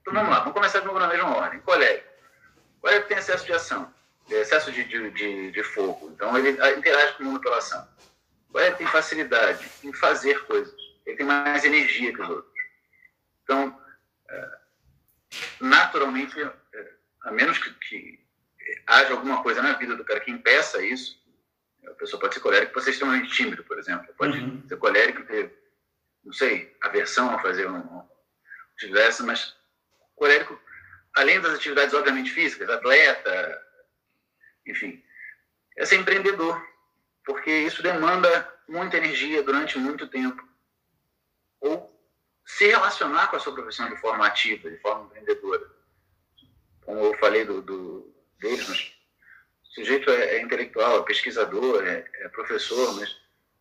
Então 0.00 0.12
vamos 0.12 0.30
lá, 0.30 0.40
vamos 0.40 0.54
começar 0.54 0.80
de 0.80 0.86
novo 0.86 0.98
na 0.98 1.08
mesma 1.08 1.36
ordem. 1.36 1.60
Colérico. 1.60 2.08
Colérico 2.80 3.08
tem 3.08 3.18
excesso 3.18 3.44
de 3.44 3.52
ação, 3.52 3.92
excesso 4.28 4.72
de, 4.72 4.84
de, 4.84 5.10
de, 5.10 5.50
de 5.50 5.62
fogo. 5.62 6.10
Então 6.14 6.36
ele 6.36 6.50
interage 6.50 7.14
com 7.14 7.22
o 7.22 7.26
mundo 7.26 7.40
pela 7.40 7.58
ação. 7.58 7.86
Colérico 8.50 8.78
tem 8.78 8.86
facilidade 8.86 9.68
em 9.82 9.92
fazer 9.92 10.44
coisas. 10.46 10.83
Ele 11.06 11.16
tem 11.16 11.26
mais 11.26 11.64
energia 11.64 12.12
que 12.12 12.20
os 12.20 12.28
outros. 12.28 12.54
Então, 13.42 13.80
é, 14.30 14.58
naturalmente, 15.60 16.40
é, 16.40 16.92
a 17.22 17.30
menos 17.30 17.58
que, 17.58 17.70
que 17.74 18.20
haja 18.86 19.12
alguma 19.12 19.42
coisa 19.42 19.62
na 19.62 19.74
vida 19.74 19.96
do 19.96 20.04
cara 20.04 20.20
que 20.20 20.30
impeça 20.30 20.82
isso, 20.82 21.22
a 21.86 21.90
pessoa 21.94 22.20
pode 22.20 22.34
ser 22.34 22.40
colérica 22.40 22.70
e 22.70 22.74
pode 22.74 22.84
ser 22.84 22.92
extremamente 22.92 23.30
tímido, 23.30 23.62
por 23.64 23.78
exemplo. 23.78 24.12
Pode 24.16 24.38
uhum. 24.38 24.66
ser 24.66 24.76
colérico 24.78 25.20
e 25.20 25.26
ter 25.26 25.64
não 26.24 26.32
sei, 26.32 26.74
aversão 26.80 27.30
a 27.30 27.42
fazer 27.42 27.68
um, 27.68 28.02
atividade, 28.76 29.22
mas 29.22 29.54
colérico, 30.16 30.58
além 31.14 31.40
das 31.40 31.54
atividades 31.54 31.94
obviamente 31.94 32.30
físicas, 32.30 32.70
atleta, 32.70 33.62
enfim, 34.66 35.02
é 35.76 35.84
ser 35.84 35.96
empreendedor, 35.96 36.60
porque 37.24 37.50
isso 37.50 37.82
demanda 37.82 38.52
muita 38.68 38.96
energia 38.96 39.42
durante 39.42 39.78
muito 39.78 40.08
tempo. 40.08 40.42
Ou 41.64 41.94
se 42.44 42.66
relacionar 42.66 43.28
com 43.28 43.36
a 43.36 43.40
sua 43.40 43.54
profissão 43.54 43.88
de 43.88 43.96
forma 43.96 44.26
ativa, 44.26 44.70
de 44.70 44.76
forma 44.78 45.06
empreendedora. 45.06 45.66
Como 46.82 47.00
eu 47.00 47.18
falei 47.18 47.44
do, 47.44 47.62
do 47.62 48.14
deles, 48.38 48.68
mas 48.68 48.92
o 49.62 49.74
sujeito 49.74 50.10
é, 50.10 50.36
é 50.36 50.42
intelectual, 50.42 51.00
é 51.00 51.02
pesquisador, 51.02 51.82
é, 51.86 52.04
é 52.20 52.28
professor, 52.28 52.94
mas 52.96 53.16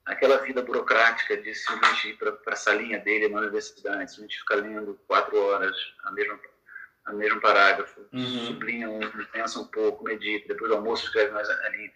aquela 0.06 0.38
vida 0.40 0.62
burocrática 0.62 1.38
de 1.38 1.56
simplesmente 1.56 2.10
ir 2.10 2.18
para 2.18 2.54
a 2.54 2.56
salinha 2.58 3.00
dele 3.00 3.30
na 3.30 3.40
universidade, 3.40 4.12
simplesmente 4.12 4.40
ficar 4.40 4.56
lendo 4.56 5.00
quatro 5.08 5.38
horas 5.38 5.76
a 6.04 6.12
mesma, 6.12 6.38
a 7.06 7.14
mesmo 7.14 7.40
parágrafo, 7.40 8.02
uhum. 8.12 8.46
sublinha 8.48 8.90
um, 8.90 9.00
pensa 9.32 9.60
um 9.60 9.68
pouco, 9.68 10.04
medita, 10.04 10.50
depois 10.50 10.70
do 10.70 10.76
almoço 10.76 11.06
escreve 11.06 11.32
mais 11.32 11.50
a 11.50 11.70
linha. 11.70 11.92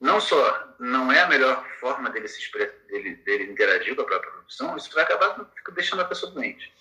Não 0.00 0.20
só 0.20 0.74
não 0.78 1.12
é 1.12 1.20
a 1.20 1.28
melhor 1.28 1.66
forma 1.78 2.08
dele, 2.10 2.26
se 2.26 2.40
dele, 2.88 3.16
dele 3.16 3.52
interagir 3.52 3.94
com 3.94 4.02
a 4.02 4.06
própria 4.06 4.32
profissão, 4.32 4.76
isso 4.76 4.92
vai 4.94 5.04
acabar 5.04 5.46
deixando 5.72 6.00
a 6.00 6.06
pessoa 6.06 6.32
doente. 6.32 6.72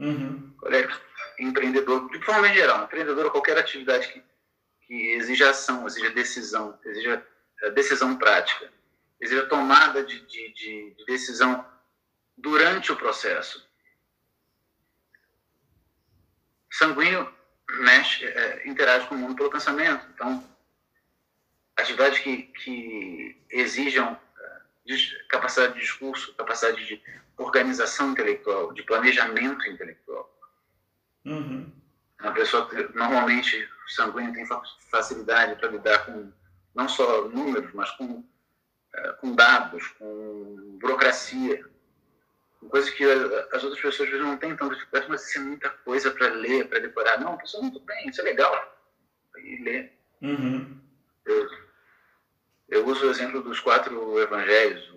Uhum. 0.00 0.52
Empreendedor, 1.38 2.10
de 2.10 2.20
forma 2.24 2.48
geral, 2.52 2.84
empreendedor 2.84 3.30
qualquer 3.30 3.56
atividade 3.56 4.08
que, 4.08 4.22
que 4.86 5.12
exija 5.12 5.50
ação, 5.50 5.86
exija 5.86 6.10
decisão, 6.10 6.78
exija 6.84 7.24
eh, 7.62 7.70
decisão 7.70 8.16
prática 8.16 8.70
exige 9.22 9.46
tomada 9.46 10.04
de, 10.04 10.20
de, 10.26 10.52
de, 10.52 10.94
de 10.94 11.04
decisão 11.06 11.64
durante 12.36 12.90
o 12.90 12.96
processo. 12.96 13.64
Sanguíneo 16.72 17.32
mexe, 17.78 18.26
é, 18.26 18.68
interage 18.68 19.06
com 19.06 19.14
o 19.14 19.18
mundo 19.18 19.36
pelo 19.36 19.50
pensamento. 19.50 20.04
Então, 20.12 20.44
atividades 21.76 22.18
que, 22.20 22.42
que 22.42 23.40
exijam 23.50 24.18
é, 24.38 24.96
capacidade 25.28 25.74
de 25.74 25.80
discurso, 25.80 26.34
capacidade 26.34 26.84
de 26.86 27.02
organização 27.36 28.12
intelectual, 28.12 28.72
de 28.72 28.82
planejamento 28.82 29.66
intelectual. 29.68 30.30
Uhum. 31.24 31.72
Uma 32.20 32.32
pessoa 32.32 32.68
que 32.68 32.96
normalmente 32.96 33.68
sanguíneo 33.88 34.32
tem 34.32 34.46
facilidade 34.90 35.56
para 35.56 35.70
lidar 35.70 36.06
com 36.06 36.32
não 36.74 36.88
só 36.88 37.28
números, 37.28 37.72
mas 37.74 37.90
com 37.92 38.24
é, 38.94 39.12
com 39.14 39.34
dados, 39.34 39.86
com 39.98 40.78
burocracia, 40.78 41.64
coisas 42.68 42.90
que 42.90 43.04
as 43.04 43.64
outras 43.64 43.80
pessoas 43.80 44.00
às 44.00 44.10
vezes 44.10 44.26
não 44.26 44.36
têm 44.36 44.54
tanta 44.54 44.74
dificuldade, 44.74 45.06
mas 45.08 45.26
isso 45.26 45.38
é 45.38 45.42
muita 45.42 45.70
coisa 45.70 46.10
para 46.10 46.28
ler, 46.28 46.68
para 46.68 46.78
decorar. 46.78 47.18
Não, 47.18 47.34
a 47.34 47.38
pessoa 47.38 47.62
muito 47.62 47.80
bem, 47.80 48.08
isso 48.08 48.20
é 48.20 48.24
legal. 48.24 48.54
E 49.38 49.62
ler. 49.62 49.98
Uhum. 50.20 50.78
Eu, 51.24 51.48
eu 52.72 52.86
uso 52.86 53.06
o 53.06 53.10
exemplo 53.10 53.42
dos 53.42 53.60
quatro 53.60 54.18
evangelhos. 54.18 54.90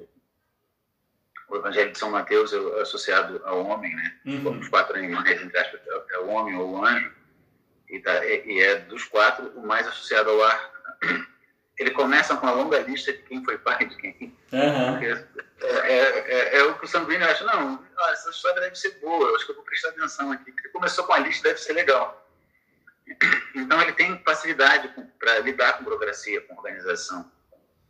O 1.49 1.57
evangelho 1.57 1.91
de 1.91 1.99
São 1.99 2.09
Mateus 2.09 2.53
é 2.53 2.81
associado 2.81 3.41
ao 3.43 3.65
homem, 3.65 3.93
né? 3.93 4.17
Uhum. 4.25 4.59
Os 4.59 4.69
quatro 4.69 4.95
animais, 4.95 5.41
entre 5.41 5.57
aspas, 5.59 5.81
é 6.09 6.19
o 6.19 6.27
homem 6.27 6.55
ou 6.55 6.71
o 6.71 6.85
anjo. 6.85 7.11
E, 7.89 7.99
tá, 7.99 8.25
e 8.25 8.61
é 8.61 8.77
dos 8.77 9.03
quatro 9.03 9.49
o 9.49 9.67
mais 9.67 9.85
associado 9.87 10.29
ao 10.29 10.43
ar. 10.43 10.71
ele 11.77 11.91
começa 11.91 12.37
com 12.37 12.47
uma 12.47 12.55
longa 12.55 12.79
lista 12.79 13.11
de 13.11 13.19
quem 13.23 13.43
foi 13.43 13.57
pai 13.57 13.85
de 13.85 13.97
quem. 13.97 14.33
Uhum. 14.53 14.97
É, 15.03 15.27
é, 15.61 16.57
é, 16.57 16.63
o 16.63 16.79
que 16.79 16.85
o 16.85 16.87
sanguíneo 16.87 17.27
acha, 17.27 17.43
não, 17.43 17.85
essa 18.09 18.29
história 18.29 18.61
deve 18.61 18.75
ser 18.77 18.91
boa, 19.01 19.29
eu 19.29 19.35
acho 19.35 19.45
que 19.45 19.51
eu 19.51 19.55
vou 19.55 19.65
prestar 19.65 19.89
atenção 19.89 20.31
aqui. 20.31 20.53
Ele 20.57 20.69
começou 20.69 21.03
com 21.03 21.13
a 21.13 21.19
lista, 21.19 21.49
deve 21.49 21.59
ser 21.59 21.73
legal. 21.73 22.25
Então 23.55 23.81
ele 23.81 23.93
tem 23.93 24.21
facilidade 24.23 24.93
para 25.17 25.39
lidar 25.39 25.77
com 25.77 25.85
burocracia, 25.85 26.41
com 26.41 26.55
organização, 26.55 27.31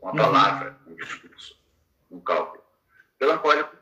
com 0.06 0.10
a 0.10 0.12
uhum. 0.12 0.18
palavra, 0.18 0.80
o 0.86 0.94
discurso, 0.94 1.60
o 2.12 2.22
cálculo. 2.22 2.64
Melancólico 3.20 3.76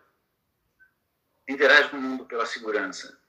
interage 1.50 1.90
com 1.90 1.98
o 1.98 2.02
mundo 2.02 2.26
pela 2.26 2.46
segurança. 2.46 3.20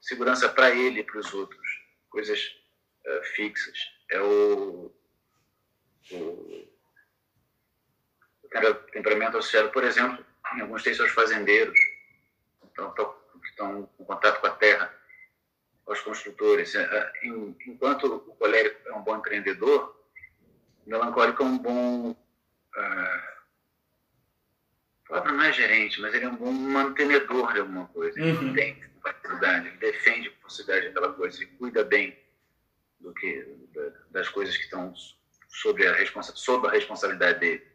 Segurança 0.00 0.48
para 0.48 0.70
ele 0.70 1.00
e 1.00 1.04
para 1.04 1.18
os 1.18 1.34
outros. 1.34 1.82
Coisas 2.08 2.56
uh, 3.04 3.24
fixas. 3.34 3.76
É 4.08 4.20
o, 4.20 4.92
o, 6.12 6.16
o 8.44 8.74
temperamento 8.92 9.38
associado, 9.38 9.70
por 9.70 9.82
exemplo, 9.82 10.24
em 10.54 10.60
alguns 10.60 10.84
textos 10.84 11.06
aos 11.06 11.14
fazendeiros, 11.14 11.78
então, 12.62 12.92
que 12.92 13.48
estão 13.48 13.90
em 13.98 14.04
contato 14.04 14.40
com 14.40 14.46
a 14.46 14.54
terra, 14.54 14.94
aos 15.86 16.00
construtores. 16.00 16.76
É, 16.76 16.82
é, 16.82 17.26
enquanto 17.66 18.04
o 18.14 18.36
colérico 18.36 18.88
é 18.88 18.94
um 18.94 19.02
bom 19.02 19.16
empreendedor, 19.16 20.01
melancólico 20.86 21.42
é 21.42 21.46
um 21.46 21.58
bom. 21.58 22.10
Uh, 22.10 23.32
palavra 25.12 25.32
não 25.32 25.44
é 25.44 25.52
gerente, 25.52 26.00
mas 26.00 26.14
ele 26.14 26.24
é 26.24 26.28
um 26.28 26.36
bom 26.36 26.52
mantenedor 26.52 27.52
de 27.52 27.60
alguma 27.60 27.86
coisa. 27.88 28.18
Ele 28.18 28.32
uhum. 28.32 28.54
tem 28.54 28.82
facilidade, 29.02 29.68
ele 29.68 29.76
defende 29.76 30.28
a 30.28 30.42
possibilidade 30.42 30.86
daquela 30.88 31.12
coisa, 31.12 31.42
ele 31.42 31.50
cuida 31.58 31.84
bem 31.84 32.18
do 33.00 33.12
que, 33.12 33.46
das 34.10 34.28
coisas 34.28 34.56
que 34.56 34.64
estão 34.64 34.94
sobre 35.48 35.86
a, 35.86 35.92
responsa 35.94 36.32
sob 36.34 36.66
a 36.66 36.70
responsabilidade 36.70 37.40
dele. 37.40 37.66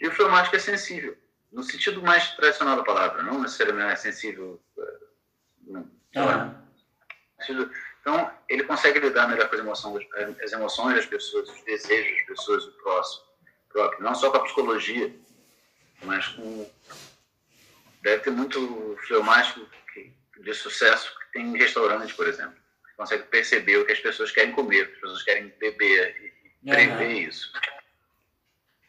E 0.00 0.08
o 0.08 0.12
fleumático 0.12 0.56
é 0.56 0.58
sensível, 0.58 1.16
no 1.52 1.62
sentido 1.62 2.00
mais 2.02 2.30
tradicional 2.34 2.76
da 2.76 2.84
palavra, 2.84 3.22
não 3.22 3.42
necessariamente 3.42 3.92
é 3.92 3.96
sensível. 3.96 4.62
Eh, 4.78 4.98
não, 5.66 5.90
Então, 8.00 8.32
ele 8.48 8.64
consegue 8.64 8.98
lidar 8.98 9.28
melhor 9.28 9.48
com 9.48 9.54
as 9.54 9.60
emoções, 9.60 10.06
as 10.42 10.52
emoções 10.52 10.96
das 10.96 11.06
pessoas, 11.06 11.48
os 11.48 11.64
desejos 11.64 12.16
das 12.16 12.26
pessoas, 12.26 12.64
o 12.64 12.72
próximo, 12.72 13.24
próprio, 13.68 14.02
não 14.02 14.14
só 14.14 14.30
com 14.30 14.38
a 14.38 14.44
psicologia, 14.44 15.14
mas 16.02 16.26
com. 16.28 16.70
Deve 18.02 18.22
ter 18.22 18.30
muito 18.30 18.98
fleumático 19.06 19.60
de 20.38 20.54
sucesso 20.54 21.14
que 21.18 21.32
tem 21.32 21.46
em 21.46 21.58
restaurante, 21.58 22.14
por 22.14 22.26
exemplo. 22.26 22.54
Consegue 22.96 23.24
perceber 23.24 23.78
o 23.78 23.86
que 23.86 23.92
as 23.92 24.00
pessoas 24.00 24.30
querem 24.30 24.52
comer, 24.52 24.82
o 24.82 24.86
que 24.86 24.94
as 24.94 25.00
pessoas 25.00 25.22
querem 25.22 25.54
beber 25.58 26.32
e 26.62 26.70
prever 26.70 27.06
uhum. 27.06 27.28
isso. 27.28 27.52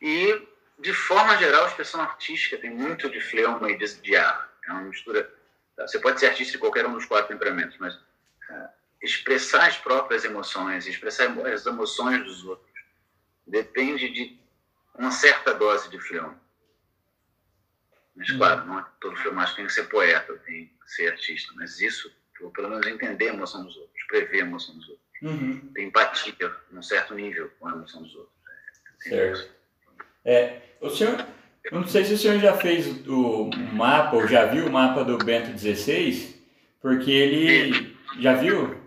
E, 0.02 0.48
de 0.80 0.94
forma 0.94 1.38
geral, 1.38 1.66
a 1.66 1.68
expressão 1.68 2.02
artística 2.02 2.58
tem 2.58 2.70
muito 2.70 3.10
de 3.10 3.22
fleuma 3.22 3.70
e 3.72 3.78
de, 3.78 3.94
de 4.02 4.16
ar. 4.16 4.52
É 4.68 4.72
uma 4.72 4.82
mistura. 4.82 5.32
Você 5.78 6.00
pode 6.00 6.20
ser 6.20 6.28
artista 6.28 6.54
de 6.54 6.58
qualquer 6.58 6.86
um 6.86 6.94
dos 6.94 7.06
quatro 7.06 7.28
temperamentos, 7.28 7.78
mas 7.80 7.96
uh, 7.96 8.70
expressar 9.02 9.68
as 9.68 9.78
próprias 9.78 10.24
emoções, 10.24 10.86
expressar 10.86 11.36
as 11.48 11.66
emoções 11.66 12.24
dos 12.24 12.46
outros, 12.46 12.72
depende 13.48 14.10
de 14.10 14.40
uma 14.96 15.12
certa 15.12 15.54
dose 15.54 15.90
de 15.90 16.00
fleuma. 16.00 16.40
Mas, 18.16 18.30
hum. 18.30 18.38
claro, 18.38 18.66
não 18.66 18.80
é 18.80 18.86
todo 19.00 19.16
filmagem 19.18 19.56
tem 19.56 19.66
que 19.66 19.74
ser 19.74 19.86
poeta, 19.86 20.34
tem 20.46 20.66
que 20.66 20.92
ser 20.92 21.12
artista, 21.12 21.52
mas 21.56 21.80
isso, 21.80 22.12
pelo 22.54 22.70
menos 22.70 22.86
entender 22.86 23.30
a 23.30 23.34
emoção 23.34 23.64
dos 23.64 23.76
outros, 23.76 24.04
prever 24.08 24.42
a 24.42 24.46
emoção 24.46 24.76
dos 24.76 24.90
outros. 24.90 25.02
Uhum. 25.22 25.72
Tem 25.74 25.88
empatia 25.88 26.56
num 26.72 26.82
certo 26.82 27.14
nível 27.14 27.52
com 27.60 27.68
a 27.68 27.72
emoção 27.72 28.02
dos 28.02 28.16
outros. 28.16 28.36
É, 29.06 29.10
certo. 29.10 29.52
É, 30.26 30.62
o 30.80 30.90
senhor, 30.90 31.26
eu 31.64 31.80
não 31.80 31.88
sei 31.88 32.04
se 32.06 32.14
o 32.14 32.18
senhor 32.18 32.40
já 32.40 32.58
fez 32.58 32.88
o 33.08 33.50
mapa, 33.74 34.16
ou 34.16 34.28
já 34.28 34.46
viu 34.46 34.68
o 34.68 34.72
mapa 34.72 35.04
do 35.04 35.18
Bento 35.18 35.58
XVI, 35.58 36.36
porque 36.82 37.12
ele. 37.12 37.98
Já 38.20 38.34
viu? 38.34 38.81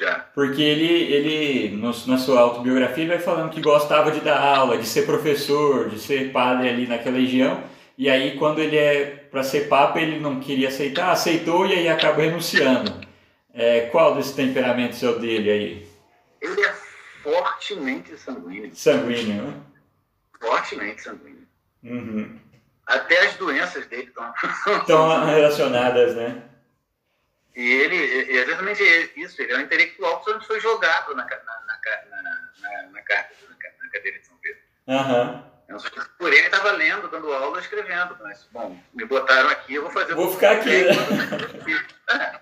Já. 0.00 0.14
Porque 0.34 0.62
ele, 0.62 1.12
ele 1.12 1.76
no, 1.76 1.92
na 2.06 2.16
sua 2.16 2.40
autobiografia, 2.40 3.04
ele 3.04 3.12
vai 3.12 3.18
falando 3.20 3.50
que 3.50 3.60
gostava 3.60 4.10
de 4.10 4.20
dar 4.20 4.40
aula, 4.40 4.78
de 4.78 4.86
ser 4.86 5.04
professor, 5.04 5.90
de 5.90 5.98
ser 5.98 6.32
padre 6.32 6.70
ali 6.70 6.86
naquela 6.86 7.18
região. 7.18 7.62
E 7.98 8.08
aí, 8.08 8.38
quando 8.38 8.60
ele 8.60 8.78
é 8.78 9.04
para 9.30 9.42
ser 9.42 9.68
papa, 9.68 10.00
ele 10.00 10.18
não 10.18 10.40
queria 10.40 10.68
aceitar, 10.68 11.10
aceitou 11.10 11.66
e 11.66 11.74
aí 11.74 11.86
acaba 11.86 12.22
renunciando. 12.22 12.98
É, 13.52 13.82
qual 13.92 14.14
desse 14.14 14.34
temperamento 14.34 14.96
seu 14.96 15.18
dele 15.18 15.50
aí? 15.50 15.86
Ele 16.40 16.62
é 16.62 16.72
fortemente 17.22 18.16
sanguíneo. 18.16 18.70
Sanguíneo, 18.74 19.42
né? 19.42 19.54
Fortemente 20.40 21.02
sanguíneo. 21.02 21.46
Uhum. 21.84 22.38
Até 22.86 23.26
as 23.26 23.34
doenças 23.34 23.86
dele 23.86 24.04
estão... 24.04 24.32
Estão 24.78 25.26
relacionadas, 25.26 26.16
né? 26.16 26.42
E 27.54 27.72
ele, 27.72 27.96
é 27.96 28.42
exatamente 28.42 28.82
isso, 29.16 29.42
ele 29.42 29.52
é 29.52 29.56
um 29.56 29.60
intelectual 29.60 30.22
que 30.22 30.46
foi 30.46 30.60
jogado 30.60 31.14
na, 31.14 31.24
na, 31.24 31.60
na, 31.66 32.90
na, 32.90 33.00
cadeira 33.90 34.18
de 34.18 34.26
São 34.26 34.36
Pedro. 34.38 34.62
Uhum. 34.86 35.50
Por 36.18 36.32
ele 36.32 36.46
estava 36.46 36.72
lendo, 36.72 37.08
dando 37.08 37.32
aula, 37.32 37.60
escrevendo. 37.60 38.16
Mas, 38.22 38.48
bom, 38.52 38.78
me 38.94 39.04
botaram 39.04 39.48
aqui, 39.48 39.74
eu 39.74 39.82
vou 39.82 39.90
fazer... 39.90 40.14
Vou 40.14 40.32
ficar 40.32 40.52
aqui, 40.52 40.84
né? 40.84 42.40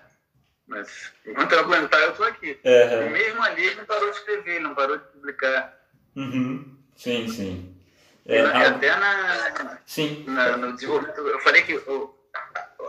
Mas, 0.67 1.11
enquanto 1.25 1.51
eu 1.53 1.59
aguentar, 1.59 1.99
eu 2.01 2.11
estou 2.11 2.25
aqui. 2.25 2.59
Uhum. 2.63 3.07
E 3.07 3.09
mesmo 3.09 3.41
ali, 3.43 3.65
ele 3.65 3.75
não 3.75 3.85
parou 3.85 4.11
de 4.11 4.17
escrever, 4.17 4.59
não 4.59 4.75
parou 4.75 4.97
de 4.97 5.03
publicar. 5.05 5.75
Uhum. 6.15 6.77
Sim, 6.95 7.27
sim. 7.27 7.75
É, 8.25 8.43
na, 8.43 8.67
até 8.67 8.95
na, 8.95 9.79
sim. 9.85 10.23
Na, 10.27 10.57
no 10.57 10.73
desenvolvimento... 10.73 11.19
Eu 11.21 11.39
falei 11.39 11.63
que 11.63 11.75
o, 11.75 12.15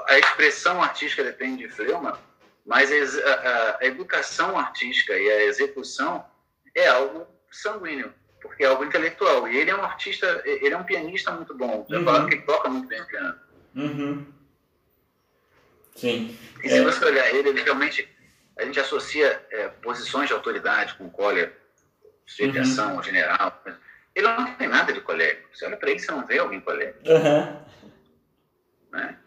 a 0.09 0.18
expressão 0.18 0.82
artística 0.82 1.24
depende 1.24 1.66
de 1.66 1.72
fleuma, 1.72 2.18
mas 2.66 2.90
a, 2.92 3.32
a, 3.32 3.78
a 3.80 3.84
educação 3.86 4.59
artística 4.59 5.18
e 5.18 5.30
a 5.30 5.44
execução 5.44 6.24
é 6.74 6.88
algo 6.88 7.26
sanguíneo 7.51 8.14
porque 8.40 8.64
é 8.64 8.66
algo 8.66 8.84
intelectual. 8.84 9.46
E 9.48 9.57
ele 9.57 9.70
é 9.70 9.76
um 9.76 9.82
artista, 9.82 10.42
ele 10.44 10.74
é 10.74 10.76
um 10.76 10.84
pianista 10.84 11.30
muito 11.30 11.55
bom. 11.55 11.86
Já 11.88 11.98
uhum. 11.98 12.05
falaram 12.05 12.26
que 12.26 12.36
toca 12.38 12.68
muito 12.68 12.88
bem 12.88 13.05
piano. 13.05 13.38
Uhum. 13.76 14.26
Sim. 15.94 16.38
E 16.62 16.68
se 16.68 16.78
é... 16.78 16.82
você 16.82 17.05
olhar 17.05 17.28
ele, 17.34 17.51
ele 17.51 17.62
realmente, 17.62 18.09
a 18.59 18.64
gente 18.64 18.80
associa 18.80 19.46
é, 19.51 19.68
posições 19.68 20.28
de 20.28 20.32
autoridade 20.32 20.94
com 20.94 21.11
cólera, 21.11 21.57
sujeitação 22.26 22.96
uhum. 22.96 23.03
general. 23.03 23.62
Ele 24.14 24.26
não 24.26 24.55
tem 24.55 24.68
nada 24.68 24.92
de 24.92 25.01
colérico. 25.01 25.48
Você 25.55 25.66
olha 25.66 25.76
para 25.76 25.90
ele, 25.90 26.01
você 26.01 26.11
não 26.11 26.26
vê 26.26 26.38
alguém 26.38 26.61
colérico. 26.61 26.98
Uhum. 27.09 27.61
Né? 28.92 29.18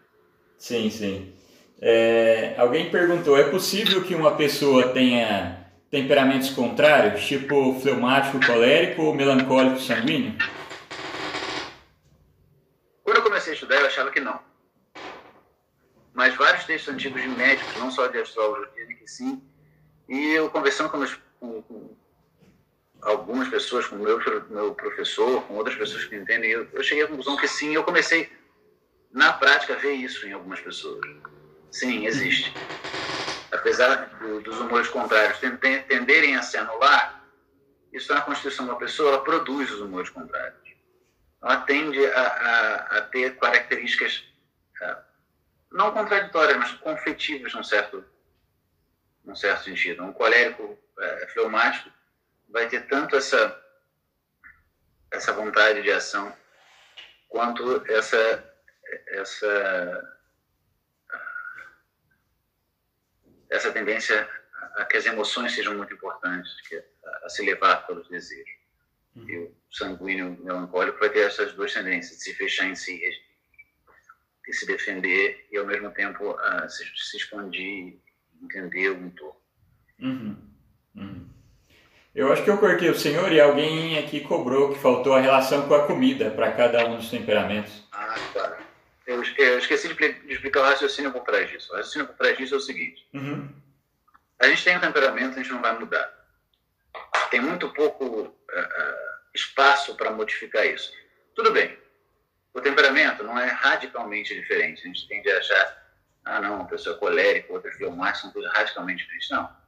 Sim, 0.64 0.88
sim. 0.88 1.30
É, 1.78 2.54
alguém 2.56 2.88
perguntou, 2.88 3.36
é 3.36 3.50
possível 3.50 4.02
que 4.02 4.14
uma 4.14 4.34
pessoa 4.34 4.94
tenha 4.94 5.62
temperamentos 5.90 6.48
contrários, 6.48 7.26
tipo 7.26 7.78
fleumático 7.80 8.40
colérico 8.46 9.02
ou 9.02 9.14
melancólico 9.14 9.78
sanguíneo? 9.78 10.32
Quando 13.02 13.18
eu 13.18 13.22
comecei 13.22 13.52
a 13.52 13.54
estudar, 13.54 13.78
eu 13.78 13.86
achava 13.88 14.10
que 14.10 14.20
não. 14.20 14.40
Mas 16.14 16.34
vários 16.34 16.64
textos 16.64 16.94
antigos 16.94 17.20
de 17.20 17.28
médicos, 17.28 17.76
não 17.76 17.90
só 17.90 18.06
de 18.06 18.16
astrólogos, 18.16 18.66
dizem 18.74 18.96
que 18.96 19.06
sim. 19.06 19.42
E 20.08 20.30
eu 20.30 20.48
conversando 20.48 20.88
com, 20.88 20.96
meus, 20.96 21.18
com, 21.38 21.60
com 21.60 21.90
algumas 23.02 23.48
pessoas, 23.48 23.86
com 23.86 23.96
o 23.96 24.02
meu, 24.02 24.18
meu 24.48 24.74
professor, 24.74 25.42
com 25.42 25.56
outras 25.56 25.76
pessoas 25.76 26.06
que 26.06 26.16
entendem, 26.16 26.52
eu, 26.52 26.66
eu 26.72 26.82
cheguei 26.82 27.04
à 27.04 27.06
conclusão 27.06 27.36
que 27.36 27.48
sim. 27.48 27.74
Eu 27.74 27.84
comecei, 27.84 28.32
na 29.14 29.32
prática, 29.32 29.76
ver 29.76 29.94
isso 29.94 30.26
em 30.26 30.32
algumas 30.32 30.60
pessoas. 30.60 31.00
Sim, 31.70 32.04
existe 32.04 32.52
apesar 33.54 34.18
do, 34.18 34.40
dos 34.40 34.58
humores 34.58 34.88
contrários 34.88 35.38
tenderem 35.38 36.36
a 36.36 36.42
se 36.42 36.56
anular, 36.56 37.24
isso 37.92 38.12
na 38.12 38.20
constituição 38.20 38.66
da 38.66 38.74
pessoa, 38.74 39.10
ela 39.10 39.24
produz 39.24 39.70
os 39.70 39.80
humores 39.80 40.10
contrários. 40.10 40.74
Ela 41.40 41.58
tende 41.58 42.04
a, 42.06 42.20
a, 42.20 42.74
a 42.98 43.02
ter 43.02 43.38
características 43.38 44.24
é, 44.82 44.96
não 45.70 45.92
contraditórias, 45.92 46.56
mas 46.56 46.72
conflitivas 46.72 47.54
num 47.54 47.62
certo, 47.62 48.04
num 49.24 49.36
certo 49.36 49.64
sentido. 49.64 50.02
Um 50.02 50.12
colérico 50.12 50.76
é, 50.98 51.26
fleumático 51.28 51.90
vai 52.48 52.68
ter 52.68 52.86
tanto 52.88 53.16
essa, 53.16 53.56
essa 55.10 55.32
vontade 55.32 55.82
de 55.82 55.92
ação 55.92 56.34
quanto 57.28 57.84
essa, 57.90 58.53
essa 59.08 60.14
essa 63.50 63.70
tendência 63.72 64.28
a 64.76 64.84
que 64.84 64.96
as 64.96 65.06
emoções 65.06 65.54
sejam 65.54 65.76
muito 65.76 65.94
importantes, 65.94 66.50
a, 67.04 67.26
a 67.26 67.28
se 67.28 67.44
levar 67.44 67.86
pelos 67.86 68.08
desejos. 68.08 68.64
Uhum. 69.14 69.28
E 69.28 69.38
o 69.38 69.54
sanguíneo 69.70 70.36
melancólico 70.42 70.98
vai 70.98 71.10
ter 71.10 71.20
essas 71.20 71.52
duas 71.52 71.72
tendências, 71.72 72.18
de 72.18 72.24
se 72.24 72.34
fechar 72.34 72.66
em 72.66 72.74
si, 72.74 73.00
de 74.44 74.52
se 74.52 74.66
defender 74.66 75.46
e, 75.50 75.56
ao 75.56 75.66
mesmo 75.66 75.90
tempo, 75.92 76.36
se, 76.68 76.84
se 76.96 77.16
expandir, 77.16 77.98
entender 78.42 78.90
o 78.90 79.06
entorno. 79.06 79.40
Uhum. 80.00 80.36
Uhum. 80.96 81.30
Eu 82.14 82.32
acho 82.32 82.44
que 82.44 82.50
eu 82.50 82.58
cortei 82.58 82.88
o 82.90 82.98
senhor 82.98 83.32
e 83.32 83.40
alguém 83.40 83.98
aqui 83.98 84.20
cobrou 84.20 84.72
que 84.72 84.78
faltou 84.78 85.14
a 85.14 85.20
relação 85.20 85.66
com 85.66 85.74
a 85.74 85.86
comida 85.86 86.30
para 86.30 86.52
cada 86.52 86.86
um 86.86 86.96
dos 86.96 87.10
temperamentos. 87.10 87.82
Ah, 87.90 88.14
claro. 88.32 88.53
Eu, 89.06 89.22
eu 89.22 89.58
esqueci 89.58 89.88
de, 89.88 89.94
de, 89.94 90.32
explicar 90.32 90.60
o 90.60 90.64
raciocínio 90.64 91.12
por 91.12 91.22
trás 91.22 91.50
disso. 91.50 91.72
O 91.72 91.76
raciocínio 91.76 92.06
por 92.06 92.16
trás 92.16 92.36
disso 92.36 92.54
é 92.54 92.56
o 92.56 92.60
seguinte: 92.60 93.06
uhum. 93.12 93.54
a 94.40 94.46
gente 94.46 94.64
tem 94.64 94.76
um 94.76 94.80
temperamento, 94.80 95.34
a 95.34 95.42
gente 95.42 95.52
não 95.52 95.60
vai 95.60 95.78
mudar. 95.78 96.12
Tem 97.30 97.40
muito 97.40 97.70
pouco 97.72 98.06
uh, 98.06 98.34
espaço 99.34 99.94
para 99.96 100.10
modificar 100.10 100.64
isso. 100.66 100.92
Tudo 101.34 101.52
bem. 101.52 101.76
O 102.54 102.60
temperamento 102.60 103.24
não 103.24 103.38
é 103.38 103.46
radicalmente 103.46 104.32
diferente. 104.32 104.82
A 104.82 104.86
gente 104.86 105.08
tende 105.08 105.30
a 105.30 105.38
achar, 105.38 105.92
ah, 106.24 106.40
não, 106.40 106.54
uma 106.56 106.66
pessoa 106.66 106.94
é 106.94 106.98
colérica, 106.98 107.52
outra 107.52 107.70
é 107.70 107.74
fleumática, 107.74 108.20
são 108.20 108.30
coisas 108.30 108.52
radicalmente 108.52 109.02
diferentes. 109.02 109.30
Não. 109.30 109.64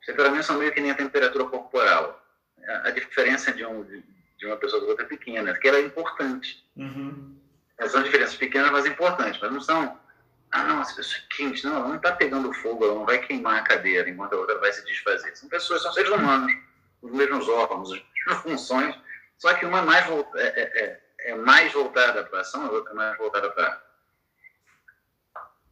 Os 0.00 0.06
temperamentos 0.06 0.46
são 0.46 0.58
meio 0.58 0.72
que 0.72 0.80
nem 0.80 0.90
a 0.90 0.94
temperatura 0.94 1.46
corporal. 1.46 2.22
A, 2.68 2.88
a 2.88 2.90
diferença 2.90 3.52
de, 3.52 3.64
um, 3.64 3.82
de, 3.82 4.04
de, 4.36 4.46
uma 4.46 4.56
pessoa 4.56 4.82
para 4.82 4.90
outra 4.90 5.06
é 5.06 5.08
pequena, 5.08 5.58
que 5.58 5.66
ela 5.66 5.78
é 5.78 5.82
importante. 5.82 6.64
Uhum. 6.76 7.34
São 7.88 8.02
diferenças 8.02 8.36
pequenas, 8.36 8.70
mas 8.70 8.86
importantes, 8.86 9.40
mas 9.40 9.52
não 9.52 9.60
são. 9.60 9.98
Ah, 10.50 10.64
não, 10.64 10.80
essa 10.80 10.94
pessoa 10.94 11.18
é 11.18 11.36
quente. 11.36 11.64
Não, 11.64 11.76
ela 11.76 11.88
não 11.88 11.96
está 11.96 12.12
pegando 12.12 12.52
fogo, 12.54 12.84
ela 12.84 12.94
não 12.94 13.04
vai 13.04 13.18
queimar 13.18 13.58
a 13.58 13.62
cadeira 13.62 14.08
enquanto 14.08 14.34
a 14.34 14.38
outra 14.38 14.58
vai 14.58 14.72
se 14.72 14.84
desfazer. 14.84 15.36
São 15.36 15.48
pessoas, 15.48 15.82
são 15.82 15.92
seres 15.92 16.10
humanos, 16.10 16.52
os 17.02 17.12
mesmos 17.12 17.48
órgãos, 17.48 17.92
as 17.92 18.02
mesmas 18.14 18.42
funções, 18.42 18.96
só 19.36 19.52
que 19.54 19.66
uma 19.66 19.80
é 19.80 19.82
mais, 19.82 20.06
é, 20.08 20.46
é, 20.46 20.84
é, 20.84 21.32
é 21.32 21.34
mais 21.34 21.72
voltada 21.72 22.24
para 22.24 22.38
a 22.38 22.40
ação, 22.40 22.64
a 22.64 22.70
outra 22.70 22.92
é 22.92 22.94
mais 22.94 23.18
voltada 23.18 23.50
para. 23.50 23.84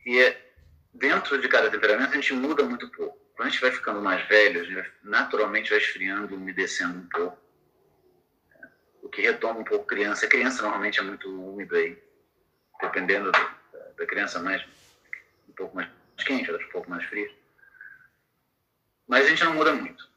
E 0.05 0.19
é, 0.21 0.53
dentro 0.93 1.41
de 1.41 1.49
cada 1.49 1.71
temperamento 1.71 2.11
a 2.11 2.17
gente 2.17 2.35
muda 2.35 2.63
muito 2.63 2.91
pouco. 2.91 3.19
Quando 3.35 3.49
a 3.49 3.51
gente 3.51 3.63
vai 3.63 3.73
ficando 3.73 4.01
mais 4.01 4.29
velho, 4.29 4.61
a 4.61 4.65
gente 4.65 4.93
naturalmente 5.03 5.71
vai 5.71 5.79
esfriando, 5.79 6.37
umedecendo 6.37 6.99
um 6.99 7.09
pouco 7.09 7.44
que 9.15 9.23
retoma 9.23 9.61
um 9.61 9.65
pouco 9.65 9.87
criança. 9.87 10.27
A 10.27 10.29
criança 10.29 10.63
normalmente 10.63 10.99
é 10.99 11.03
muito 11.03 11.29
úmida 11.29 11.77
aí, 11.77 11.97
dependendo 12.81 13.31
da, 13.31 13.57
da 13.97 14.07
criança 14.07 14.41
mais 14.41 14.63
um 15.49 15.53
pouco 15.53 15.77
mais 15.77 15.89
quente, 16.27 16.51
outra 16.51 16.67
um 16.67 16.71
pouco 16.71 16.91
mais 16.91 17.05
fria. 17.05 17.31
Mas 19.07 19.27
a 19.27 19.29
gente 19.29 19.45
não 19.45 19.55
muda 19.55 19.73
muito. 19.73 20.09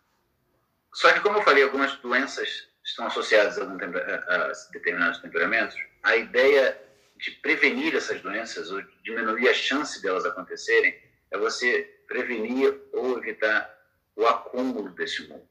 Só 0.93 1.13
que, 1.13 1.19
como 1.19 1.37
eu 1.37 1.43
falei, 1.43 1.63
algumas 1.63 1.95
doenças 1.97 2.67
estão 2.83 3.05
associadas 3.05 3.59
a, 3.59 3.63
a, 3.63 4.45
a 4.45 4.51
determinados 4.71 5.19
temperamentos. 5.19 5.77
A 6.01 6.15
ideia 6.15 6.81
de 7.17 7.31
prevenir 7.31 7.95
essas 7.95 8.21
doenças 8.21 8.71
ou 8.71 8.81
diminuir 9.03 9.47
a 9.49 9.53
chance 9.53 10.01
delas 10.01 10.25
acontecerem 10.25 10.99
é 11.29 11.37
você 11.37 11.83
prevenir 12.07 12.81
ou 12.93 13.17
evitar 13.19 13.75
o 14.15 14.25
acúmulo 14.25 14.89
desse 14.89 15.23
humor. 15.23 15.43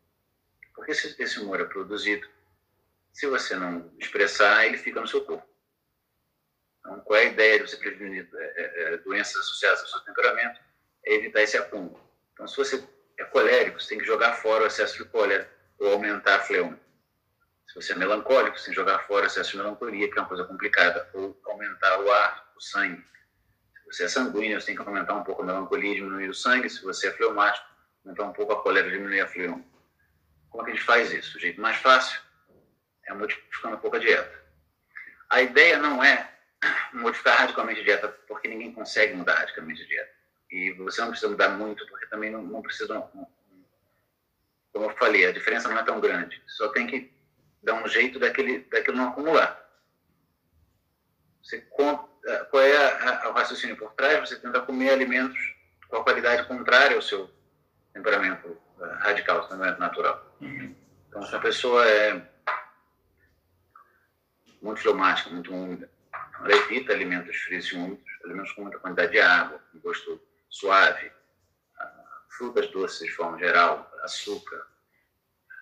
Porque 0.75 0.93
esse, 0.93 1.23
esse 1.23 1.39
humor 1.39 1.61
é 1.61 1.65
produzido 1.65 2.27
se 3.17 3.27
você 3.27 3.57
não 3.57 3.91
expressar, 3.99 4.67
ele 4.67 4.77
fica 4.77 5.01
no 5.01 5.09
seu 5.09 5.25
corpo. 5.25 5.49
Então, 6.81 7.01
qual 7.01 7.19
é 7.19 7.23
a 7.23 7.31
ideia 7.31 7.59
de 7.59 7.71
você 7.71 7.79
prevenir 7.79 8.29
é, 8.35 8.45
é, 8.45 8.83
é, 8.83 8.97
doenças 8.99 9.37
associadas 9.37 9.81
ao 9.81 9.87
seu 9.87 10.01
temperamento? 10.01 10.61
É 11.03 11.15
evitar 11.15 11.41
esse 11.41 11.57
acúmulo. 11.57 11.99
Então, 12.35 12.47
se 12.47 12.55
você 12.59 12.87
é 13.19 13.25
colérico, 13.25 13.81
você 13.81 13.89
tem 13.89 13.99
que 13.99 14.05
jogar 14.05 14.35
fora 14.35 14.65
o 14.65 14.67
excesso 14.67 14.99
de 14.99 15.07
cólera 15.07 15.51
ou 15.79 15.95
aumentar 15.95 16.37
a 16.37 16.41
fleuma. 16.41 16.79
Se 17.67 17.75
você 17.75 17.95
é 17.95 17.97
melancólico, 17.97 18.59
você 18.59 18.67
tem 18.67 18.75
que 18.75 18.81
jogar 18.81 18.99
fora 19.07 19.25
o 19.25 19.27
excesso 19.29 19.53
de 19.53 19.57
melancolia, 19.57 20.11
que 20.11 20.19
é 20.19 20.21
uma 20.21 20.29
coisa 20.29 20.45
complicada, 20.45 21.09
ou 21.15 21.41
aumentar 21.47 21.99
o 22.01 22.13
ar, 22.13 22.53
o 22.55 22.61
sangue. 22.61 23.03
Se 23.79 23.87
você 23.87 24.05
é 24.05 24.09
sanguíneo, 24.09 24.61
você 24.61 24.67
tem 24.67 24.77
que 24.77 24.83
aumentar 24.83 25.15
um 25.15 25.25
pouco 25.25 25.41
a 25.41 25.47
melancolia 25.47 25.93
e 25.93 25.95
diminuir 25.95 26.29
o 26.29 26.35
sangue. 26.35 26.69
Se 26.69 26.83
você 26.83 27.09
é 27.09 27.13
fleumático, 27.13 27.67
aumentar 28.05 28.25
um 28.25 28.33
pouco 28.35 28.53
a 28.53 28.63
cólera 28.63 28.89
e 28.89 28.91
diminuir 28.91 29.23
a 29.23 29.27
fleuma. 29.27 29.65
Como 30.51 30.63
é 30.63 30.67
que 30.67 30.73
a 30.73 30.75
gente 30.75 30.85
faz 30.85 31.11
isso? 31.11 31.39
O 31.39 31.41
jeito 31.41 31.59
mais 31.59 31.79
fácil 31.79 32.26
é 33.07 33.15
modificando 33.15 33.77
um 33.77 33.81
pouco 33.81 33.97
a 33.97 34.01
dieta. 34.01 34.45
A 35.31 35.43
ideia 35.43 35.79
não 35.79 36.03
é 36.03 36.31
modificar 36.93 37.39
radicalmente 37.39 37.81
a 37.81 37.85
dieta, 37.85 38.09
porque 38.27 38.49
ninguém 38.49 38.73
consegue 38.73 39.15
mudar 39.15 39.35
radicalmente 39.35 39.83
a 39.83 39.87
dieta. 39.87 40.11
E 40.51 40.73
você 40.73 41.01
não 41.01 41.09
precisa 41.09 41.31
mudar 41.31 41.49
muito, 41.51 41.87
porque 41.89 42.07
também 42.07 42.31
não, 42.31 42.43
não 42.43 42.63
precisa. 42.63 42.95
Não, 42.95 43.29
como 44.73 44.91
eu 44.91 44.97
falei, 44.97 45.27
a 45.27 45.33
diferença 45.33 45.69
não 45.69 45.79
é 45.79 45.83
tão 45.83 46.01
grande. 46.01 46.41
Só 46.47 46.69
tem 46.69 46.87
que 46.87 47.13
dar 47.63 47.75
um 47.75 47.89
jeito 47.89 48.19
daquele, 48.19 48.61
daquilo 48.61 48.97
não 48.97 49.09
acumular. 49.09 49.65
Você, 51.43 51.57
é, 51.57 52.37
qual 52.45 52.63
é 52.63 52.77
a, 52.77 53.25
a, 53.25 53.31
o 53.31 53.33
raciocínio 53.33 53.77
por 53.77 53.93
trás? 53.93 54.21
Você 54.21 54.37
tenta 54.37 54.61
comer 54.61 54.91
alimentos 54.91 55.39
com 55.89 55.97
a 55.97 56.03
qualidade 56.03 56.47
contrária 56.47 56.97
ao 56.97 57.03
seu 57.03 57.31
temperamento 57.93 58.57
é, 58.81 58.85
radical, 58.99 59.49
temperamento 59.49 59.79
natural. 59.79 60.37
Uhum. 60.41 60.75
Então, 61.09 61.23
se 61.23 61.35
a 61.35 61.39
pessoa 61.39 61.87
é 61.89 62.21
muito 64.63 64.81
fleumática, 64.81 65.31
muito 65.31 65.55
úmida. 65.55 65.91
Ela 66.41 66.55
evita 66.55 66.93
alimentos 66.93 67.37
frios 67.37 67.67
e 67.67 67.77
úmidos, 67.77 68.05
alimentos 68.25 68.53
com 68.53 68.63
muita 68.63 68.79
quantidade 68.79 69.13
de 69.13 69.21
água, 69.21 69.61
gosto 69.77 70.21
suave, 70.49 71.11
ah, 71.79 72.25
frutas 72.31 72.71
doces 72.71 73.07
de 73.07 73.15
forma 73.15 73.39
geral, 73.39 73.91
açúcar, 74.03 74.67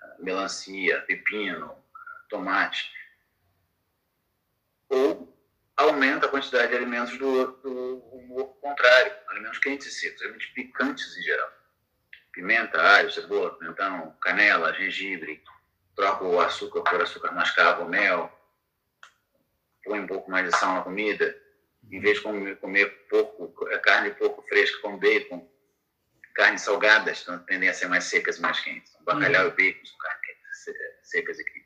ah, 0.02 0.16
melancia, 0.18 1.00
pepino, 1.02 1.76
tomate. 2.28 2.92
Ou 4.88 5.34
aumenta 5.76 6.26
a 6.26 6.28
quantidade 6.28 6.68
de 6.68 6.76
alimentos 6.76 7.18
do, 7.18 7.46
do 7.58 7.98
humor 8.12 8.56
contrário, 8.60 9.12
alimentos 9.28 9.58
quentes 9.58 9.86
e 9.86 9.90
secos, 9.90 10.22
alimentos 10.22 10.46
picantes 10.46 11.16
em 11.16 11.22
geral. 11.22 11.52
Pimenta, 12.32 12.80
alho, 12.80 13.12
cebola, 13.12 13.56
pimentão, 13.56 14.16
canela, 14.20 14.74
gengibre, 14.74 15.42
troca 15.94 16.24
o 16.24 16.40
açúcar 16.40 16.82
por 16.82 17.00
açúcar 17.00 17.32
mascavo, 17.32 17.88
mel, 17.88 18.33
põe 19.84 20.00
um 20.00 20.06
pouco 20.06 20.30
mais 20.30 20.48
de 20.48 20.56
sal 20.56 20.74
na 20.74 20.82
comida, 20.82 21.36
em 21.90 22.00
vez 22.00 22.16
de 22.16 22.22
comer, 22.22 22.56
comer 22.56 23.06
pouco, 23.08 23.68
é, 23.68 23.78
carne 23.78 24.10
pouco 24.12 24.42
fresca 24.42 24.80
com 24.80 24.98
bacon, 24.98 25.48
carnes 26.34 26.62
salgadas 26.62 27.22
então, 27.22 27.38
tendem 27.40 27.68
a 27.68 27.74
ser 27.74 27.86
mais 27.88 28.04
secas 28.04 28.38
e 28.38 28.40
mais 28.40 28.58
quentes. 28.60 28.92
Bacalhau 29.02 29.46
uhum. 29.46 29.52
e 29.52 29.56
bacon 29.56 29.84
são 29.84 29.98
carnes 29.98 30.78
secas 31.02 31.38
e 31.38 31.44
quentes. 31.44 31.64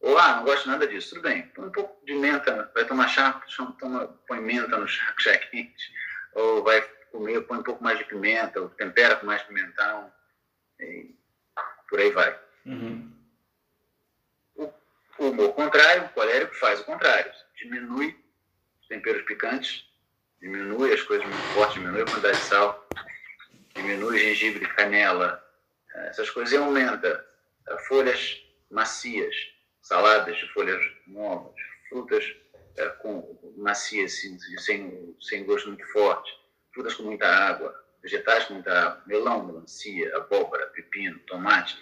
Ou, 0.00 0.16
ah, 0.16 0.36
não 0.36 0.44
gosto 0.44 0.68
nada 0.68 0.86
disso, 0.86 1.10
tudo 1.10 1.22
bem. 1.22 1.42
Põe 1.48 1.66
um 1.66 1.72
pouco 1.72 2.04
de 2.06 2.14
menta, 2.14 2.70
vai 2.74 2.84
tomar 2.84 3.08
chá, 3.08 3.42
toma, 3.78 4.06
põe 4.26 4.40
menta 4.40 4.76
no 4.76 4.86
chá, 4.86 5.14
chá 5.18 5.36
quente. 5.36 5.92
Ou 6.34 6.62
vai 6.62 6.80
comer, 7.10 7.40
põe 7.42 7.58
um 7.58 7.62
pouco 7.62 7.82
mais 7.82 7.98
de 7.98 8.04
pimenta, 8.04 8.60
ou 8.60 8.68
tempera 8.70 9.16
com 9.16 9.26
mais 9.26 9.42
pimentão. 9.42 10.12
E 10.78 11.16
por 11.88 11.98
aí 11.98 12.10
vai. 12.10 12.38
Uhum. 12.66 13.17
O 15.18 15.30
humor 15.30 15.52
contrário, 15.52 16.04
o 16.04 16.08
colérico, 16.10 16.54
faz 16.54 16.80
o 16.80 16.84
contrário. 16.84 17.30
Diminui 17.56 18.16
os 18.80 18.86
temperos 18.86 19.22
picantes, 19.22 19.84
diminui 20.40 20.92
as 20.92 21.02
coisas 21.02 21.26
muito 21.26 21.42
fortes, 21.54 21.74
diminui 21.74 22.02
a 22.02 22.04
quantidade 22.04 22.38
de 22.38 22.44
sal, 22.44 22.88
diminui 23.74 24.18
gengibre, 24.18 24.66
canela, 24.74 25.44
eh, 25.94 26.08
essas 26.08 26.30
coisas 26.30 26.52
e 26.52 26.56
aumenta 26.56 27.26
eh, 27.68 27.78
folhas 27.88 28.40
macias, 28.70 29.34
saladas 29.82 30.36
de 30.36 30.46
folhas 30.52 30.80
novas, 31.08 31.54
frutas 31.88 32.24
eh, 32.76 32.88
com 33.02 33.54
macias, 33.56 34.20
sem, 34.58 35.16
sem 35.20 35.44
gosto 35.44 35.68
muito 35.68 35.86
forte, 35.92 36.30
frutas 36.72 36.94
com 36.94 37.02
muita 37.02 37.26
água, 37.26 37.74
vegetais 38.02 38.44
com 38.44 38.54
muita 38.54 38.72
água, 38.72 39.02
melão, 39.06 39.46
melancia, 39.46 40.16
abóbora, 40.16 40.66
pepino, 40.68 41.18
tomate. 41.20 41.76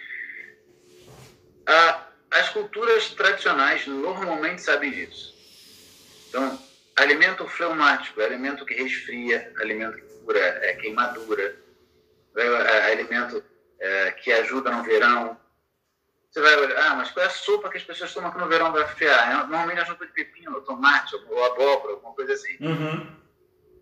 A 1.66 2.05
as 2.30 2.48
culturas 2.50 3.10
tradicionais 3.10 3.86
normalmente 3.86 4.62
sabem 4.62 4.90
disso. 4.90 5.34
Então, 6.28 6.58
alimento 6.96 7.46
fleumático 7.46 8.20
alimento 8.20 8.64
que 8.64 8.74
resfria, 8.74 9.52
alimento 9.58 9.96
que 9.96 10.24
cura 10.24 10.40
é 10.40 10.74
queimadura, 10.74 11.56
é 12.36 12.92
alimento 12.92 13.42
é, 13.78 14.10
que 14.12 14.32
ajuda 14.32 14.70
no 14.70 14.82
verão. 14.82 15.38
Você 16.30 16.40
vai 16.42 16.56
olhar, 16.56 16.90
ah, 16.90 16.94
mas 16.96 17.10
qual 17.10 17.24
é 17.24 17.28
a 17.28 17.30
sopa 17.30 17.70
que 17.70 17.78
as 17.78 17.84
pessoas 17.84 18.12
tomam 18.12 18.28
aqui 18.28 18.38
no 18.38 18.48
verão 18.48 18.72
para 18.72 18.84
resfriar? 18.84 19.30
É, 19.30 19.34
normalmente 19.34 19.78
é 19.78 19.82
a 19.82 19.86
sopa 19.86 20.06
de 20.06 20.12
pepino, 20.12 20.60
tomate, 20.62 21.14
ou 21.14 21.44
abóbora, 21.44 21.94
alguma 21.94 22.12
coisa 22.12 22.34
assim. 22.34 22.56
Uhum. 22.60 23.16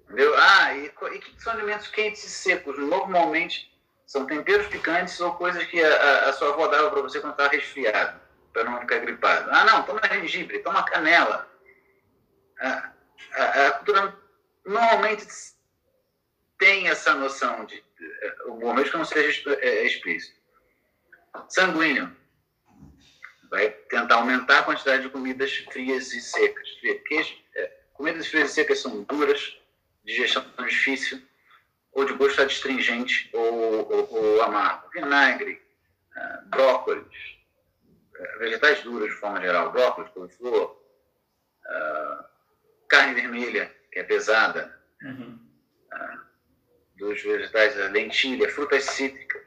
Entendeu? 0.05 0.35
Ah, 0.37 0.77
e, 0.77 0.87
e 0.87 1.19
que 1.19 1.43
são 1.43 1.55
alimentos 1.55 1.89
quentes 1.89 2.23
e 2.23 2.31
secos? 2.31 2.79
Normalmente 2.79 3.73
são 4.07 4.27
temperos 4.27 4.69
picantes 4.69 5.19
ou 5.21 5.33
coisas 5.33 5.65
que 5.65 5.83
a, 5.83 5.97
a, 5.97 6.29
a 6.29 6.33
sua 6.35 6.51
avó 6.51 6.69
dava 6.69 6.91
para 6.91 7.03
você 7.03 7.21
quando 7.21 7.33
estava 7.33 7.51
resfriado 7.51 8.24
para 8.55 8.65
não 8.65 8.81
ficar 8.81 9.01
gripado. 9.01 9.51
Ah, 9.51 9.65
não, 9.65 9.83
toma 9.83 10.01
gengibre, 10.11 10.61
toma 10.61 10.85
canela. 10.85 11.47
A, 12.61 12.93
a, 13.35 13.67
a 13.67 13.71
cultura 13.73 14.17
normalmente 14.65 15.27
tem 16.59 16.89
essa 16.89 17.13
noção 17.15 17.67
de. 17.67 17.85
O 18.47 18.73
mesmo 18.73 18.93
que 18.93 18.97
não 18.97 19.05
seja 19.05 19.59
é, 19.61 19.85
explícito. 19.85 20.41
Sanguíneo. 21.49 22.17
Vai 23.51 23.71
tentar 23.71 24.17
aumentar 24.17 24.61
a 24.61 24.63
quantidade 24.63 25.03
de 25.03 25.11
comidas 25.11 25.53
frias 25.73 26.13
e 26.13 26.21
secas. 26.21 26.69
É, 27.57 27.77
comidas 27.93 28.29
frias 28.29 28.51
e 28.51 28.55
secas 28.55 28.79
são 28.79 29.03
duras, 29.03 29.59
digestão 30.05 30.45
difícil, 30.67 31.21
ou 31.93 32.05
de 32.05 32.13
gosto 32.15 32.41
adstringente 32.41 33.31
ou, 33.33 33.91
ou, 33.91 34.13
ou 34.13 34.43
amargo. 34.43 34.89
Vinagre, 34.93 35.61
brócolis, 36.47 37.35
vegetais 38.39 38.83
duros 38.83 39.09
de 39.09 39.17
forma 39.17 39.41
geral, 39.41 39.73
brócolis, 39.73 40.11
couve-flor, 40.13 40.81
uh, 41.67 42.25
carne 42.89 43.15
vermelha, 43.15 43.75
que 43.93 43.99
é 44.01 44.05
pesada, 44.05 44.75
uhum. 45.03 45.39
uh, 45.93 46.21
dos 46.97 47.23
vegetais, 47.23 47.77
lentilha, 47.91 48.49
frutas 48.51 48.85
cítricas, 48.85 49.43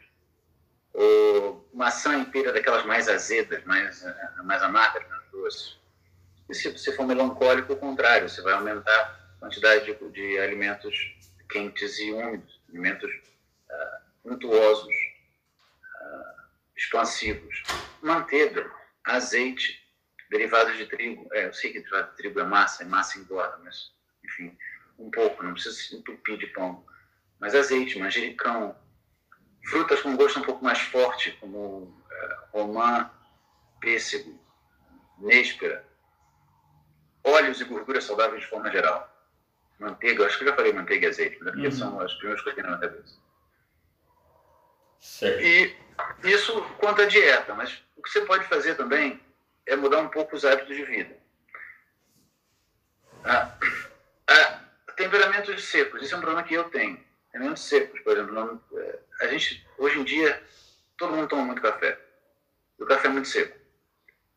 ou 0.94 1.70
maçã 1.74 2.20
e 2.20 2.26
pera 2.26 2.52
daquelas 2.52 2.86
mais 2.86 3.08
azedas, 3.08 3.64
mais, 3.66 4.04
mais 4.44 4.62
amargas, 4.64 5.08
mais 5.08 5.32
doces. 5.32 5.80
E 6.50 6.56
se 6.56 6.72
você 6.72 6.96
for 6.96 7.06
melancólico, 7.06 7.74
o 7.74 7.78
contrário, 7.78 8.28
você 8.28 8.42
vai 8.42 8.54
aumentar 8.54 9.32
a 9.36 9.40
quantidade 9.40 9.86
de, 9.86 10.10
de 10.10 10.40
alimentos 10.40 10.96
quentes 11.50 12.00
e 12.00 12.12
úmidos, 12.12 12.60
alimentos 12.70 13.12
uh, 13.12 14.34
untuosos, 14.34 14.94
expansivos. 16.78 17.64
Manteiga, 18.02 18.72
azeite, 19.04 19.82
derivados 20.30 20.78
de 20.78 20.86
trigo. 20.86 21.28
É, 21.34 21.48
eu 21.48 21.54
sei 21.54 21.72
que 21.72 21.80
derivado 21.80 22.12
de 22.12 22.18
trigo 22.18 22.40
é 22.40 22.44
massa, 22.44 22.84
é 22.84 22.86
massa 22.86 23.20
engorda, 23.20 23.60
mas, 23.64 23.92
enfim, 24.24 24.56
um 25.00 25.10
pouco, 25.10 25.44
não 25.44 25.54
precisa 25.54 25.76
se 25.76 25.96
entupir 25.96 26.38
de 26.38 26.48
pão. 26.48 26.86
Mas 27.40 27.56
azeite, 27.56 28.00
manjericão, 28.00 28.76
frutas 29.70 30.02
com 30.02 30.16
gosto 30.16 30.40
um 30.40 30.44
pouco 30.44 30.64
mais 30.64 30.80
forte, 30.80 31.32
como 31.40 31.60
uh, 31.60 31.98
romã, 32.52 33.10
pêssego, 33.80 34.40
néspera, 35.20 35.86
óleos 37.24 37.60
e 37.60 37.66
gorduras 37.66 38.04
saudáveis 38.04 38.42
de 38.42 38.50
forma 38.50 38.72
geral. 38.72 39.14
Manteiga, 39.80 40.26
acho 40.26 40.38
que 40.38 40.44
eu 40.44 40.50
já 40.50 40.56
falei 40.56 40.74
manteiga 40.74 41.06
e 41.06 41.10
azeite, 41.10 41.38
mas 41.42 41.52
porque 41.52 41.68
uhum. 41.68 41.72
são 41.72 42.00
as 42.00 42.14
primeiras 42.16 42.42
coisas 42.42 42.58
que 42.58 42.64
tem 42.64 42.72
na 42.72 42.80
cabeça. 42.80 43.27
Certo. 45.00 45.42
E 45.42 45.76
isso 46.24 46.62
quanto 46.80 47.02
à 47.02 47.06
dieta, 47.06 47.54
mas 47.54 47.84
o 47.96 48.02
que 48.02 48.10
você 48.10 48.22
pode 48.22 48.46
fazer 48.46 48.76
também 48.76 49.20
é 49.66 49.76
mudar 49.76 50.00
um 50.00 50.10
pouco 50.10 50.36
os 50.36 50.46
hábitos 50.46 50.76
de 50.76 50.84
vida. 50.84 51.16
Ah, 53.24 53.58
ah, 54.30 54.60
temperamentos 54.96 55.64
secos, 55.66 56.02
isso 56.02 56.14
é 56.14 56.18
um 56.18 56.22
problema 56.22 56.48
que 56.48 56.54
eu 56.54 56.66
tenho. 56.66 57.04
Temperamentos 57.32 57.64
secos, 57.64 58.00
por 58.02 58.14
exemplo, 58.14 58.34
não, 58.34 58.62
é, 58.80 59.00
a 59.22 59.28
gente, 59.28 59.66
hoje 59.78 60.00
em 60.00 60.04
dia, 60.04 60.42
todo 60.98 61.14
mundo 61.14 61.28
toma 61.28 61.44
muito 61.44 61.62
café. 61.62 62.00
E 62.80 62.84
o 62.84 62.88
café 62.88 63.08
é 63.08 63.12
muito 63.12 63.28
seco. 63.28 63.58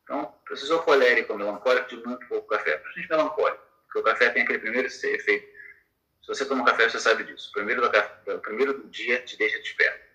Então, 0.03 0.35
você 0.49 0.77
colérico 0.79 1.31
ou 1.31 1.39
melancólico, 1.39 1.87
diminui 1.87 2.15
um 2.15 2.27
pouco 2.27 2.47
café. 2.49 2.77
Principalmente 2.77 3.09
melancólico, 3.09 3.63
porque 3.85 3.99
o 3.99 4.03
café 4.03 4.29
tem 4.29 4.43
aquele 4.43 4.59
primeiro 4.59 4.87
efeito. 4.87 5.45
Se 6.21 6.27
você 6.27 6.45
toma 6.45 6.65
café, 6.65 6.89
você 6.89 6.99
sabe 6.99 7.23
disso. 7.23 7.49
O 7.49 7.53
primeiro 7.53 7.81
do, 7.81 7.89
café, 7.89 8.33
o 8.33 8.39
primeiro 8.39 8.73
do 8.73 8.89
dia 8.89 9.21
te 9.21 9.37
deixa 9.37 9.57
desperto. 9.59 10.10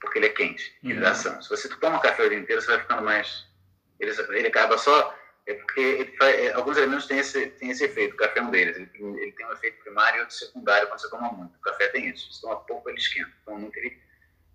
Porque 0.00 0.18
ele 0.18 0.26
é 0.26 0.30
quente, 0.30 0.76
uhum. 0.82 0.90
hidratação. 0.90 1.40
Se 1.42 1.48
você 1.48 1.68
toma 1.68 2.00
café 2.00 2.24
o 2.24 2.28
dia 2.28 2.38
inteiro, 2.38 2.60
você 2.60 2.68
vai 2.68 2.80
ficando 2.80 3.02
mais. 3.02 3.46
Ele, 3.98 4.12
ele 4.30 4.48
acaba 4.48 4.78
só. 4.78 5.16
É 5.46 5.54
porque 5.54 6.12
faz, 6.18 6.34
é, 6.40 6.52
alguns 6.52 6.76
alimentos 6.76 7.06
têm 7.06 7.18
esse, 7.18 7.46
têm 7.50 7.70
esse 7.70 7.84
efeito. 7.84 8.14
O 8.14 8.16
café 8.16 8.40
é 8.40 8.42
um 8.42 8.50
deles. 8.50 8.76
Ele, 8.76 8.90
ele 9.20 9.32
tem 9.32 9.46
um 9.46 9.52
efeito 9.52 9.82
primário 9.82 10.18
e 10.18 10.20
outro 10.20 10.34
secundário 10.34 10.88
quando 10.88 11.00
você 11.00 11.10
toma 11.10 11.32
muito. 11.32 11.56
O 11.56 11.60
café 11.60 11.88
tem 11.88 12.08
isso. 12.08 12.32
Se 12.32 12.40
toma 12.40 12.56
pouco, 12.64 12.88
ele 12.90 12.98
esquenta. 12.98 13.30
Toma 13.44 13.58
muito, 13.58 13.76
ele, 13.76 13.96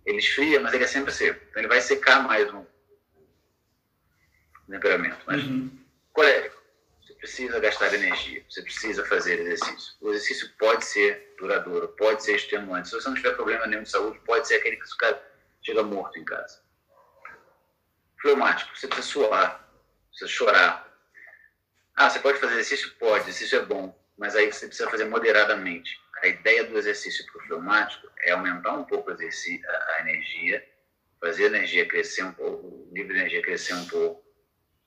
ele 0.06 0.18
esfria, 0.18 0.60
mas 0.60 0.74
ele 0.74 0.84
é 0.84 0.88
sempre 0.88 1.12
seco. 1.14 1.40
Então 1.50 1.62
ele 1.62 1.70
vai 1.70 1.80
secar 1.80 2.22
mais 2.24 2.54
um, 2.54 2.66
temperamento. 4.72 5.20
Mas 5.28 5.44
uhum. 5.44 5.70
Precisa 7.32 7.60
gastar 7.62 7.94
energia, 7.94 8.44
você 8.50 8.62
precisa 8.62 9.06
fazer 9.06 9.40
exercício. 9.40 9.94
O 10.02 10.10
exercício 10.10 10.50
pode 10.60 10.84
ser 10.84 11.34
duradouro, 11.40 11.88
pode 11.90 12.24
ser 12.24 12.36
extenuante. 12.36 12.90
Se 12.90 12.96
você 12.96 13.08
não 13.08 13.16
tiver 13.16 13.32
problema 13.36 13.66
nenhum 13.66 13.84
de 13.84 13.90
saúde, 13.90 14.20
pode 14.26 14.48
ser 14.48 14.56
aquele 14.56 14.76
que 14.76 14.86
o 14.86 14.98
cara 14.98 15.24
chega 15.62 15.82
morto 15.82 16.20
em 16.20 16.26
casa. 16.26 16.62
Fleumático, 18.22 18.78
você 18.78 18.86
precisa 18.86 19.08
suar, 19.08 19.66
precisa 20.10 20.30
chorar. 20.30 20.92
Ah, 21.96 22.10
você 22.10 22.20
pode 22.20 22.38
fazer 22.38 22.54
exercício? 22.54 22.92
Pode, 23.00 23.24
exercício 23.24 23.60
é 23.60 23.66
bom, 23.66 23.98
mas 24.18 24.36
aí 24.36 24.52
você 24.52 24.68
precisa 24.68 24.90
fazer 24.90 25.06
moderadamente. 25.06 25.98
A 26.22 26.28
ideia 26.28 26.66
do 26.66 26.78
exercício 26.78 27.26
para 27.26 27.42
o 27.42 27.46
fleumático 27.46 28.08
é 28.24 28.32
aumentar 28.32 28.74
um 28.74 28.84
pouco 28.84 29.10
a 29.10 30.00
energia, 30.02 30.68
fazer 31.20 31.46
a 31.46 31.48
energia 31.48 31.88
crescer 31.88 32.24
um 32.24 32.34
pouco, 32.34 32.68
o 32.68 32.90
nível 32.92 33.14
de 33.14 33.20
energia 33.20 33.42
crescer 33.42 33.74
um 33.74 33.88
pouco, 33.88 34.22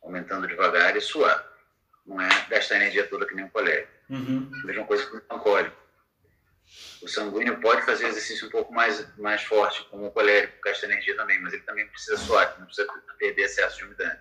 aumentando 0.03 0.47
devagar 0.47 0.95
e 0.95 1.01
suar. 1.01 1.54
Não 2.07 2.21
é 2.21 2.29
gastar 2.49 2.77
energia 2.77 3.07
toda 3.07 3.27
que 3.27 3.35
nem 3.35 3.45
um 3.45 3.49
colérico. 3.49 3.91
Uhum. 4.11 4.51
Mesma 4.65 4.85
coisa 4.85 5.07
que 5.07 5.17
o 5.17 5.23
melancólico. 5.29 5.85
O 7.03 7.09
sanguíneo 7.09 7.61
pode 7.61 7.83
fazer 7.83 8.07
exercício 8.07 8.47
um 8.49 8.51
pouco 8.51 8.73
mais, 8.73 9.07
mais 9.19 9.43
forte, 9.43 9.85
como 9.91 10.07
o 10.07 10.11
colérico, 10.11 10.55
gasta 10.63 10.87
energia 10.87 11.17
também, 11.17 11.41
mas 11.41 11.53
ele 11.53 11.63
também 11.63 11.87
precisa 11.89 12.17
suar, 12.17 12.57
não 12.59 12.67
precisa 12.67 12.89
perder 13.19 13.43
excesso 13.43 13.79
de 13.79 13.85
umidade. 13.85 14.21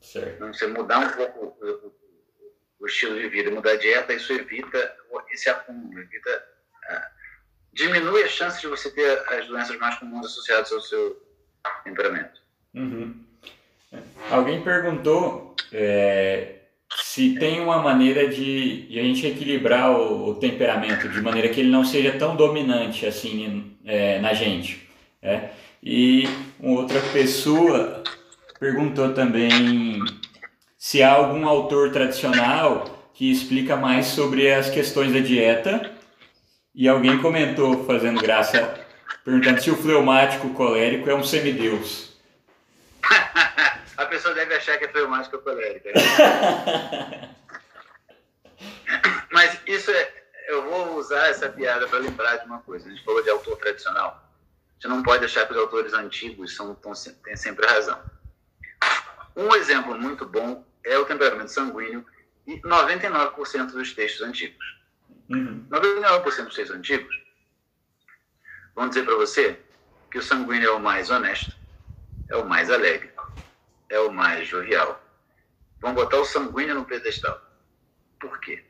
Certo. 0.00 0.36
Então, 0.36 0.52
você 0.52 0.66
mudar 0.66 0.98
um 0.98 1.08
pouco 1.10 1.58
o, 1.60 1.92
o, 2.80 2.86
estilo 2.86 3.18
de 3.18 3.28
vida, 3.28 3.50
mudar 3.50 3.72
a 3.72 3.76
dieta, 3.76 4.12
isso 4.12 4.32
evita 4.32 4.96
esse 5.30 5.48
acúmulo, 5.48 5.98
evita, 6.00 6.48
ah, 6.84 7.10
diminui 7.72 8.22
a 8.22 8.28
chance 8.28 8.60
de 8.60 8.68
você 8.68 8.90
ter 8.90 9.18
as 9.32 9.46
doenças 9.46 9.76
mais 9.76 9.98
comuns 9.98 10.26
associadas 10.26 10.70
ao 10.70 10.80
seu 10.80 11.20
temperamento. 11.84 12.40
Uhum. 12.74 13.24
Alguém 14.30 14.62
perguntou 14.62 15.56
é, 15.72 16.57
se 16.96 17.34
tem 17.38 17.60
uma 17.60 17.82
maneira 17.82 18.28
de, 18.28 18.88
de 18.88 18.98
a 18.98 19.02
gente 19.02 19.26
equilibrar 19.26 19.90
o, 19.90 20.30
o, 20.30 20.34
temperamento 20.34 21.08
de 21.08 21.20
maneira 21.20 21.48
que 21.48 21.60
ele 21.60 21.70
não 21.70 21.84
seja 21.84 22.12
tão 22.12 22.34
dominante 22.34 23.06
assim 23.06 23.76
é, 23.84 24.18
na 24.20 24.32
gente. 24.32 24.88
É? 25.22 25.50
E 25.82 26.28
outra 26.60 27.00
pessoa 27.12 28.02
perguntou 28.58 29.12
também 29.12 30.02
se 30.76 31.02
há 31.02 31.12
algum 31.12 31.46
autor 31.46 31.90
tradicional 31.90 33.10
que 33.14 33.30
explica 33.30 33.76
mais 33.76 34.06
sobre 34.06 34.52
as 34.52 34.70
questões 34.70 35.12
da 35.12 35.18
dieta. 35.18 35.90
E 36.74 36.86
alguém 36.88 37.18
comentou, 37.18 37.84
fazendo 37.84 38.20
graça, 38.20 38.78
perguntando 39.24 39.60
se 39.60 39.70
o 39.70 39.76
fleumático 39.76 40.50
colérico 40.50 41.10
é 41.10 41.14
um 41.14 41.24
semideus. 41.24 42.16
a 44.08 44.10
pessoa 44.10 44.34
deve 44.34 44.54
achar 44.54 44.78
que 44.78 44.86
é 44.86 44.88
fleumática 44.88 45.36
colérica. 45.36 45.90
Né? 45.92 47.36
Mas 49.30 49.60
isso 49.66 49.90
é. 49.90 50.18
Eu 50.48 50.62
vou 50.62 50.96
usar 50.96 51.28
essa 51.28 51.46
piada 51.50 51.86
para 51.86 51.98
lembrar 51.98 52.38
de 52.38 52.46
uma 52.46 52.60
coisa. 52.62 52.86
A 52.86 52.90
gente 52.90 53.04
falou 53.04 53.22
de 53.22 53.28
autor 53.28 53.58
tradicional. 53.58 54.24
A 54.70 54.74
gente 54.74 54.88
não 54.88 55.02
pode 55.02 55.26
achar 55.26 55.46
que 55.46 55.52
os 55.52 55.58
autores 55.58 55.92
antigos 55.92 56.56
são, 56.56 56.74
tão, 56.74 56.92
têm 57.22 57.36
sempre 57.36 57.66
razão. 57.66 58.02
Um 59.36 59.54
exemplo 59.54 59.94
muito 59.98 60.24
bom 60.24 60.64
é 60.82 60.96
o 60.96 61.04
temperamento 61.04 61.52
sanguíneo 61.52 62.04
e 62.46 62.58
99% 62.62 63.72
dos 63.72 63.92
textos 63.92 64.26
antigos. 64.26 64.78
Uhum. 65.28 65.66
99% 65.70 66.44
dos 66.44 66.54
textos 66.54 66.70
antigos 66.74 67.14
vão 68.74 68.88
dizer 68.88 69.04
para 69.04 69.16
você 69.16 69.60
que 70.10 70.16
o 70.16 70.22
sanguíneo 70.22 70.70
é 70.70 70.72
o 70.72 70.80
mais 70.80 71.10
honesto, 71.10 71.54
é 72.30 72.36
o 72.36 72.48
mais 72.48 72.70
alegre, 72.70 73.12
é 73.88 73.98
o 74.00 74.12
mais 74.12 74.46
jovial. 74.48 75.00
Vamos 75.80 76.02
botar 76.02 76.18
o 76.18 76.24
sanguíneo 76.24 76.74
no 76.74 76.84
pedestal. 76.84 77.40
Por 78.20 78.38
quê? 78.40 78.64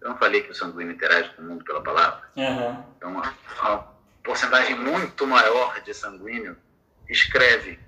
Eu 0.00 0.10
não 0.10 0.16
falei 0.16 0.42
que 0.42 0.50
o 0.50 0.54
sanguíneo 0.54 0.94
interage 0.94 1.30
com 1.34 1.42
o 1.42 1.44
mundo 1.44 1.64
pela 1.64 1.82
palavra? 1.82 2.22
Uhum. 2.36 2.84
Então, 2.96 3.10
uma, 3.12 3.34
uma 3.60 3.94
porcentagem 4.24 4.74
muito 4.76 5.26
maior 5.26 5.80
de 5.82 5.92
sanguíneo 5.92 6.56
escreve. 7.08 7.78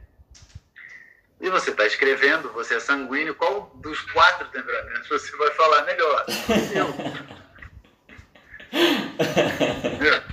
E 1.40 1.48
você 1.50 1.70
está 1.70 1.86
escrevendo, 1.86 2.52
você 2.52 2.74
é 2.76 2.80
sanguíneo, 2.80 3.34
qual 3.34 3.72
dos 3.76 4.00
quatro 4.12 4.46
temperamentos 4.48 5.08
você 5.08 5.36
vai 5.36 5.50
falar 5.52 5.82
melhor? 5.84 6.26
Eu. 6.74 6.94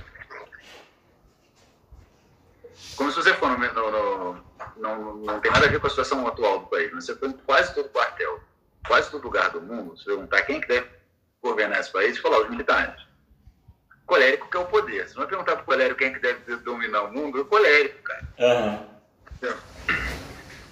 Como 2.96 3.10
se 3.10 3.16
você 3.16 3.34
for 3.34 3.48
no, 3.48 3.58
no, 3.58 4.34
no 4.34 4.49
não, 4.80 5.16
não 5.16 5.40
tem 5.40 5.50
nada 5.50 5.66
a 5.66 5.68
ver 5.68 5.78
com 5.78 5.86
a 5.86 5.90
situação 5.90 6.26
atual 6.26 6.60
do 6.60 6.66
país, 6.66 6.90
mas 6.92 7.04
você 7.04 7.14
foi 7.14 7.28
em 7.28 7.32
quase 7.32 7.74
todo 7.74 7.88
quartel, 7.90 8.40
quase 8.86 9.10
todo 9.10 9.22
lugar 9.22 9.50
do 9.50 9.60
mundo, 9.60 9.96
se 9.98 10.04
perguntar 10.04 10.42
quem 10.42 10.60
que 10.60 10.68
deve 10.68 10.88
governar 11.42 11.80
esse 11.80 11.92
país, 11.92 12.18
falar 12.18 12.40
os 12.40 12.50
militares. 12.50 13.00
Colérico 14.06 14.50
que 14.50 14.56
é 14.56 14.60
o 14.60 14.66
poder. 14.66 15.08
Se 15.08 15.16
não 15.16 15.26
perguntar 15.26 15.52
para 15.52 15.62
o 15.62 15.66
colérico 15.66 15.98
quem 15.98 16.08
é 16.08 16.12
que 16.12 16.18
deve 16.18 16.56
dominar 16.56 17.02
o 17.02 17.12
mundo, 17.12 17.38
é 17.38 17.42
o 17.42 17.44
colérico, 17.44 18.02
cara. 18.02 18.28
Uhum. 18.38 19.54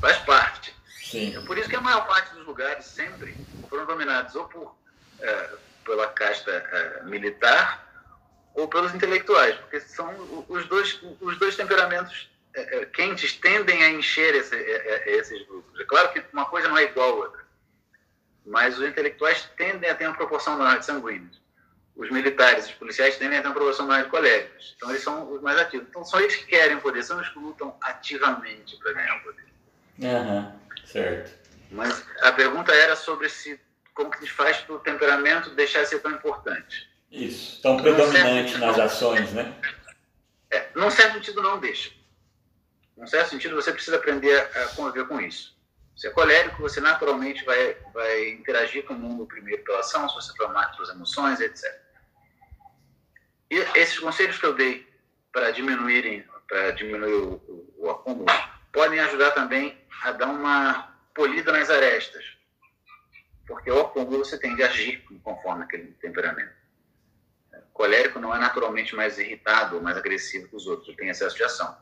Faz 0.00 0.18
parte. 0.18 0.74
Sim. 0.88 1.36
É 1.36 1.40
por 1.42 1.56
isso 1.56 1.68
que 1.68 1.76
a 1.76 1.80
maior 1.80 2.06
parte 2.06 2.34
dos 2.34 2.44
lugares 2.44 2.84
sempre 2.84 3.34
foram 3.68 3.86
dominados 3.86 4.34
ou 4.34 4.44
por, 4.46 4.74
é, 5.20 5.50
pela 5.84 6.08
casta 6.08 6.50
é, 6.50 7.02
militar 7.04 7.86
ou 8.54 8.66
pelos 8.66 8.92
intelectuais, 8.94 9.54
porque 9.56 9.80
são 9.80 10.44
os 10.48 10.66
dois, 10.66 11.00
os 11.20 11.38
dois 11.38 11.54
temperamentos 11.56 12.28
quentes 12.92 13.32
tendem 13.34 13.82
a 13.82 13.90
encher 13.90 14.34
esse, 14.34 14.54
é, 14.54 15.16
esses 15.16 15.46
grupos. 15.46 15.80
É 15.80 15.84
claro 15.84 16.12
que 16.12 16.22
uma 16.32 16.46
coisa 16.46 16.68
não 16.68 16.78
é 16.78 16.84
igual 16.84 17.10
a 17.10 17.14
outra, 17.14 17.44
mas 18.44 18.78
os 18.78 18.86
intelectuais 18.86 19.48
tendem 19.56 19.90
a 19.90 19.94
ter 19.94 20.06
uma 20.06 20.16
proporção 20.16 20.58
maior 20.58 20.78
de 20.78 20.84
sanguíneos. 20.84 21.40
os 21.96 22.10
militares, 22.10 22.66
os 22.66 22.72
policiais 22.72 23.16
tendem 23.16 23.38
a 23.38 23.42
ter 23.42 23.48
uma 23.48 23.54
proporção 23.54 23.86
maior 23.86 24.04
de 24.04 24.10
coléricos. 24.10 24.74
Então, 24.76 24.90
eles 24.90 25.02
são 25.02 25.32
os 25.32 25.42
mais 25.42 25.58
ativos. 25.58 25.88
Então, 25.88 26.04
são 26.04 26.20
eles 26.20 26.36
que 26.36 26.46
querem 26.46 26.76
o 26.76 26.80
poder, 26.80 27.02
são 27.02 27.20
os 27.20 27.28
que 27.28 27.38
lutam 27.38 27.76
ativamente 27.82 28.76
para 28.78 28.92
ganhar 28.92 29.16
o 29.16 29.22
poder. 29.22 29.44
Uhum, 29.98 30.52
certo. 30.84 31.48
Mas 31.70 32.04
a 32.22 32.32
pergunta 32.32 32.72
era 32.72 32.94
sobre 32.96 33.28
se 33.28 33.60
como 33.94 34.10
que 34.10 34.18
a 34.18 34.20
gente 34.20 34.32
faz 34.32 34.58
para 34.58 34.76
o 34.76 34.78
temperamento 34.78 35.50
deixar 35.50 35.82
de 35.82 35.88
ser 35.88 35.98
tão 35.98 36.12
importante. 36.12 36.88
Isso, 37.10 37.60
tão 37.60 37.76
predominante 37.78 38.56
nas 38.58 38.76
não, 38.76 38.84
ações, 38.84 39.32
né? 39.32 39.52
É, 40.50 40.68
num 40.74 40.90
certo 40.90 41.14
sentido, 41.14 41.42
não 41.42 41.58
deixa. 41.58 41.90
Num 42.98 43.06
certo 43.06 43.30
sentido, 43.30 43.54
você 43.54 43.72
precisa 43.72 43.96
aprender 43.96 44.36
a 44.36 44.68
conviver 44.74 45.06
com 45.06 45.20
isso. 45.20 45.56
Se 45.96 46.08
é 46.08 46.10
colérico, 46.10 46.60
você 46.60 46.80
naturalmente 46.80 47.44
vai, 47.44 47.76
vai 47.94 48.30
interagir 48.30 48.84
com 48.84 48.94
o 48.94 48.98
mundo 48.98 49.24
primeiro 49.24 49.62
pela 49.62 49.78
ação, 49.80 50.08
se 50.08 50.16
você 50.16 50.36
for 50.36 50.52
suas 50.74 50.90
emoções, 50.90 51.40
etc. 51.40 51.64
E 53.50 53.56
esses 53.76 53.98
conselhos 54.00 54.36
que 54.38 54.46
eu 54.46 54.52
dei 54.52 54.86
para 55.32 55.52
diminuírem, 55.52 56.24
para 56.48 56.72
diminuir 56.72 57.12
o, 57.12 57.34
o, 57.34 57.74
o 57.78 57.90
acúmulo, 57.90 58.26
podem 58.72 58.98
ajudar 59.00 59.30
também 59.30 59.80
a 60.02 60.10
dar 60.10 60.26
uma 60.26 60.92
polida 61.14 61.52
nas 61.52 61.70
arestas, 61.70 62.24
porque 63.46 63.70
o 63.70 63.80
acúmulo 63.80 64.24
você 64.24 64.38
tem 64.38 64.56
de 64.56 64.62
agir 64.62 65.04
conforme 65.22 65.64
aquele 65.64 65.92
temperamento. 66.00 66.52
colérico 67.72 68.18
não 68.18 68.34
é 68.34 68.38
naturalmente 68.38 68.94
mais 68.94 69.18
irritado 69.18 69.76
ou 69.76 69.82
mais 69.82 69.96
agressivo 69.96 70.48
que 70.48 70.56
os 70.56 70.66
outros, 70.66 70.88
ele 70.88 70.96
tem 70.96 71.08
excesso 71.08 71.36
de 71.36 71.44
ação. 71.44 71.76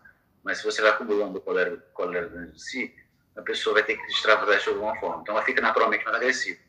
Mas 0.47 0.59
se 0.59 0.65
você 0.65 0.81
vai 0.81 0.93
acumulando 0.93 1.41
colérico, 1.41 1.83
colérico 1.93 2.37
dentro 2.37 2.53
de 2.53 2.63
si, 2.63 2.95
a 3.37 3.43
pessoa 3.43 3.75
vai 3.75 3.83
ter 3.83 3.97
que 3.97 4.13
extravasar 4.13 4.61
de 4.61 4.69
alguma 4.69 4.95
forma. 5.01 5.21
Então 5.21 5.35
ela 5.35 5.45
fica 5.45 5.61
naturalmente 5.61 6.05
mais 6.05 6.17
agressiva. 6.17 6.61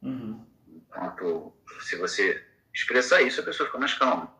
Uhum. 0.00 0.46
Enquanto 0.66 1.52
se 1.82 1.96
você 1.96 2.42
expressar 2.72 3.20
isso, 3.20 3.38
a 3.38 3.44
pessoa 3.44 3.66
fica 3.66 3.78
mais 3.78 3.92
calma. 3.92 4.34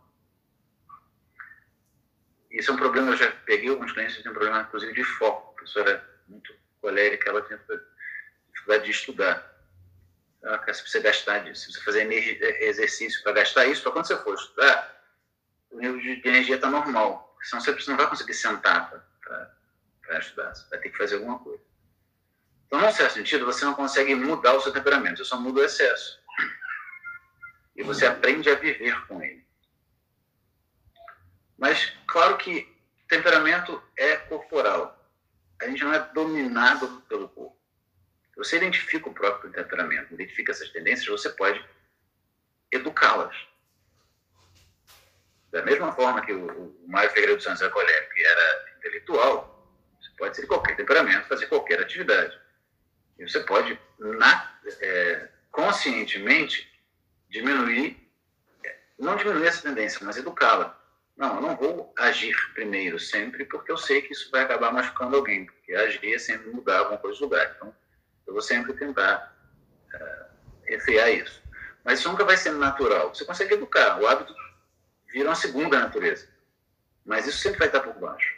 Isso 2.51 2.71
é 2.71 2.75
um 2.75 2.79
problema, 2.79 3.11
eu 3.11 3.17
já 3.19 3.31
peguei 3.31 3.69
alguns 3.69 3.93
clientes 3.93 4.17
que 4.17 4.23
têm 4.23 4.31
um 4.33 4.35
problema, 4.35 4.63
inclusive, 4.63 4.95
de 4.95 5.05
foco. 5.05 5.55
A 5.59 5.61
pessoa 5.61 5.85
era 5.85 6.21
muito 6.27 6.51
colérica, 6.81 7.29
ela 7.29 7.43
tinha 7.43 7.61
dificuldade 8.55 8.85
de 8.87 8.91
estudar. 8.91 9.55
Ela 10.43 10.57
você 10.67 11.01
gastar 11.01 11.41
disso, 11.41 11.67
se 11.67 11.73
você 11.75 11.85
fazer 11.85 12.11
exercício 12.63 13.23
para 13.23 13.33
gastar 13.33 13.67
isso, 13.67 13.83
para 13.83 13.93
quando 13.93 14.07
você 14.07 14.17
for 14.17 14.35
estudar, 14.35 14.99
o 15.71 15.79
nível 15.79 16.01
de 16.01 16.27
energia 16.27 16.57
está 16.57 16.71
normal. 16.71 17.30
Senão 17.43 17.63
você 17.63 17.91
não 17.91 17.97
vai 17.97 18.09
conseguir 18.09 18.35
sentar 18.35 18.91
para 18.91 19.51
para 20.11 20.19
estudar. 20.19 20.53
Você 20.55 20.69
vai 20.69 20.79
ter 20.81 20.91
que 20.91 20.99
fazer 20.99 21.15
alguma 21.15 21.39
coisa. 21.39 21.63
Então, 22.67 22.81
num 22.81 22.93
certo 22.93 23.15
sentido, 23.15 23.47
você 23.47 23.65
não 23.65 23.75
consegue 23.75 24.15
mudar 24.15 24.55
o 24.55 24.61
seu 24.61 24.73
temperamento, 24.73 25.19
você 25.19 25.25
só 25.25 25.39
muda 25.39 25.61
o 25.61 25.65
excesso. 25.65 26.21
E 27.77 27.83
você 27.83 28.07
aprende 28.07 28.51
a 28.51 28.57
viver 28.57 29.07
com 29.07 29.23
ele. 29.23 29.47
Mas, 31.57 31.93
claro 32.07 32.37
que 32.39 32.77
temperamento 33.09 33.83
é 33.97 34.17
corporal. 34.17 34.97
A 35.61 35.67
gente 35.67 35.85
não 35.85 35.93
é 35.93 35.99
dominado 35.99 37.03
pelo 37.09 37.29
corpo. 37.29 37.59
Você 38.37 38.57
identifica 38.57 39.09
o 39.09 39.15
próprio 39.15 39.53
temperamento, 39.53 40.15
identifica 40.15 40.53
essas 40.53 40.71
tendências, 40.71 41.09
você 41.09 41.29
pode 41.31 41.63
educá-las. 42.73 43.37
Da 45.53 45.63
mesma 45.63 45.93
forma 45.93 46.25
que 46.25 46.33
o, 46.33 46.47
o 46.47 46.89
Mário 46.89 47.11
Ferreira 47.11 47.35
dos 47.35 47.45
Santos 47.45 47.61
era 47.61 47.71
colérico 47.71 48.19
e 48.19 48.23
era 48.23 48.75
intelectual, 48.79 49.61
pode 50.21 50.37
ser 50.37 50.43
de 50.43 50.49
qualquer 50.49 50.77
temperamento, 50.77 51.27
fazer 51.27 51.47
qualquer 51.47 51.81
atividade. 51.81 52.39
E 53.19 53.29
você 53.29 53.41
pode, 53.41 53.79
na, 53.99 54.55
é, 54.81 55.29
conscientemente, 55.51 56.71
diminuir, 57.31 57.99
é, 58.65 58.77
não 58.99 59.17
diminuir 59.17 59.47
essa 59.47 59.63
tendência, 59.63 59.99
mas 60.05 60.19
educá-la. 60.19 60.79
Não, 61.17 61.37
eu 61.37 61.41
não 61.41 61.57
vou 61.57 61.93
agir 61.99 62.37
primeiro 62.55 62.99
sempre, 62.99 63.45
porque 63.47 63.73
eu 63.73 63.77
sei 63.77 64.03
que 64.03 64.13
isso 64.13 64.31
vai 64.31 64.43
acabar 64.43 64.73
machucando 64.73 65.17
alguém, 65.17 65.47
porque 65.47 65.75
agir 65.75 66.15
é 66.15 66.19
sempre 66.19 66.51
mudar 66.51 66.79
alguma 66.79 66.99
coisa 66.99 67.17
de 67.17 67.23
lugar. 67.23 67.55
Então, 67.57 67.75
eu 68.27 68.33
vou 68.35 68.43
sempre 68.43 68.75
tentar 68.75 69.35
é, 69.93 70.27
refrear 70.67 71.11
isso. 71.11 71.43
Mas 71.83 71.99
isso 71.99 72.11
nunca 72.11 72.25
vai 72.25 72.37
ser 72.37 72.53
natural. 72.53 73.15
Você 73.15 73.25
consegue 73.25 73.55
educar, 73.55 74.01
o 74.01 74.07
hábito 74.07 74.35
vira 75.13 75.29
uma 75.29 75.35
segunda 75.35 75.79
natureza. 75.79 76.29
Mas 77.05 77.27
isso 77.27 77.39
sempre 77.39 77.59
vai 77.59 77.69
estar 77.69 77.81
por 77.81 77.95
baixo. 77.95 78.35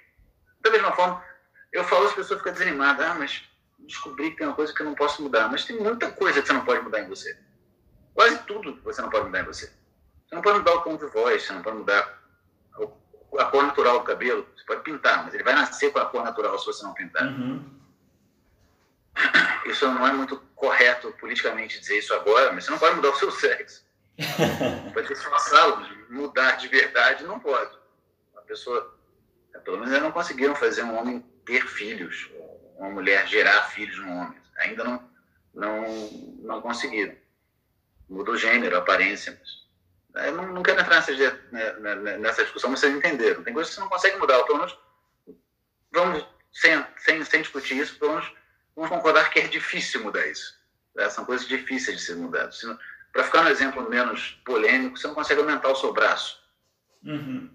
Da 0.60 0.70
mesma 0.70 0.92
forma, 0.92 1.24
eu 1.72 1.84
falo, 1.84 2.06
as 2.06 2.14
pessoas 2.14 2.40
ficam 2.40 2.52
desanimadas. 2.52 3.06
Ah, 3.06 3.14
mas 3.14 3.42
descobri 3.80 4.30
que 4.30 4.38
tem 4.38 4.46
uma 4.46 4.56
coisa 4.56 4.72
que 4.72 4.80
eu 4.80 4.86
não 4.86 4.94
posso 4.94 5.22
mudar. 5.22 5.48
Mas 5.48 5.64
tem 5.64 5.78
muita 5.78 6.10
coisa 6.10 6.40
que 6.40 6.46
você 6.46 6.52
não 6.52 6.64
pode 6.64 6.82
mudar 6.82 7.00
em 7.00 7.08
você. 7.08 7.38
Quase 8.14 8.38
tudo 8.44 8.76
que 8.76 8.84
você 8.84 9.02
não 9.02 9.10
pode 9.10 9.26
mudar 9.26 9.40
em 9.40 9.44
você. 9.44 9.66
Você 10.26 10.34
não 10.34 10.42
pode 10.42 10.58
mudar 10.58 10.74
o 10.74 10.80
tom 10.82 10.96
de 10.96 11.06
voz, 11.06 11.42
você 11.42 11.52
não 11.52 11.62
pode 11.62 11.78
mudar 11.78 12.22
a 13.38 13.44
cor 13.46 13.62
natural 13.62 13.98
do 13.98 14.04
cabelo. 14.04 14.46
Você 14.56 14.64
pode 14.64 14.82
pintar, 14.82 15.24
mas 15.24 15.34
ele 15.34 15.42
vai 15.42 15.54
nascer 15.54 15.92
com 15.92 15.98
a 15.98 16.06
cor 16.06 16.24
natural 16.24 16.58
se 16.58 16.66
você 16.66 16.82
não 16.82 16.94
pintar. 16.94 17.26
Uhum. 17.26 17.82
Isso 19.66 19.86
não 19.86 20.06
é 20.06 20.12
muito 20.12 20.38
correto 20.54 21.12
politicamente 21.20 21.78
dizer 21.78 21.98
isso 21.98 22.14
agora, 22.14 22.52
mas 22.52 22.64
você 22.64 22.70
não 22.70 22.78
pode 22.78 22.96
mudar 22.96 23.10
o 23.10 23.16
seu 23.16 23.30
sexo. 23.30 23.82
pode 24.92 25.08
disfarçá-lo, 25.08 25.86
mudar 26.10 26.56
de 26.56 26.68
verdade, 26.68 27.24
não 27.24 27.40
pode. 27.40 27.76
A 28.36 28.40
pessoa, 28.42 28.98
pelo 29.64 29.78
menos, 29.78 30.00
não 30.00 30.12
conseguiram 30.12 30.54
fazer 30.54 30.82
um 30.82 30.96
homem 30.96 31.20
ter 31.44 31.66
filhos, 31.66 32.30
uma 32.76 32.90
mulher 32.90 33.26
gerar 33.26 33.62
filhos 33.70 33.98
no 33.98 34.12
homem. 34.12 34.38
Ainda 34.58 34.84
não, 34.84 35.10
não, 35.54 36.10
não 36.42 36.60
conseguiram. 36.60 37.16
Mudou 38.08 38.36
gênero, 38.36 38.76
aparência. 38.76 39.40
Mas, 40.12 40.26
eu 40.26 40.32
não, 40.32 40.52
não 40.52 40.62
quero 40.62 40.80
entrar 40.80 40.96
nessa, 40.96 41.12
né, 41.12 41.72
né, 41.78 41.94
né, 41.94 42.18
nessa 42.18 42.42
discussão, 42.42 42.70
mas 42.70 42.80
vocês 42.80 42.94
entenderam. 42.94 43.42
Tem 43.42 43.54
coisas 43.54 43.70
que 43.70 43.76
você 43.76 43.80
não 43.80 43.88
consegue 43.88 44.18
mudar. 44.18 44.42
Pelo 44.44 44.58
menos, 44.58 44.78
vamos, 45.90 46.26
sem, 46.52 46.84
sem, 46.98 47.24
sem 47.24 47.42
discutir 47.42 47.78
isso, 47.78 47.98
pelo 47.98 48.12
menos 48.12 48.32
vamos 48.76 48.90
concordar 48.90 49.30
que 49.30 49.40
é 49.40 49.48
difícil 49.48 50.02
mudar 50.02 50.26
isso. 50.26 50.60
Né? 50.94 51.08
São 51.08 51.24
coisas 51.24 51.46
difíceis 51.46 51.98
de 51.98 52.04
ser 52.04 52.16
mudadas. 52.16 52.60
Para 53.12 53.24
ficar 53.24 53.42
no 53.42 53.50
exemplo 53.50 53.88
menos 53.88 54.40
polêmico, 54.44 54.96
você 54.96 55.06
não 55.06 55.14
consegue 55.14 55.40
aumentar 55.40 55.68
o 55.68 55.76
seu 55.76 55.92
braço. 55.92 56.42
Uhum. 57.04 57.50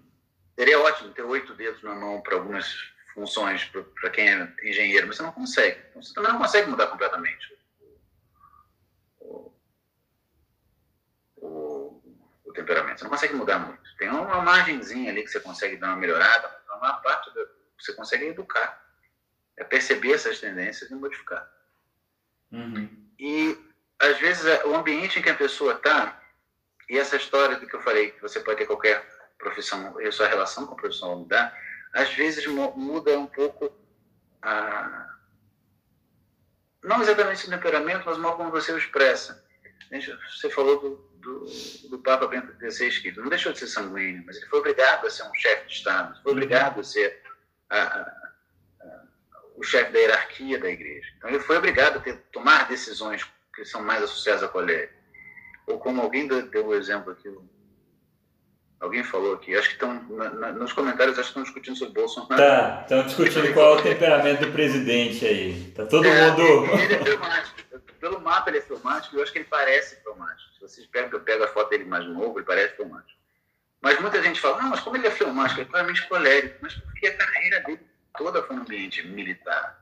Seria 0.56 0.80
ótimo 0.80 1.12
ter 1.12 1.22
oito 1.22 1.54
dedos 1.54 1.82
na 1.82 1.94
mão 1.94 2.20
para 2.20 2.36
algumas 2.36 2.66
funções 3.12 3.64
para 3.64 4.10
quem 4.10 4.28
é 4.28 4.54
engenheiro, 4.62 5.06
mas 5.06 5.16
você 5.16 5.22
não 5.22 5.32
consegue. 5.32 5.80
Então, 5.90 6.02
você 6.02 6.14
também 6.14 6.32
não 6.32 6.38
consegue 6.38 6.70
mudar 6.70 6.86
completamente 6.86 7.58
o, 9.20 9.52
o, 11.36 12.02
o, 12.44 12.52
temperamento. 12.52 12.98
Você 12.98 13.04
não 13.04 13.10
consegue 13.10 13.34
mudar 13.34 13.58
muito. 13.58 13.96
Tem 13.96 14.08
uma 14.08 14.40
margenzinha 14.42 15.10
ali 15.10 15.24
que 15.24 15.30
você 15.30 15.40
consegue 15.40 15.76
dar 15.76 15.88
uma 15.88 15.96
melhorada, 15.96 16.48
mas 16.66 16.76
a 16.76 16.80
maior 16.80 17.02
parte 17.02 17.32
do, 17.34 17.48
você 17.78 17.92
consegue 17.94 18.26
educar. 18.26 18.86
É 19.56 19.64
perceber 19.64 20.12
essas 20.12 20.38
tendências 20.38 20.88
e 20.88 20.94
modificar. 20.94 21.50
Uhum. 22.52 23.10
E, 23.18 23.58
às 23.98 24.18
vezes, 24.18 24.46
é, 24.46 24.64
o 24.64 24.76
ambiente 24.76 25.18
em 25.18 25.22
que 25.22 25.30
a 25.30 25.34
pessoa 25.34 25.74
está, 25.74 26.20
e 26.88 26.98
essa 26.98 27.16
história 27.16 27.56
do 27.56 27.66
que 27.66 27.74
eu 27.74 27.82
falei, 27.82 28.12
que 28.12 28.22
você 28.22 28.40
pode 28.40 28.58
ter 28.58 28.66
qualquer 28.66 29.04
profissão, 29.36 30.00
e 30.00 30.06
a 30.06 30.12
sua 30.12 30.28
relação 30.28 30.66
com 30.66 30.74
a 30.74 30.76
profissão 30.76 31.18
mudar, 31.18 31.56
às 31.92 32.12
vezes 32.14 32.46
muda 32.46 33.18
um 33.18 33.26
pouco 33.26 33.72
a. 34.42 35.14
Não 36.82 37.02
exatamente 37.02 37.46
o 37.46 37.50
temperamento, 37.50 38.04
mas 38.06 38.18
modo 38.18 38.36
como 38.36 38.50
você 38.50 38.72
o 38.72 38.78
expressa. 38.78 39.44
Você 39.90 40.48
falou 40.50 40.80
do, 40.80 40.96
do, 41.18 41.88
do 41.90 41.98
Papa 41.98 42.26
Bento 42.28 42.52
XVI, 42.70 43.00
que 43.00 43.12
não 43.12 43.28
deixou 43.28 43.52
de 43.52 43.58
ser 43.58 43.66
sanguíneo, 43.66 44.22
mas 44.26 44.36
ele 44.36 44.46
foi 44.46 44.60
obrigado 44.60 45.06
a 45.06 45.10
ser 45.10 45.24
um 45.24 45.34
chefe 45.34 45.66
de 45.66 45.74
Estado, 45.74 46.22
foi 46.22 46.32
obrigado 46.32 46.80
a 46.80 46.84
ser 46.84 47.20
a, 47.70 47.78
a, 47.78 48.00
a, 48.82 49.04
o 49.56 49.62
chefe 49.62 49.92
da 49.92 49.98
hierarquia 49.98 50.58
da 50.58 50.68
igreja. 50.68 51.10
Então 51.16 51.30
ele 51.30 51.40
foi 51.40 51.56
obrigado 51.56 51.96
a 51.96 52.00
ter, 52.00 52.16
tomar 52.30 52.68
decisões 52.68 53.26
que 53.58 53.68
são 53.68 53.82
mais 53.82 54.02
associadas 54.02 54.42
à 54.42 54.48
colher. 54.48 54.92
Ou 55.66 55.78
como 55.78 56.00
alguém 56.00 56.26
deu 56.26 56.66
o 56.66 56.74
exemplo 56.74 57.12
aqui, 57.12 57.28
Alguém 58.80 59.02
falou 59.02 59.34
aqui, 59.34 59.56
acho 59.56 59.70
que 59.70 59.74
estão 59.74 59.92
nos 59.92 60.72
comentários, 60.72 61.18
acho 61.18 61.24
que 61.24 61.30
estão 61.30 61.42
discutindo 61.42 61.76
sobre 61.76 61.94
Bolsonaro. 61.94 62.40
Tá, 62.40 62.82
estão 62.82 63.02
discutindo 63.02 63.52
qual 63.52 63.74
é 63.74 63.80
o 63.80 63.82
temperamento 63.82 64.46
do 64.46 64.52
presidente 64.52 65.26
aí. 65.26 65.72
Tá 65.74 65.84
todo 65.84 66.06
é, 66.06 66.30
mundo. 66.30 66.42
Ele 66.80 66.94
é 66.94 67.04
filmático. 67.04 67.58
Pelo 67.98 68.20
mapa 68.20 68.50
ele 68.50 68.58
é 68.58 68.60
filmático 68.60 69.16
e 69.16 69.18
eu 69.18 69.22
acho 69.24 69.32
que 69.32 69.38
ele 69.38 69.48
parece 69.50 70.00
filmático. 70.00 70.54
Se 70.54 70.60
vocês 70.60 70.86
pegam, 70.86 71.10
eu 71.10 71.20
pego 71.20 71.42
a 71.42 71.48
foto 71.48 71.70
dele 71.70 71.86
mais 71.86 72.06
novo, 72.06 72.38
ele 72.38 72.46
parece 72.46 72.76
filmático. 72.76 73.18
Mas 73.80 74.00
muita 74.00 74.22
gente 74.22 74.40
fala, 74.40 74.62
não, 74.62 74.70
mas 74.70 74.78
como 74.78 74.96
ele 74.96 75.08
é 75.08 75.10
filmático? 75.10 75.60
Ele 75.60 75.68
é 75.68 75.70
claramente 75.70 76.08
colérico. 76.08 76.58
Mas 76.60 76.74
porque 76.74 77.08
a 77.08 77.16
carreira 77.16 77.60
dele 77.62 77.80
toda 78.16 78.44
foi 78.44 78.54
no 78.54 78.62
ambiente 78.62 79.04
militar. 79.08 79.76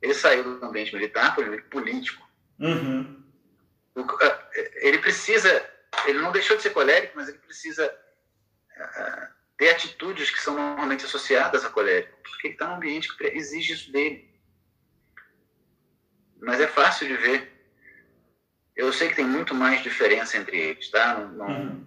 Ele 0.00 0.14
saiu 0.14 0.60
do 0.60 0.64
ambiente 0.64 0.94
militar 0.94 1.34
para 1.34 1.42
o 1.42 1.46
ambiente 1.48 1.64
político. 1.64 2.25
Uhum. 2.58 3.22
Ele 4.76 4.98
precisa, 4.98 5.68
ele 6.06 6.18
não 6.18 6.32
deixou 6.32 6.56
de 6.56 6.62
ser 6.62 6.70
colérico, 6.70 7.14
mas 7.16 7.28
ele 7.28 7.38
precisa 7.38 7.92
ter 9.56 9.70
atitudes 9.70 10.30
que 10.30 10.40
são 10.40 10.54
normalmente 10.54 11.04
associadas 11.04 11.64
à 11.64 11.70
colérico, 11.70 12.18
porque 12.22 12.48
ele 12.48 12.54
está 12.54 12.68
num 12.68 12.76
ambiente 12.76 13.14
que 13.16 13.24
exige 13.24 13.72
isso 13.72 13.92
dele. 13.92 14.28
Mas 16.40 16.60
é 16.60 16.66
fácil 16.66 17.06
de 17.08 17.16
ver. 17.16 17.52
Eu, 18.74 18.92
sei 18.92 19.08
que 19.08 19.16
tem 19.16 19.24
muito 19.24 19.54
mais 19.54 19.82
diferença 19.82 20.36
entre 20.36 20.58
eles, 20.58 20.90
tá? 20.90 21.14
Não, 21.14 21.28
não, 21.28 21.46
uhum. 21.46 21.86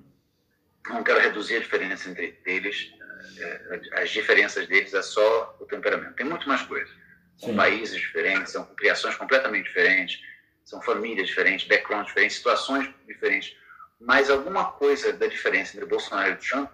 não 0.90 1.04
quero 1.04 1.20
reduzir 1.20 1.58
a 1.58 1.60
diferença 1.60 2.10
entre 2.10 2.40
eles. 2.46 2.92
É, 3.38 4.02
as 4.02 4.10
diferenças 4.10 4.68
deles 4.68 4.94
é 4.94 5.02
só 5.04 5.56
o 5.60 5.66
temperamento. 5.66 6.16
Tem 6.16 6.26
muito 6.26 6.48
mais 6.48 6.64
coisa. 6.64 6.92
São 7.38 7.50
Sim. 7.50 7.56
países 7.56 8.00
diferentes, 8.00 8.52
são 8.52 8.66
criações 8.76 9.16
completamente 9.16 9.66
diferentes, 9.66 10.20
são 10.64 10.82
famílias 10.82 11.28
diferentes, 11.28 11.68
backgrounds 11.68 12.08
diferentes, 12.08 12.38
situações 12.38 12.90
diferentes. 13.08 13.56
Mas 14.00 14.30
alguma 14.30 14.72
coisa 14.72 15.12
da 15.14 15.28
diferença 15.28 15.76
entre 15.76 15.90
Bolsonaro 15.90 16.32
e 16.32 16.36
Trump, 16.36 16.74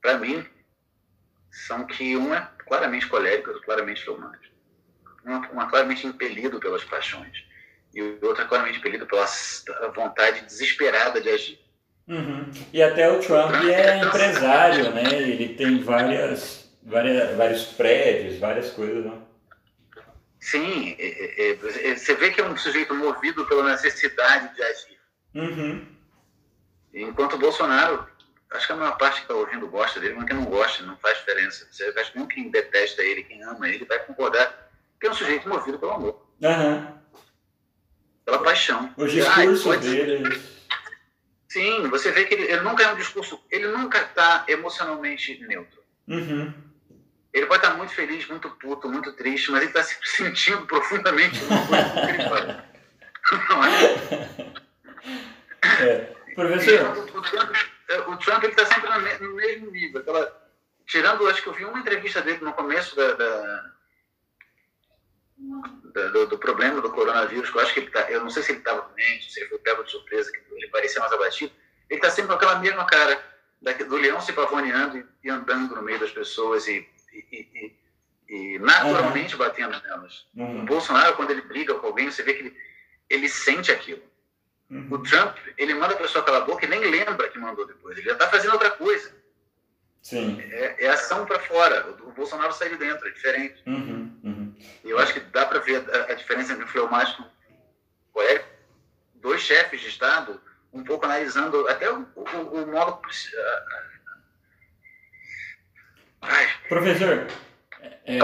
para 0.00 0.18
mim, 0.18 0.46
são 1.50 1.86
que 1.86 2.16
um 2.16 2.34
é 2.34 2.48
claramente 2.66 3.06
colérico, 3.06 3.48
outro 3.48 3.64
claramente 3.64 4.04
fleumático. 4.04 4.54
Um 5.24 5.60
é 5.60 5.68
claramente 5.68 6.06
impelido 6.06 6.60
pelas 6.60 6.84
paixões 6.84 7.44
e 7.96 8.02
o 8.02 8.18
outro 8.22 8.42
é 8.42 8.46
claramente 8.46 8.78
impelido 8.78 9.06
pela 9.06 9.26
vontade 9.94 10.42
desesperada 10.42 11.20
de 11.20 11.30
agir. 11.30 11.58
Uhum. 12.06 12.50
E 12.72 12.82
até 12.82 13.10
o 13.10 13.18
Trump 13.20 13.52
é 13.64 13.98
empresário, 13.98 14.92
né? 14.92 15.02
Ele 15.12 15.54
tem 15.54 15.82
várias, 15.82 16.70
várias, 16.82 17.36
vários 17.36 17.64
prédios, 17.64 18.38
várias 18.38 18.70
coisas, 18.70 19.04
né? 19.04 19.18
Sim, 20.46 20.94
é, 20.96 21.50
é, 21.50 21.90
é, 21.90 21.96
você 21.96 22.14
vê 22.14 22.30
que 22.30 22.40
é 22.40 22.48
um 22.48 22.56
sujeito 22.56 22.94
movido 22.94 23.44
pela 23.46 23.68
necessidade 23.68 24.54
de 24.54 24.62
agir. 24.62 24.98
Uhum. 25.34 25.84
Enquanto 26.94 27.32
o 27.32 27.38
Bolsonaro, 27.38 28.06
acho 28.52 28.64
que 28.64 28.72
a 28.72 28.76
maior 28.76 28.96
parte 28.96 29.16
que 29.16 29.22
está 29.22 29.34
ouvindo 29.34 29.66
gosta 29.66 29.98
dele, 29.98 30.14
mas 30.14 30.24
quem 30.24 30.36
não 30.36 30.44
gosta 30.44 30.84
não 30.84 30.96
faz 30.98 31.18
diferença. 31.18 31.66
Você 31.68 31.92
acha 31.96 32.12
que 32.12 32.26
quem 32.28 32.48
detesta 32.48 33.02
ele, 33.02 33.24
quem 33.24 33.42
ama 33.42 33.68
ele, 33.68 33.84
vai 33.86 33.98
concordar 34.06 34.70
que 35.00 35.08
é 35.08 35.10
um 35.10 35.14
sujeito 35.14 35.48
movido 35.48 35.80
pelo 35.80 35.90
amor. 35.90 36.28
Uhum. 36.40 36.96
Pela 38.24 38.38
paixão. 38.44 38.94
O 38.96 39.04
discurso 39.04 39.72
ah, 39.72 39.76
dele. 39.78 40.42
Sim, 41.48 41.88
você 41.88 42.12
vê 42.12 42.24
que 42.24 42.34
ele, 42.34 42.44
ele 42.44 42.60
nunca 42.60 42.84
é 42.84 42.92
um 42.92 42.96
discurso, 42.96 43.44
ele 43.50 43.66
nunca 43.66 43.98
está 43.98 44.44
emocionalmente 44.46 45.44
neutro. 45.44 45.82
Uhum. 46.06 46.54
Ele 47.36 47.44
pode 47.44 47.62
estar 47.62 47.76
muito 47.76 47.92
feliz, 47.92 48.26
muito 48.28 48.48
puto, 48.48 48.88
muito 48.88 49.12
triste, 49.12 49.50
mas 49.50 49.60
ele 49.60 49.70
está 49.70 49.82
se 49.82 49.98
sentindo 50.16 50.64
profundamente 50.66 51.38
uma 51.44 51.66
coisa 51.66 51.90
que 51.90 51.98
ele 52.10 52.28
faz. 52.30 52.46
Não 53.50 53.64
é? 53.64 53.94
é. 55.82 56.16
Professor. 56.34 56.96
O, 57.14 57.20
Trump, 57.20 57.56
é, 57.90 57.98
o 57.98 58.16
Trump 58.16 58.42
ele 58.42 58.52
está 58.52 58.64
sempre 58.64 58.88
no 59.20 59.34
mesmo 59.34 59.70
nível. 59.70 60.00
Aquela, 60.00 60.50
tirando, 60.86 61.28
acho 61.28 61.42
que 61.42 61.48
eu 61.48 61.52
vi 61.52 61.66
uma 61.66 61.78
entrevista 61.78 62.22
dele 62.22 62.42
no 62.42 62.54
começo 62.54 62.96
da, 62.96 63.12
da, 63.12 63.70
da 65.92 66.08
do, 66.08 66.26
do, 66.28 66.38
problema 66.38 66.80
do 66.80 66.90
coronavírus, 66.90 67.50
que 67.50 67.58
eu 67.58 67.60
acho 67.60 67.74
que 67.74 67.80
ele 67.80 67.90
tá, 67.90 68.10
eu 68.10 68.22
não 68.22 68.30
sei 68.30 68.44
se 68.44 68.52
ele 68.52 68.60
estava 68.60 68.80
doente, 68.88 69.30
se 69.30 69.40
ele 69.40 69.50
foi 69.50 69.58
pego 69.58 69.84
de 69.84 69.90
surpresa, 69.90 70.32
que 70.32 70.38
ele 70.54 70.68
parecia 70.68 71.00
mais 71.00 71.12
abatido. 71.12 71.52
Ele 71.90 72.00
está 72.00 72.10
sempre 72.10 72.28
com 72.28 72.36
aquela 72.36 72.58
mesma 72.60 72.86
cara 72.86 73.22
do 73.86 73.96
leão 73.96 74.22
se 74.22 74.32
pavoneando 74.32 74.96
e, 74.96 75.06
e 75.24 75.28
andando 75.28 75.74
no 75.74 75.82
meio 75.82 75.98
das 75.98 76.12
pessoas 76.12 76.66
e, 76.66 76.88
e, 77.32 77.76
e 78.28 78.58
naturalmente 78.58 79.34
uhum. 79.34 79.38
batendo 79.38 79.80
nelas. 79.82 80.26
Uhum. 80.34 80.62
O 80.62 80.64
Bolsonaro, 80.64 81.16
quando 81.16 81.30
ele 81.30 81.42
briga 81.42 81.74
com 81.74 81.86
alguém, 81.86 82.10
você 82.10 82.22
vê 82.22 82.34
que 82.34 82.42
ele, 82.42 82.56
ele 83.08 83.28
sente 83.28 83.70
aquilo. 83.70 84.02
Uhum. 84.70 84.88
O 84.90 84.98
Trump, 84.98 85.36
ele 85.56 85.74
manda 85.74 85.94
a 85.94 85.98
pessoa 85.98 86.24
calar 86.24 86.42
a 86.42 86.44
boca 86.44 86.64
e 86.64 86.68
nem 86.68 86.80
lembra 86.80 87.28
que 87.28 87.38
mandou 87.38 87.66
depois. 87.66 87.96
Ele 87.96 88.06
já 88.06 88.14
está 88.14 88.28
fazendo 88.28 88.54
outra 88.54 88.70
coisa. 88.70 89.14
Sim. 90.02 90.40
É, 90.40 90.84
é 90.84 90.88
ação 90.88 91.26
para 91.26 91.38
fora. 91.40 91.86
O, 91.86 92.08
o, 92.08 92.12
Bolsonaro 92.12 92.52
sai 92.52 92.68
de 92.68 92.76
dentro, 92.76 93.06
é 93.08 93.10
diferente. 93.10 93.62
Uhum. 93.66 94.20
Uhum. 94.22 94.56
E 94.84 94.90
eu 94.90 94.98
acho 94.98 95.12
que 95.12 95.20
dá 95.20 95.46
para 95.46 95.58
ver 95.60 95.84
a, 95.90 96.12
a, 96.12 96.14
diferença 96.14 96.52
entre 96.52 96.64
o 96.64 96.68
fleumático 96.68 97.24
e 98.14 98.36
o 98.38 98.56
Dois 99.16 99.40
chefes 99.40 99.80
de 99.80 99.88
Estado, 99.88 100.40
um 100.72 100.84
pouco 100.84 101.04
analisando 101.04 101.66
até 101.68 101.90
o, 101.90 102.06
o, 102.14 102.22
o 102.22 102.66
modo. 102.66 103.00
Professor, 106.68 107.26
é, 108.04 108.18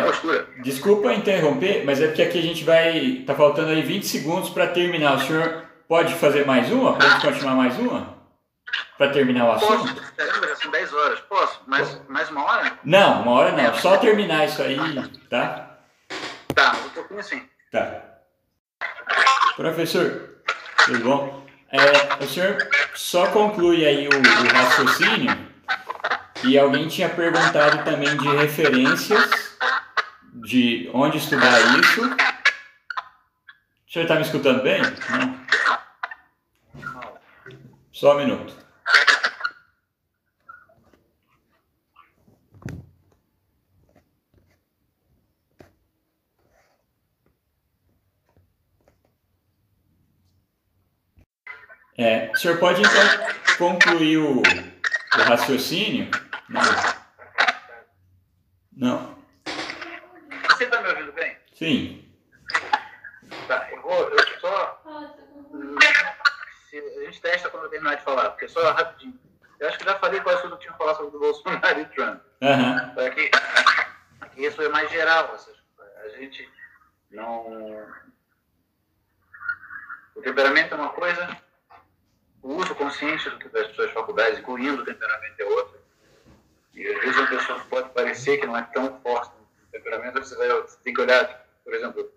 desculpa 0.63 1.13
interromper, 1.13 1.85
mas 1.85 2.01
é 2.01 2.07
porque 2.07 2.23
aqui 2.23 2.39
a 2.39 2.43
gente 2.43 2.65
vai. 2.65 3.23
Tá 3.27 3.35
faltando 3.35 3.71
aí 3.71 3.83
20 3.83 4.07
segundos 4.07 4.51
para 4.51 4.67
terminar. 4.69 5.17
O 5.17 5.21
senhor 5.21 5.63
Pode 5.93 6.15
fazer 6.15 6.47
mais 6.47 6.73
uma? 6.73 6.95
Pode 6.95 7.21
continuar 7.21 7.55
mais 7.55 7.79
uma? 7.79 8.17
Para 8.97 9.11
terminar 9.11 9.45
o 9.45 9.53
assunto? 9.53 9.95
Posso, 9.95 10.15
caramba, 10.15 10.57
são 10.57 10.71
10 10.71 10.95
horas. 10.95 11.21
Posso? 11.21 11.61
Mais, 11.67 12.09
mais 12.09 12.31
uma 12.31 12.45
hora? 12.47 12.79
Não, 12.83 13.21
uma 13.21 13.33
hora 13.33 13.53
não. 13.53 13.75
Só 13.75 13.99
terminar 13.99 14.47
isso 14.47 14.63
aí, 14.63 14.79
tá? 15.29 15.81
Tá, 16.55 16.73
um 16.87 16.89
pouquinho 16.89 17.21
assim. 17.21 17.47
Tá. 17.71 18.05
Professor, 19.55 20.31
tudo 20.87 20.99
bom? 21.01 21.47
É, 21.71 22.25
o 22.25 22.27
senhor 22.27 22.57
só 22.95 23.27
conclui 23.27 23.85
aí 23.85 24.09
o, 24.09 24.13
o 24.13 24.55
raciocínio 24.55 25.52
e 26.45 26.59
alguém 26.59 26.89
tinha 26.89 27.09
perguntado 27.09 27.85
também 27.85 28.17
de 28.17 28.29
referências, 28.37 29.57
de 30.35 30.91
onde 30.93 31.19
estudar 31.19 31.61
isso. 31.79 32.05
O 32.05 33.93
senhor 33.93 34.05
está 34.05 34.15
me 34.17 34.23
escutando 34.23 34.63
bem? 34.63 34.81
Não? 35.11 35.43
Só 37.93 38.17
um 38.17 38.19
minuto. 38.19 38.63
É, 51.97 52.31
o 52.35 52.37
senhor 52.37 52.59
pode 52.59 52.81
então 52.81 53.57
concluir 53.59 54.17
o, 54.17 54.39
o 54.41 55.23
raciocínio? 55.23 56.11
Não. 56.49 56.63
Não. 58.77 59.19
Você 60.51 60.65
está 60.65 60.81
me 60.81 60.89
ouvindo 60.89 61.13
bem? 61.13 61.37
Sim. 61.55 62.09
Tá, 63.47 63.69
eu 63.71 63.83
vou 63.83 64.09
eu 64.09 64.41
só 64.41 64.83
a 66.75 67.05
gente 67.05 67.21
testa 67.21 67.51
quando 67.51 67.65
eu 67.65 67.71
terminar 67.71 67.97
de 67.97 68.03
falar, 68.03 68.31
porque 68.31 68.49
só 68.49 68.73
rapidinho. 68.73 69.19
Eu 69.61 69.69
acho 69.69 69.79
que 69.79 69.85
já 69.85 69.99
falei 69.99 70.21
quase 70.21 70.43
tudo 70.43 70.57
que 70.57 70.65
eu 70.65 70.69
tinha 70.69 70.79
falado 70.79 70.97
sobre 70.97 71.17
o 71.17 71.21
Bolsonaro 71.21 71.81
e 71.81 71.85
Trump. 71.87 72.21
Uhum. 72.41 72.95
Para 72.95 73.11
que, 73.11 73.31
que 74.35 74.47
isso 74.47 74.61
é 74.63 74.69
mais 74.69 74.91
geral. 74.91 75.39
Seja, 75.39 75.61
a 76.05 76.09
gente 76.09 76.51
não. 77.11 77.87
O 80.15 80.23
temperamento 80.23 80.75
é 80.75 80.77
uma 80.77 80.91
coisa, 80.91 81.37
o 82.43 82.55
uso 82.55 82.75
consciente 82.75 83.31
das 83.49 83.75
suas 83.75 83.91
faculdades, 83.93 84.39
incluindo 84.39 84.83
o 84.83 84.85
temperamento, 84.85 85.41
é 85.41 85.45
outra. 85.45 85.82
E 86.75 86.87
às 86.87 87.01
vezes 87.01 87.17
uma 87.17 87.27
pessoa 87.27 87.61
pode 87.71 87.91
parecer 87.91 88.39
que 88.39 88.47
não 88.47 88.57
é 88.57 88.63
tão 88.63 89.01
forte 89.03 89.33
no 89.37 89.67
temperamento, 89.71 90.19
você, 90.19 90.37
vai, 90.37 90.49
você 90.49 90.79
tem 90.83 90.95
que 90.95 91.01
olhar, 91.01 91.47
por 91.65 91.75
exemplo, 91.75 92.13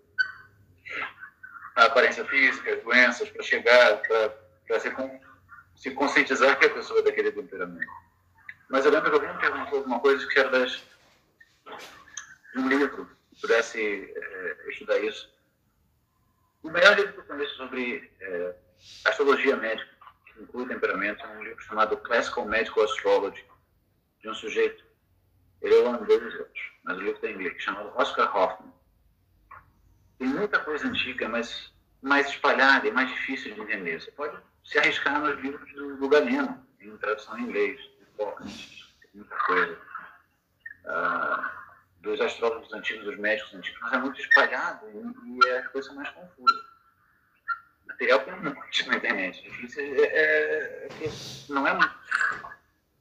a 1.76 1.84
aparência 1.84 2.24
física, 2.24 2.76
doenças, 2.76 3.28
para 3.28 3.42
chegar, 3.42 4.00
para 4.02 4.46
para 4.66 4.80
se, 4.80 4.92
se 5.76 5.90
conscientizar 5.92 6.58
que 6.58 6.66
a 6.66 6.70
pessoa 6.70 7.00
é 7.00 7.02
daquele 7.02 7.32
temperamento. 7.32 7.86
Mas 8.68 8.84
eu 8.84 8.90
lembro 8.90 9.10
que 9.10 9.16
alguém 9.16 9.32
me 9.32 9.40
perguntou 9.40 9.78
alguma 9.78 10.00
coisa 10.00 10.26
que 10.26 10.38
era 10.38 10.50
das, 10.50 10.82
de 12.52 12.58
um 12.58 12.68
livro 12.68 13.06
que 13.06 13.40
pudesse 13.40 14.12
é, 14.16 14.70
estudar 14.70 14.98
isso. 14.98 15.32
O 16.62 16.70
melhor 16.70 16.96
livro 16.96 17.12
que 17.12 17.20
eu 17.20 17.24
conheço 17.24 17.54
sobre 17.56 18.10
é, 18.20 18.54
astrologia 19.04 19.56
médica, 19.56 19.88
que 20.26 20.42
inclui 20.42 20.66
temperamento, 20.66 21.24
é 21.24 21.28
um 21.28 21.44
livro 21.44 21.62
chamado 21.62 21.96
Classical 21.98 22.44
Medical 22.44 22.84
Astrology, 22.84 23.44
de 24.26 24.30
um 24.30 24.34
sujeito, 24.34 24.84
ele 25.62 25.74
é 25.74 25.78
holandês, 25.78 26.20
mas 26.82 26.96
o 26.96 27.00
livro 27.00 27.14
está 27.14 27.28
em 27.28 27.34
inglês, 27.34 27.62
chamado 27.62 27.92
Oscar 27.94 28.36
Hoffman. 28.36 28.72
Tem 30.18 30.28
muita 30.28 30.58
coisa 30.58 30.88
antiga, 30.88 31.28
mas 31.28 31.72
mais 32.02 32.28
espalhada 32.28 32.88
e 32.88 32.90
mais 32.90 33.08
difícil 33.08 33.54
de 33.54 33.60
entender. 33.60 34.00
Você 34.00 34.10
pode 34.10 34.36
se 34.64 34.78
arriscar 34.78 35.20
nos 35.20 35.38
livros 35.40 35.72
do, 35.74 35.96
do 35.96 36.08
Galeno, 36.08 36.66
em 36.80 36.96
tradução 36.96 37.38
em 37.38 37.42
inglês, 37.42 37.80
muita 39.14 39.36
coisa. 39.46 39.78
Ah, 40.86 41.52
dos 42.00 42.20
astrólogos 42.20 42.72
antigos, 42.72 43.04
dos 43.04 43.18
médicos 43.18 43.54
antigos, 43.54 43.80
mas 43.80 43.92
é 43.92 43.98
muito 43.98 44.20
espalhado 44.20 44.86
e, 44.88 45.46
e 45.46 45.50
as 45.50 45.68
coisas 45.68 45.86
são 45.86 45.96
mais 45.96 46.08
confusas. 46.10 46.64
Material 47.86 48.20
tem 48.20 48.34
um 48.34 48.42
monte 48.42 48.88
na 48.88 48.96
internet. 48.96 49.42
Difícil 49.42 49.82
é, 49.82 50.02
é, 50.02 50.86
é, 50.86 51.10
não 51.48 51.66
é 51.66 51.74
muito 51.74 51.94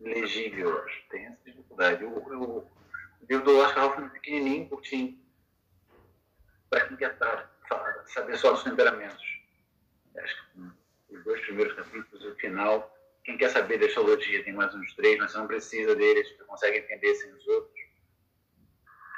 legível, 0.05 0.81
acho. 0.83 1.09
Tem 1.09 1.25
essa 1.25 1.41
dificuldade. 1.45 2.05
O, 2.05 2.09
o, 2.09 2.59
o 2.59 2.71
livro 3.29 3.45
do 3.45 3.57
Oscar 3.57 3.85
Hoffman 3.85 4.07
é 4.07 4.09
pequenininho, 4.11 4.69
curtinho, 4.69 5.19
para 6.69 6.87
quem 6.87 6.97
quer 6.97 7.17
saber 8.05 8.37
só 8.37 8.53
os 8.53 8.63
temperamentos. 8.63 9.23
Acho 10.17 10.51
que 10.53 11.15
os 11.15 11.23
dois 11.23 11.41
primeiros 11.41 11.73
capítulos 11.73 12.23
e 12.23 12.27
o 12.27 12.35
final. 12.35 12.91
Quem 13.23 13.37
quer 13.37 13.49
saber 13.49 13.79
da 13.79 13.87
astrologia 13.87 14.43
tem 14.43 14.53
mais 14.53 14.73
uns 14.75 14.93
três, 14.93 15.17
mas 15.17 15.31
você 15.31 15.37
não 15.39 15.47
precisa 15.47 15.95
deles, 15.95 16.29
você 16.37 16.43
consegue 16.43 16.77
entender 16.77 17.15
sem 17.15 17.33
os 17.33 17.47
outros. 17.47 17.79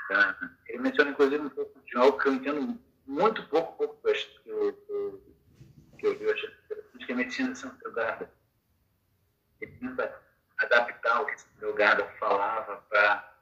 Tá? 0.07 0.38
Ele 0.69 0.79
menciona, 0.79 1.11
inclusive, 1.11 1.43
um 1.43 1.49
pouco 1.49 1.77
de 1.81 1.97
algo 1.97 2.17
que 2.17 2.29
eu 2.29 2.33
entendo 2.33 2.79
muito 3.05 3.45
pouco, 3.49 3.75
pouco 3.77 4.01
que 4.01 4.51
o, 4.51 5.21
que 5.97 6.07
eu, 6.07 6.13
eu 6.13 6.35
que 7.05 7.11
a 7.11 7.15
medicina 7.15 7.51
de 7.51 7.57
Santa 7.57 7.77
Drogada 7.79 8.31
tenta 9.59 10.26
adaptar 10.60 11.22
o 11.22 11.26
que 11.26 11.36
Drogada 11.60 12.05
falava 12.20 12.78
para 12.89 13.38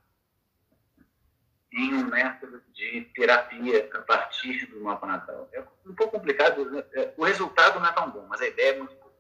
em 1.72 1.93
um 1.93 2.05
método 2.05 2.61
de 2.74 3.01
terapia 3.13 3.89
a 3.93 3.99
partir 3.99 4.66
do 4.68 4.82
mapa 4.82 5.05
natal. 5.05 5.49
É 5.51 5.61
um 5.86 5.93
pouco 5.93 6.18
complicado, 6.18 6.70
né? 6.72 6.84
É, 6.93 7.13
o 7.18 7.26
resultado 7.26 7.80
não 7.80 7.88
é 7.88 7.91
tão 7.91 8.09
bom, 8.09 8.26
mas 8.30 8.41
a 8.41 8.47
ideia 8.47 8.76
é 8.76 8.78
muito 8.78 8.95
boa. 8.95 9.13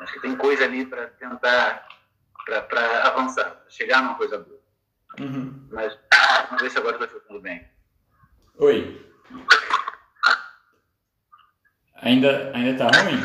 Acho 0.00 0.14
que 0.14 0.20
tem 0.20 0.36
coisa 0.36 0.64
ali 0.64 0.86
para 0.86 1.08
tentar, 1.08 1.86
para 2.46 3.08
avançar, 3.08 3.62
chegar 3.68 4.02
numa 4.02 4.16
coisa 4.16 4.38
boa. 4.38 4.60
Uhum. 5.20 5.68
Mas 5.70 5.98
vamos 6.48 6.62
ver 6.62 6.70
se 6.70 6.78
agora 6.78 6.96
está 6.96 7.08
ficando 7.08 7.40
bem. 7.40 7.68
Oi. 8.58 9.14
Ainda, 11.96 12.52
ainda 12.54 12.78
tá 12.78 13.02
ruim? 13.02 13.20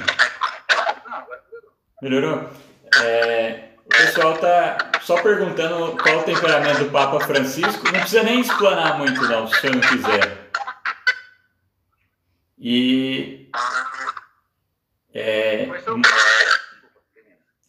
Não, 1.05 1.17
agora 1.17 1.43
melhorou. 1.49 1.73
Melhorou? 2.01 2.70
É, 2.99 3.69
o 3.85 3.89
pessoal 3.89 4.37
tá 4.37 4.77
só 5.01 5.21
perguntando 5.21 5.97
qual 5.97 6.19
o 6.19 6.23
temperamento 6.23 6.83
do 6.83 6.91
Papa 6.91 7.19
Francisco. 7.21 7.85
Não 7.85 7.99
precisa 7.99 8.23
nem 8.23 8.41
explanar 8.41 8.97
muito, 8.97 9.21
não, 9.21 9.47
se 9.47 9.59
você 9.59 9.69
não 9.69 9.79
quiser. 9.79 10.49
E. 12.59 13.49
É, 15.13 15.67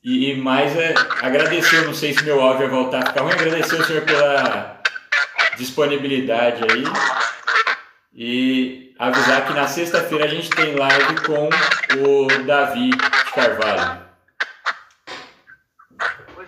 e 0.05 0.35
mais 0.35 0.77
é 0.77 0.95
agradecer, 1.23 1.85
não 1.87 1.95
sei 1.95 2.13
se 2.13 2.25
meu 2.25 2.41
áudio 2.41 2.69
vai 2.69 2.69
voltar 2.69 2.99
a 2.99 3.07
ficar 3.07 3.23
ruim, 3.23 3.33
agradecer 3.33 3.77
ao 3.77 3.85
senhor 3.85 4.03
pela 4.03 4.81
disponibilidade 5.57 6.63
aí. 6.65 6.85
E 8.15 8.95
avisar 8.99 9.47
que 9.47 9.55
na 9.55 9.67
sexta-feira 9.67 10.25
a 10.27 10.29
gente 10.29 10.51
tem 10.51 10.75
live 10.75 11.21
com 11.23 11.49
o 11.99 12.45
Davi 12.45 12.91
de 12.91 13.33
Carvalho. 13.33 14.12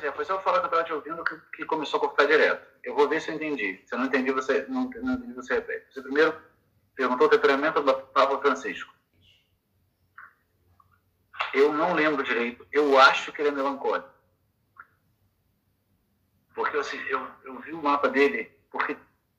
É, 0.05 0.13
foi 0.13 0.25
só 0.27 0.39
falar 0.41 0.59
que 0.59 0.67
eu 0.67 0.69
estava 0.69 0.85
te 0.85 0.93
ouvindo 0.93 1.25
que, 1.25 1.35
que, 1.57 1.65
começou 1.65 1.97
a 1.97 2.01
cortar 2.01 2.27
direto. 2.27 2.63
Eu 2.83 2.95
vou 2.95 3.09
ver 3.09 3.23
se 3.23 3.31
eu 3.31 3.37
entendi. 3.37 3.83
Se 3.87 3.95
eu 3.95 3.99
não 3.99 4.05
entendi, 4.05 4.31
você, 4.33 4.67
não, 4.69 4.91
não 5.03 5.15
entendi, 5.15 5.33
você 5.33 5.55
repete. 5.55 5.87
Você 5.91 6.03
primeiro 6.03 6.37
perguntou 6.95 7.27
o 7.27 7.31
temperamento 7.31 7.81
do 7.81 7.95
Papa 7.95 8.39
Francisco. 8.39 8.93
Eu 11.55 11.73
não 11.73 11.95
lembro 11.95 12.23
direito. 12.23 12.67
Eu 12.71 12.99
acho 13.01 13.33
que 13.33 13.41
ele 13.41 13.49
é 13.49 13.53
melancólico. 13.53 14.11
Porque 16.55 16.77
assim, 16.77 17.01
eu, 17.09 17.27
eu 17.45 17.59
vi 17.61 17.73
o 17.73 17.83
mapa 17.83 18.09
dele, 18.09 18.53
porque 18.71 18.97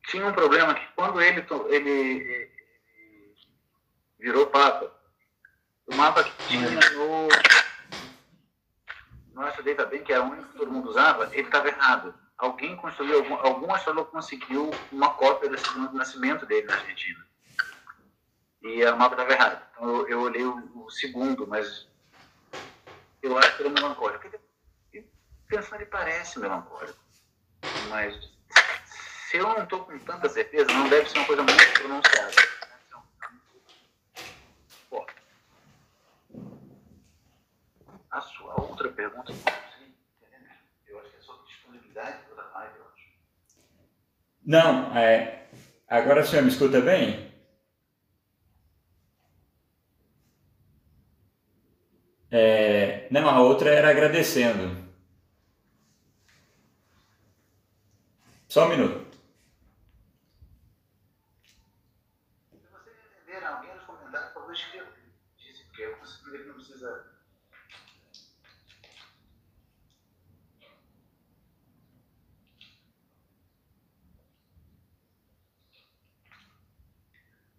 tinha 0.08 0.26
um 0.26 0.34
problema 0.34 0.74
que 0.74 0.86
quando 0.96 1.22
ele, 1.22 1.46
ele, 1.70 2.52
virou 4.20 4.48
papa, 4.48 4.92
o 5.86 5.96
mapa 5.96 6.24
que 6.24 6.48
tinha 6.48 6.70
no 6.72 7.28
nosso 9.36 9.62
data 9.62 9.86
bem 9.86 10.04
que 10.04 10.14
era 10.14 10.24
o 10.24 10.32
único 10.32 10.50
que 10.50 10.58
todo 10.58 10.72
mundo 10.72 10.90
usava, 10.90 11.30
ele 11.34 11.48
estava 11.48 11.68
errado. 11.68 12.14
Alguém 12.38 12.76
construiu, 12.76 13.18
algum, 13.18 13.36
algum 13.36 13.74
astrólogo 13.74 14.12
conseguiu 14.12 14.72
uma 14.92 15.14
cópia 15.14 15.50
do 15.50 15.94
nascimento 15.94 16.46
dele 16.46 16.68
na 16.68 16.74
Argentina. 16.74 17.26
E 18.62 18.84
o 18.84 18.98
mapa 18.98 19.16
estava 19.16 19.32
errado. 19.32 19.62
Então 19.72 19.90
eu, 19.90 20.08
eu 20.08 20.22
olhei 20.22 20.44
o, 20.44 20.86
o, 20.86 20.90
segundo, 20.90 21.46
mas 21.48 21.88
eu 23.22 23.38
acho 23.38 23.56
que 23.56 23.64
ele 23.64 23.70
é 23.70 23.72
melancólico. 23.74 24.28
E 24.94 25.06
pensando, 25.48 25.76
ele 25.76 25.86
parece 25.86 26.40
melancólico. 26.40 26.98
Mas 27.90 28.16
se 29.30 29.38
eu 29.38 29.48
não 29.48 29.64
estou 29.64 29.86
com 29.86 29.98
tanta 30.00 30.28
certeza, 30.30 30.72
não 30.72 30.90
deve 30.90 31.10
ser 31.10 31.20
uma 31.20 31.28
coisa 31.28 31.44
muito 31.44 31.74
pronunciada. 31.74 32.56
A 38.12 38.22
sua 38.22 38.45
outra 38.76 38.92
pergunta, 38.92 39.32
eu 40.86 41.00
acho 41.00 41.10
que 41.10 41.18
é 41.18 41.22
sobre 41.22 41.48
disponibilidade 41.48 42.18
da 42.36 42.44
live 42.56 42.80
hoje. 42.80 43.14
Não, 44.44 44.98
é, 44.98 45.48
agora 45.88 46.22
o 46.22 46.26
senhor 46.26 46.44
me 46.44 46.50
escuta 46.50 46.82
bem? 46.82 47.34
É, 52.30 53.08
não, 53.10 53.30
a 53.30 53.40
outra 53.40 53.70
era 53.70 53.90
agradecendo. 53.90 54.84
Só 58.50 58.66
um 58.66 58.70
minuto. 58.70 59.05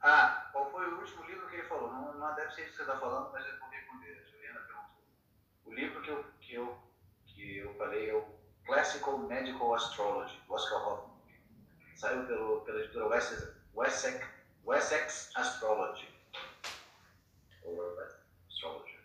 Ah, 0.08 0.48
qual 0.52 0.70
foi 0.70 0.86
o 0.86 1.00
último 1.00 1.24
livro 1.24 1.48
que 1.48 1.56
ele 1.56 1.66
falou? 1.66 1.90
Não, 1.90 2.14
não 2.14 2.34
deve 2.36 2.54
ser 2.54 2.62
isso 2.62 2.70
que 2.70 2.76
você 2.76 2.82
está 2.82 2.96
falando, 2.96 3.32
mas 3.32 3.44
eu 3.44 3.58
vou 3.58 3.68
responder. 3.70 4.12
A 4.12 4.30
Juliana 4.30 4.60
perguntou. 4.60 4.94
O 5.64 5.74
livro 5.74 6.02
que 6.02 6.10
eu, 6.10 6.24
que 6.40 6.54
eu, 6.54 6.78
que 7.26 7.58
eu 7.58 7.74
falei 7.74 8.10
é 8.10 8.14
o 8.14 8.24
Classical 8.64 9.18
Medical 9.18 9.74
Astrology, 9.74 10.40
Oscar 10.48 10.86
Hoffman. 10.86 11.16
Saiu 11.96 12.24
pelo, 12.24 12.60
pela 12.60 12.78
editora 12.78 13.08
Wessex, 13.08 13.52
Wessex, 13.74 14.24
Wessex 14.64 15.32
Astrology. 15.34 16.08
Ou 17.64 18.00
Astrology. 18.48 19.00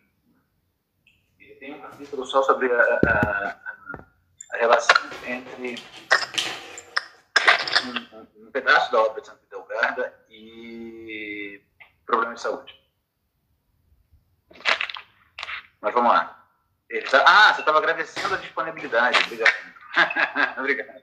Ele 1.39 1.55
tem 1.55 1.73
um 1.73 1.81
capítulo 1.81 2.27
só 2.27 2.43
sobre 2.43 2.71
a, 2.71 2.99
a, 3.07 3.59
a 4.53 4.57
relação 4.57 4.97
entre 5.25 5.83
um, 7.85 8.45
um, 8.45 8.51
pedaço 8.51 8.91
da 8.91 9.01
obra 9.01 9.19
de 9.19 9.25
Santa 9.25 9.41
Delgada 9.49 10.13
e 10.19 10.20
problema 12.31 12.35
de 12.35 12.41
saúde. 12.41 12.81
Mas 15.81 15.93
vamos 15.93 16.11
lá. 16.11 16.47
Tá... 17.09 17.23
Ah, 17.25 17.53
você 17.53 17.61
estava 17.61 17.77
agradecendo 17.77 18.35
a 18.35 18.37
disponibilidade. 18.37 19.17
Obrigado. 19.25 19.53
Obrigado. 20.59 21.01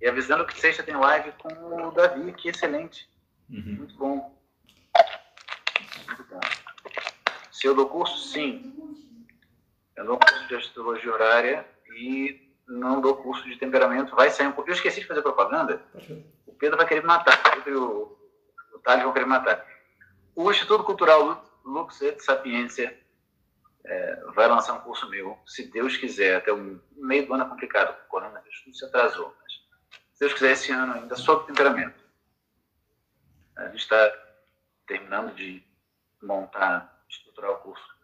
E 0.00 0.06
avisando 0.06 0.46
que 0.46 0.60
sexta 0.60 0.82
tem 0.82 0.96
live 0.96 1.32
com 1.32 1.48
o 1.48 1.90
Davi, 1.92 2.32
que 2.32 2.48
excelente. 2.48 3.08
Uhum. 3.48 3.76
Muito 3.78 3.96
bom. 3.96 4.38
Muito 6.06 6.24
bom. 6.24 6.40
Se 7.50 7.66
eu 7.66 7.74
dou 7.74 7.88
curso, 7.88 8.28
sim. 8.28 8.96
Eu 9.96 10.04
dou 10.04 10.18
curso 10.18 10.46
de 10.48 10.56
astrologia 10.56 11.12
horária 11.12 11.66
e 11.96 12.52
não 12.68 13.00
dou 13.00 13.16
curso 13.16 13.44
de 13.48 13.56
temperamento, 13.56 14.14
vai 14.14 14.30
sair 14.30 14.48
um 14.48 14.52
pouco. 14.52 14.68
Eu 14.68 14.74
esqueci 14.74 15.00
de 15.00 15.06
fazer 15.06 15.22
propaganda. 15.22 15.82
O 16.54 16.56
Pedro 16.56 16.76
vai 16.76 16.86
querer 16.86 17.00
me 17.00 17.08
matar. 17.08 17.36
O 17.36 17.50
Pedro 17.50 17.70
e 17.70 17.76
o, 17.76 18.18
o 18.74 18.78
Thales 18.78 19.02
vão 19.02 19.12
querer 19.12 19.24
me 19.24 19.30
matar. 19.30 19.66
O 20.36 20.50
Instituto 20.50 20.84
Cultural 20.84 21.44
Lux 21.64 22.00
et 22.00 22.20
Sapiência 22.22 22.96
é, 23.84 24.16
vai 24.34 24.46
lançar 24.46 24.74
um 24.74 24.80
curso 24.80 25.08
meu, 25.10 25.38
se 25.46 25.70
Deus 25.70 25.96
quiser, 25.96 26.36
até 26.36 26.52
o 26.52 26.80
meio 26.96 27.26
do 27.26 27.34
ano 27.34 27.44
é 27.44 27.48
complicado, 27.48 27.90
o 27.90 28.08
coronavírus 28.08 28.64
se 28.72 28.84
atrasou, 28.84 29.36
mas 29.42 29.52
se 30.12 30.20
Deus 30.20 30.32
quiser, 30.32 30.52
esse 30.52 30.72
ano 30.72 30.94
ainda 30.94 31.16
sobre 31.16 31.46
temperamento. 31.46 32.02
A 33.56 33.68
gente 33.68 33.78
está 33.78 34.12
terminando 34.86 35.34
de 35.34 35.62
montar, 36.22 37.04
estruturar 37.08 37.52
o 37.52 37.58
curso 37.58 37.94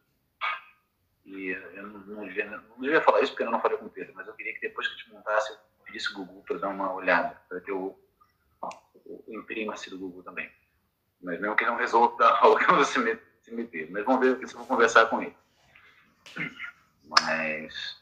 e 1.24 1.50
eu 1.50 1.86
não, 1.86 2.00
não, 2.00 2.24
devia, 2.26 2.46
não 2.46 2.80
devia 2.80 3.00
falar 3.00 3.20
isso 3.20 3.32
porque 3.32 3.44
eu 3.44 3.50
não 3.50 3.60
falei 3.60 3.78
com 3.78 3.86
o 3.86 3.90
Pedro, 3.90 4.14
mas 4.14 4.26
eu 4.26 4.34
queria 4.34 4.54
que 4.54 4.60
depois 4.60 4.88
que 4.88 4.94
eu 4.94 4.98
te 4.98 5.12
montasse, 5.12 5.52
eu 5.52 5.58
pedisse 5.84 6.10
o 6.12 6.14
Google 6.14 6.42
para 6.42 6.58
dar 6.58 6.68
uma 6.68 6.92
olhada, 6.92 7.40
para 7.48 7.60
ter 7.60 7.72
o, 7.72 7.96
o, 9.10 9.24
o 9.26 9.34
imprima-se 9.34 9.90
do 9.90 9.98
Google 9.98 10.22
também. 10.22 10.50
Mas 11.20 11.40
mesmo 11.40 11.56
que 11.56 11.66
não 11.66 11.76
resolva 11.76 12.16
dar 12.18 12.38
aula 12.40 12.58
que 12.58 12.72
você 12.72 12.98
me, 12.98 13.18
se 13.42 13.52
meter. 13.52 13.90
Mas 13.90 14.04
vamos 14.04 14.20
ver 14.20 14.46
se 14.46 14.54
eu 14.54 14.58
vou 14.58 14.66
conversar 14.66 15.06
com 15.06 15.22
ele. 15.22 15.36
Mas 17.04 18.00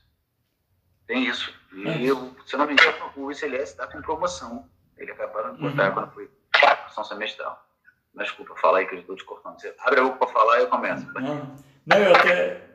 tem 1.06 1.24
isso. 1.24 1.52
E 1.72 2.06
eu, 2.06 2.36
se 2.44 2.54
eu 2.54 2.58
não 2.58 2.66
me 2.66 2.74
engano, 2.74 3.12
o 3.16 3.32
ICLS 3.32 3.72
está 3.72 3.86
com 3.86 4.02
promoção. 4.02 4.68
Ele 4.96 5.12
acabaram 5.12 5.54
de 5.54 5.60
cortar 5.60 5.88
uhum. 5.88 5.94
quando 5.94 6.12
foi 6.12 6.30
promoção 6.52 7.04
semestral. 7.04 7.64
Mas, 8.12 8.28
desculpa, 8.28 8.56
fala 8.56 8.78
aí 8.78 8.86
que 8.86 8.96
eu 8.96 9.00
estou 9.00 9.16
te 9.16 9.24
cortando. 9.24 9.60
Você 9.60 9.74
abre 9.78 10.00
a 10.00 10.04
boca 10.04 10.18
para 10.18 10.28
falar 10.28 10.58
e 10.58 10.62
eu 10.62 10.68
começo. 10.68 11.06
Não, 11.14 11.56
não 11.86 11.96
eu 11.96 12.14
até 12.14 12.68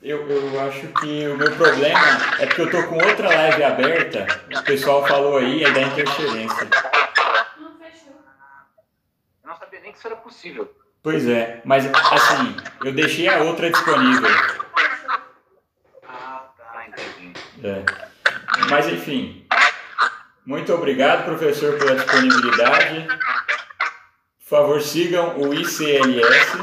eu, 0.00 0.28
eu 0.28 0.60
acho 0.60 0.86
que 1.00 1.26
o 1.26 1.36
meu 1.36 1.50
problema 1.56 1.98
é 2.38 2.46
porque 2.46 2.62
eu 2.62 2.70
tô 2.70 2.86
com 2.86 2.94
outra 2.94 3.28
live 3.28 3.64
aberta, 3.64 4.26
o 4.56 4.62
pessoal 4.62 5.04
falou 5.04 5.38
aí, 5.38 5.64
é 5.64 5.72
da 5.72 5.80
interferência. 5.80 6.68
Não 7.58 7.76
fechou. 7.76 8.12
Eu 9.42 9.48
não 9.48 9.56
sabia 9.56 9.77
nem 9.88 9.92
que 9.92 9.98
isso 9.98 10.06
era 10.06 10.16
possível. 10.16 10.70
Pois 11.02 11.26
é, 11.26 11.62
mas 11.64 11.86
assim, 11.86 12.56
eu 12.84 12.92
deixei 12.92 13.28
a 13.28 13.42
outra 13.42 13.70
disponível. 13.70 14.28
Ah, 16.06 16.48
tá, 16.56 16.86
entendi. 16.86 17.32
É. 17.64 17.84
Mas 18.68 18.86
enfim, 18.88 19.46
muito 20.44 20.72
obrigado, 20.74 21.24
professor, 21.24 21.78
pela 21.78 21.94
disponibilidade. 21.94 23.06
Por 24.40 24.48
favor, 24.48 24.82
sigam 24.82 25.38
o 25.38 25.54
ICLS. 25.54 26.58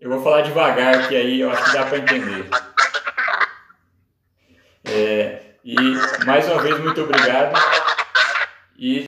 Eu 0.00 0.10
vou 0.10 0.22
falar 0.22 0.42
devagar, 0.42 1.08
que 1.08 1.16
aí 1.16 1.40
eu 1.40 1.50
acho 1.50 1.64
que 1.64 1.72
dá 1.72 1.84
para 1.84 1.98
entender. 1.98 2.48
É, 4.84 5.42
e 5.64 5.76
mais 6.24 6.46
uma 6.46 6.62
vez, 6.62 6.78
muito 6.78 7.02
obrigado. 7.02 7.58
E 8.78 8.96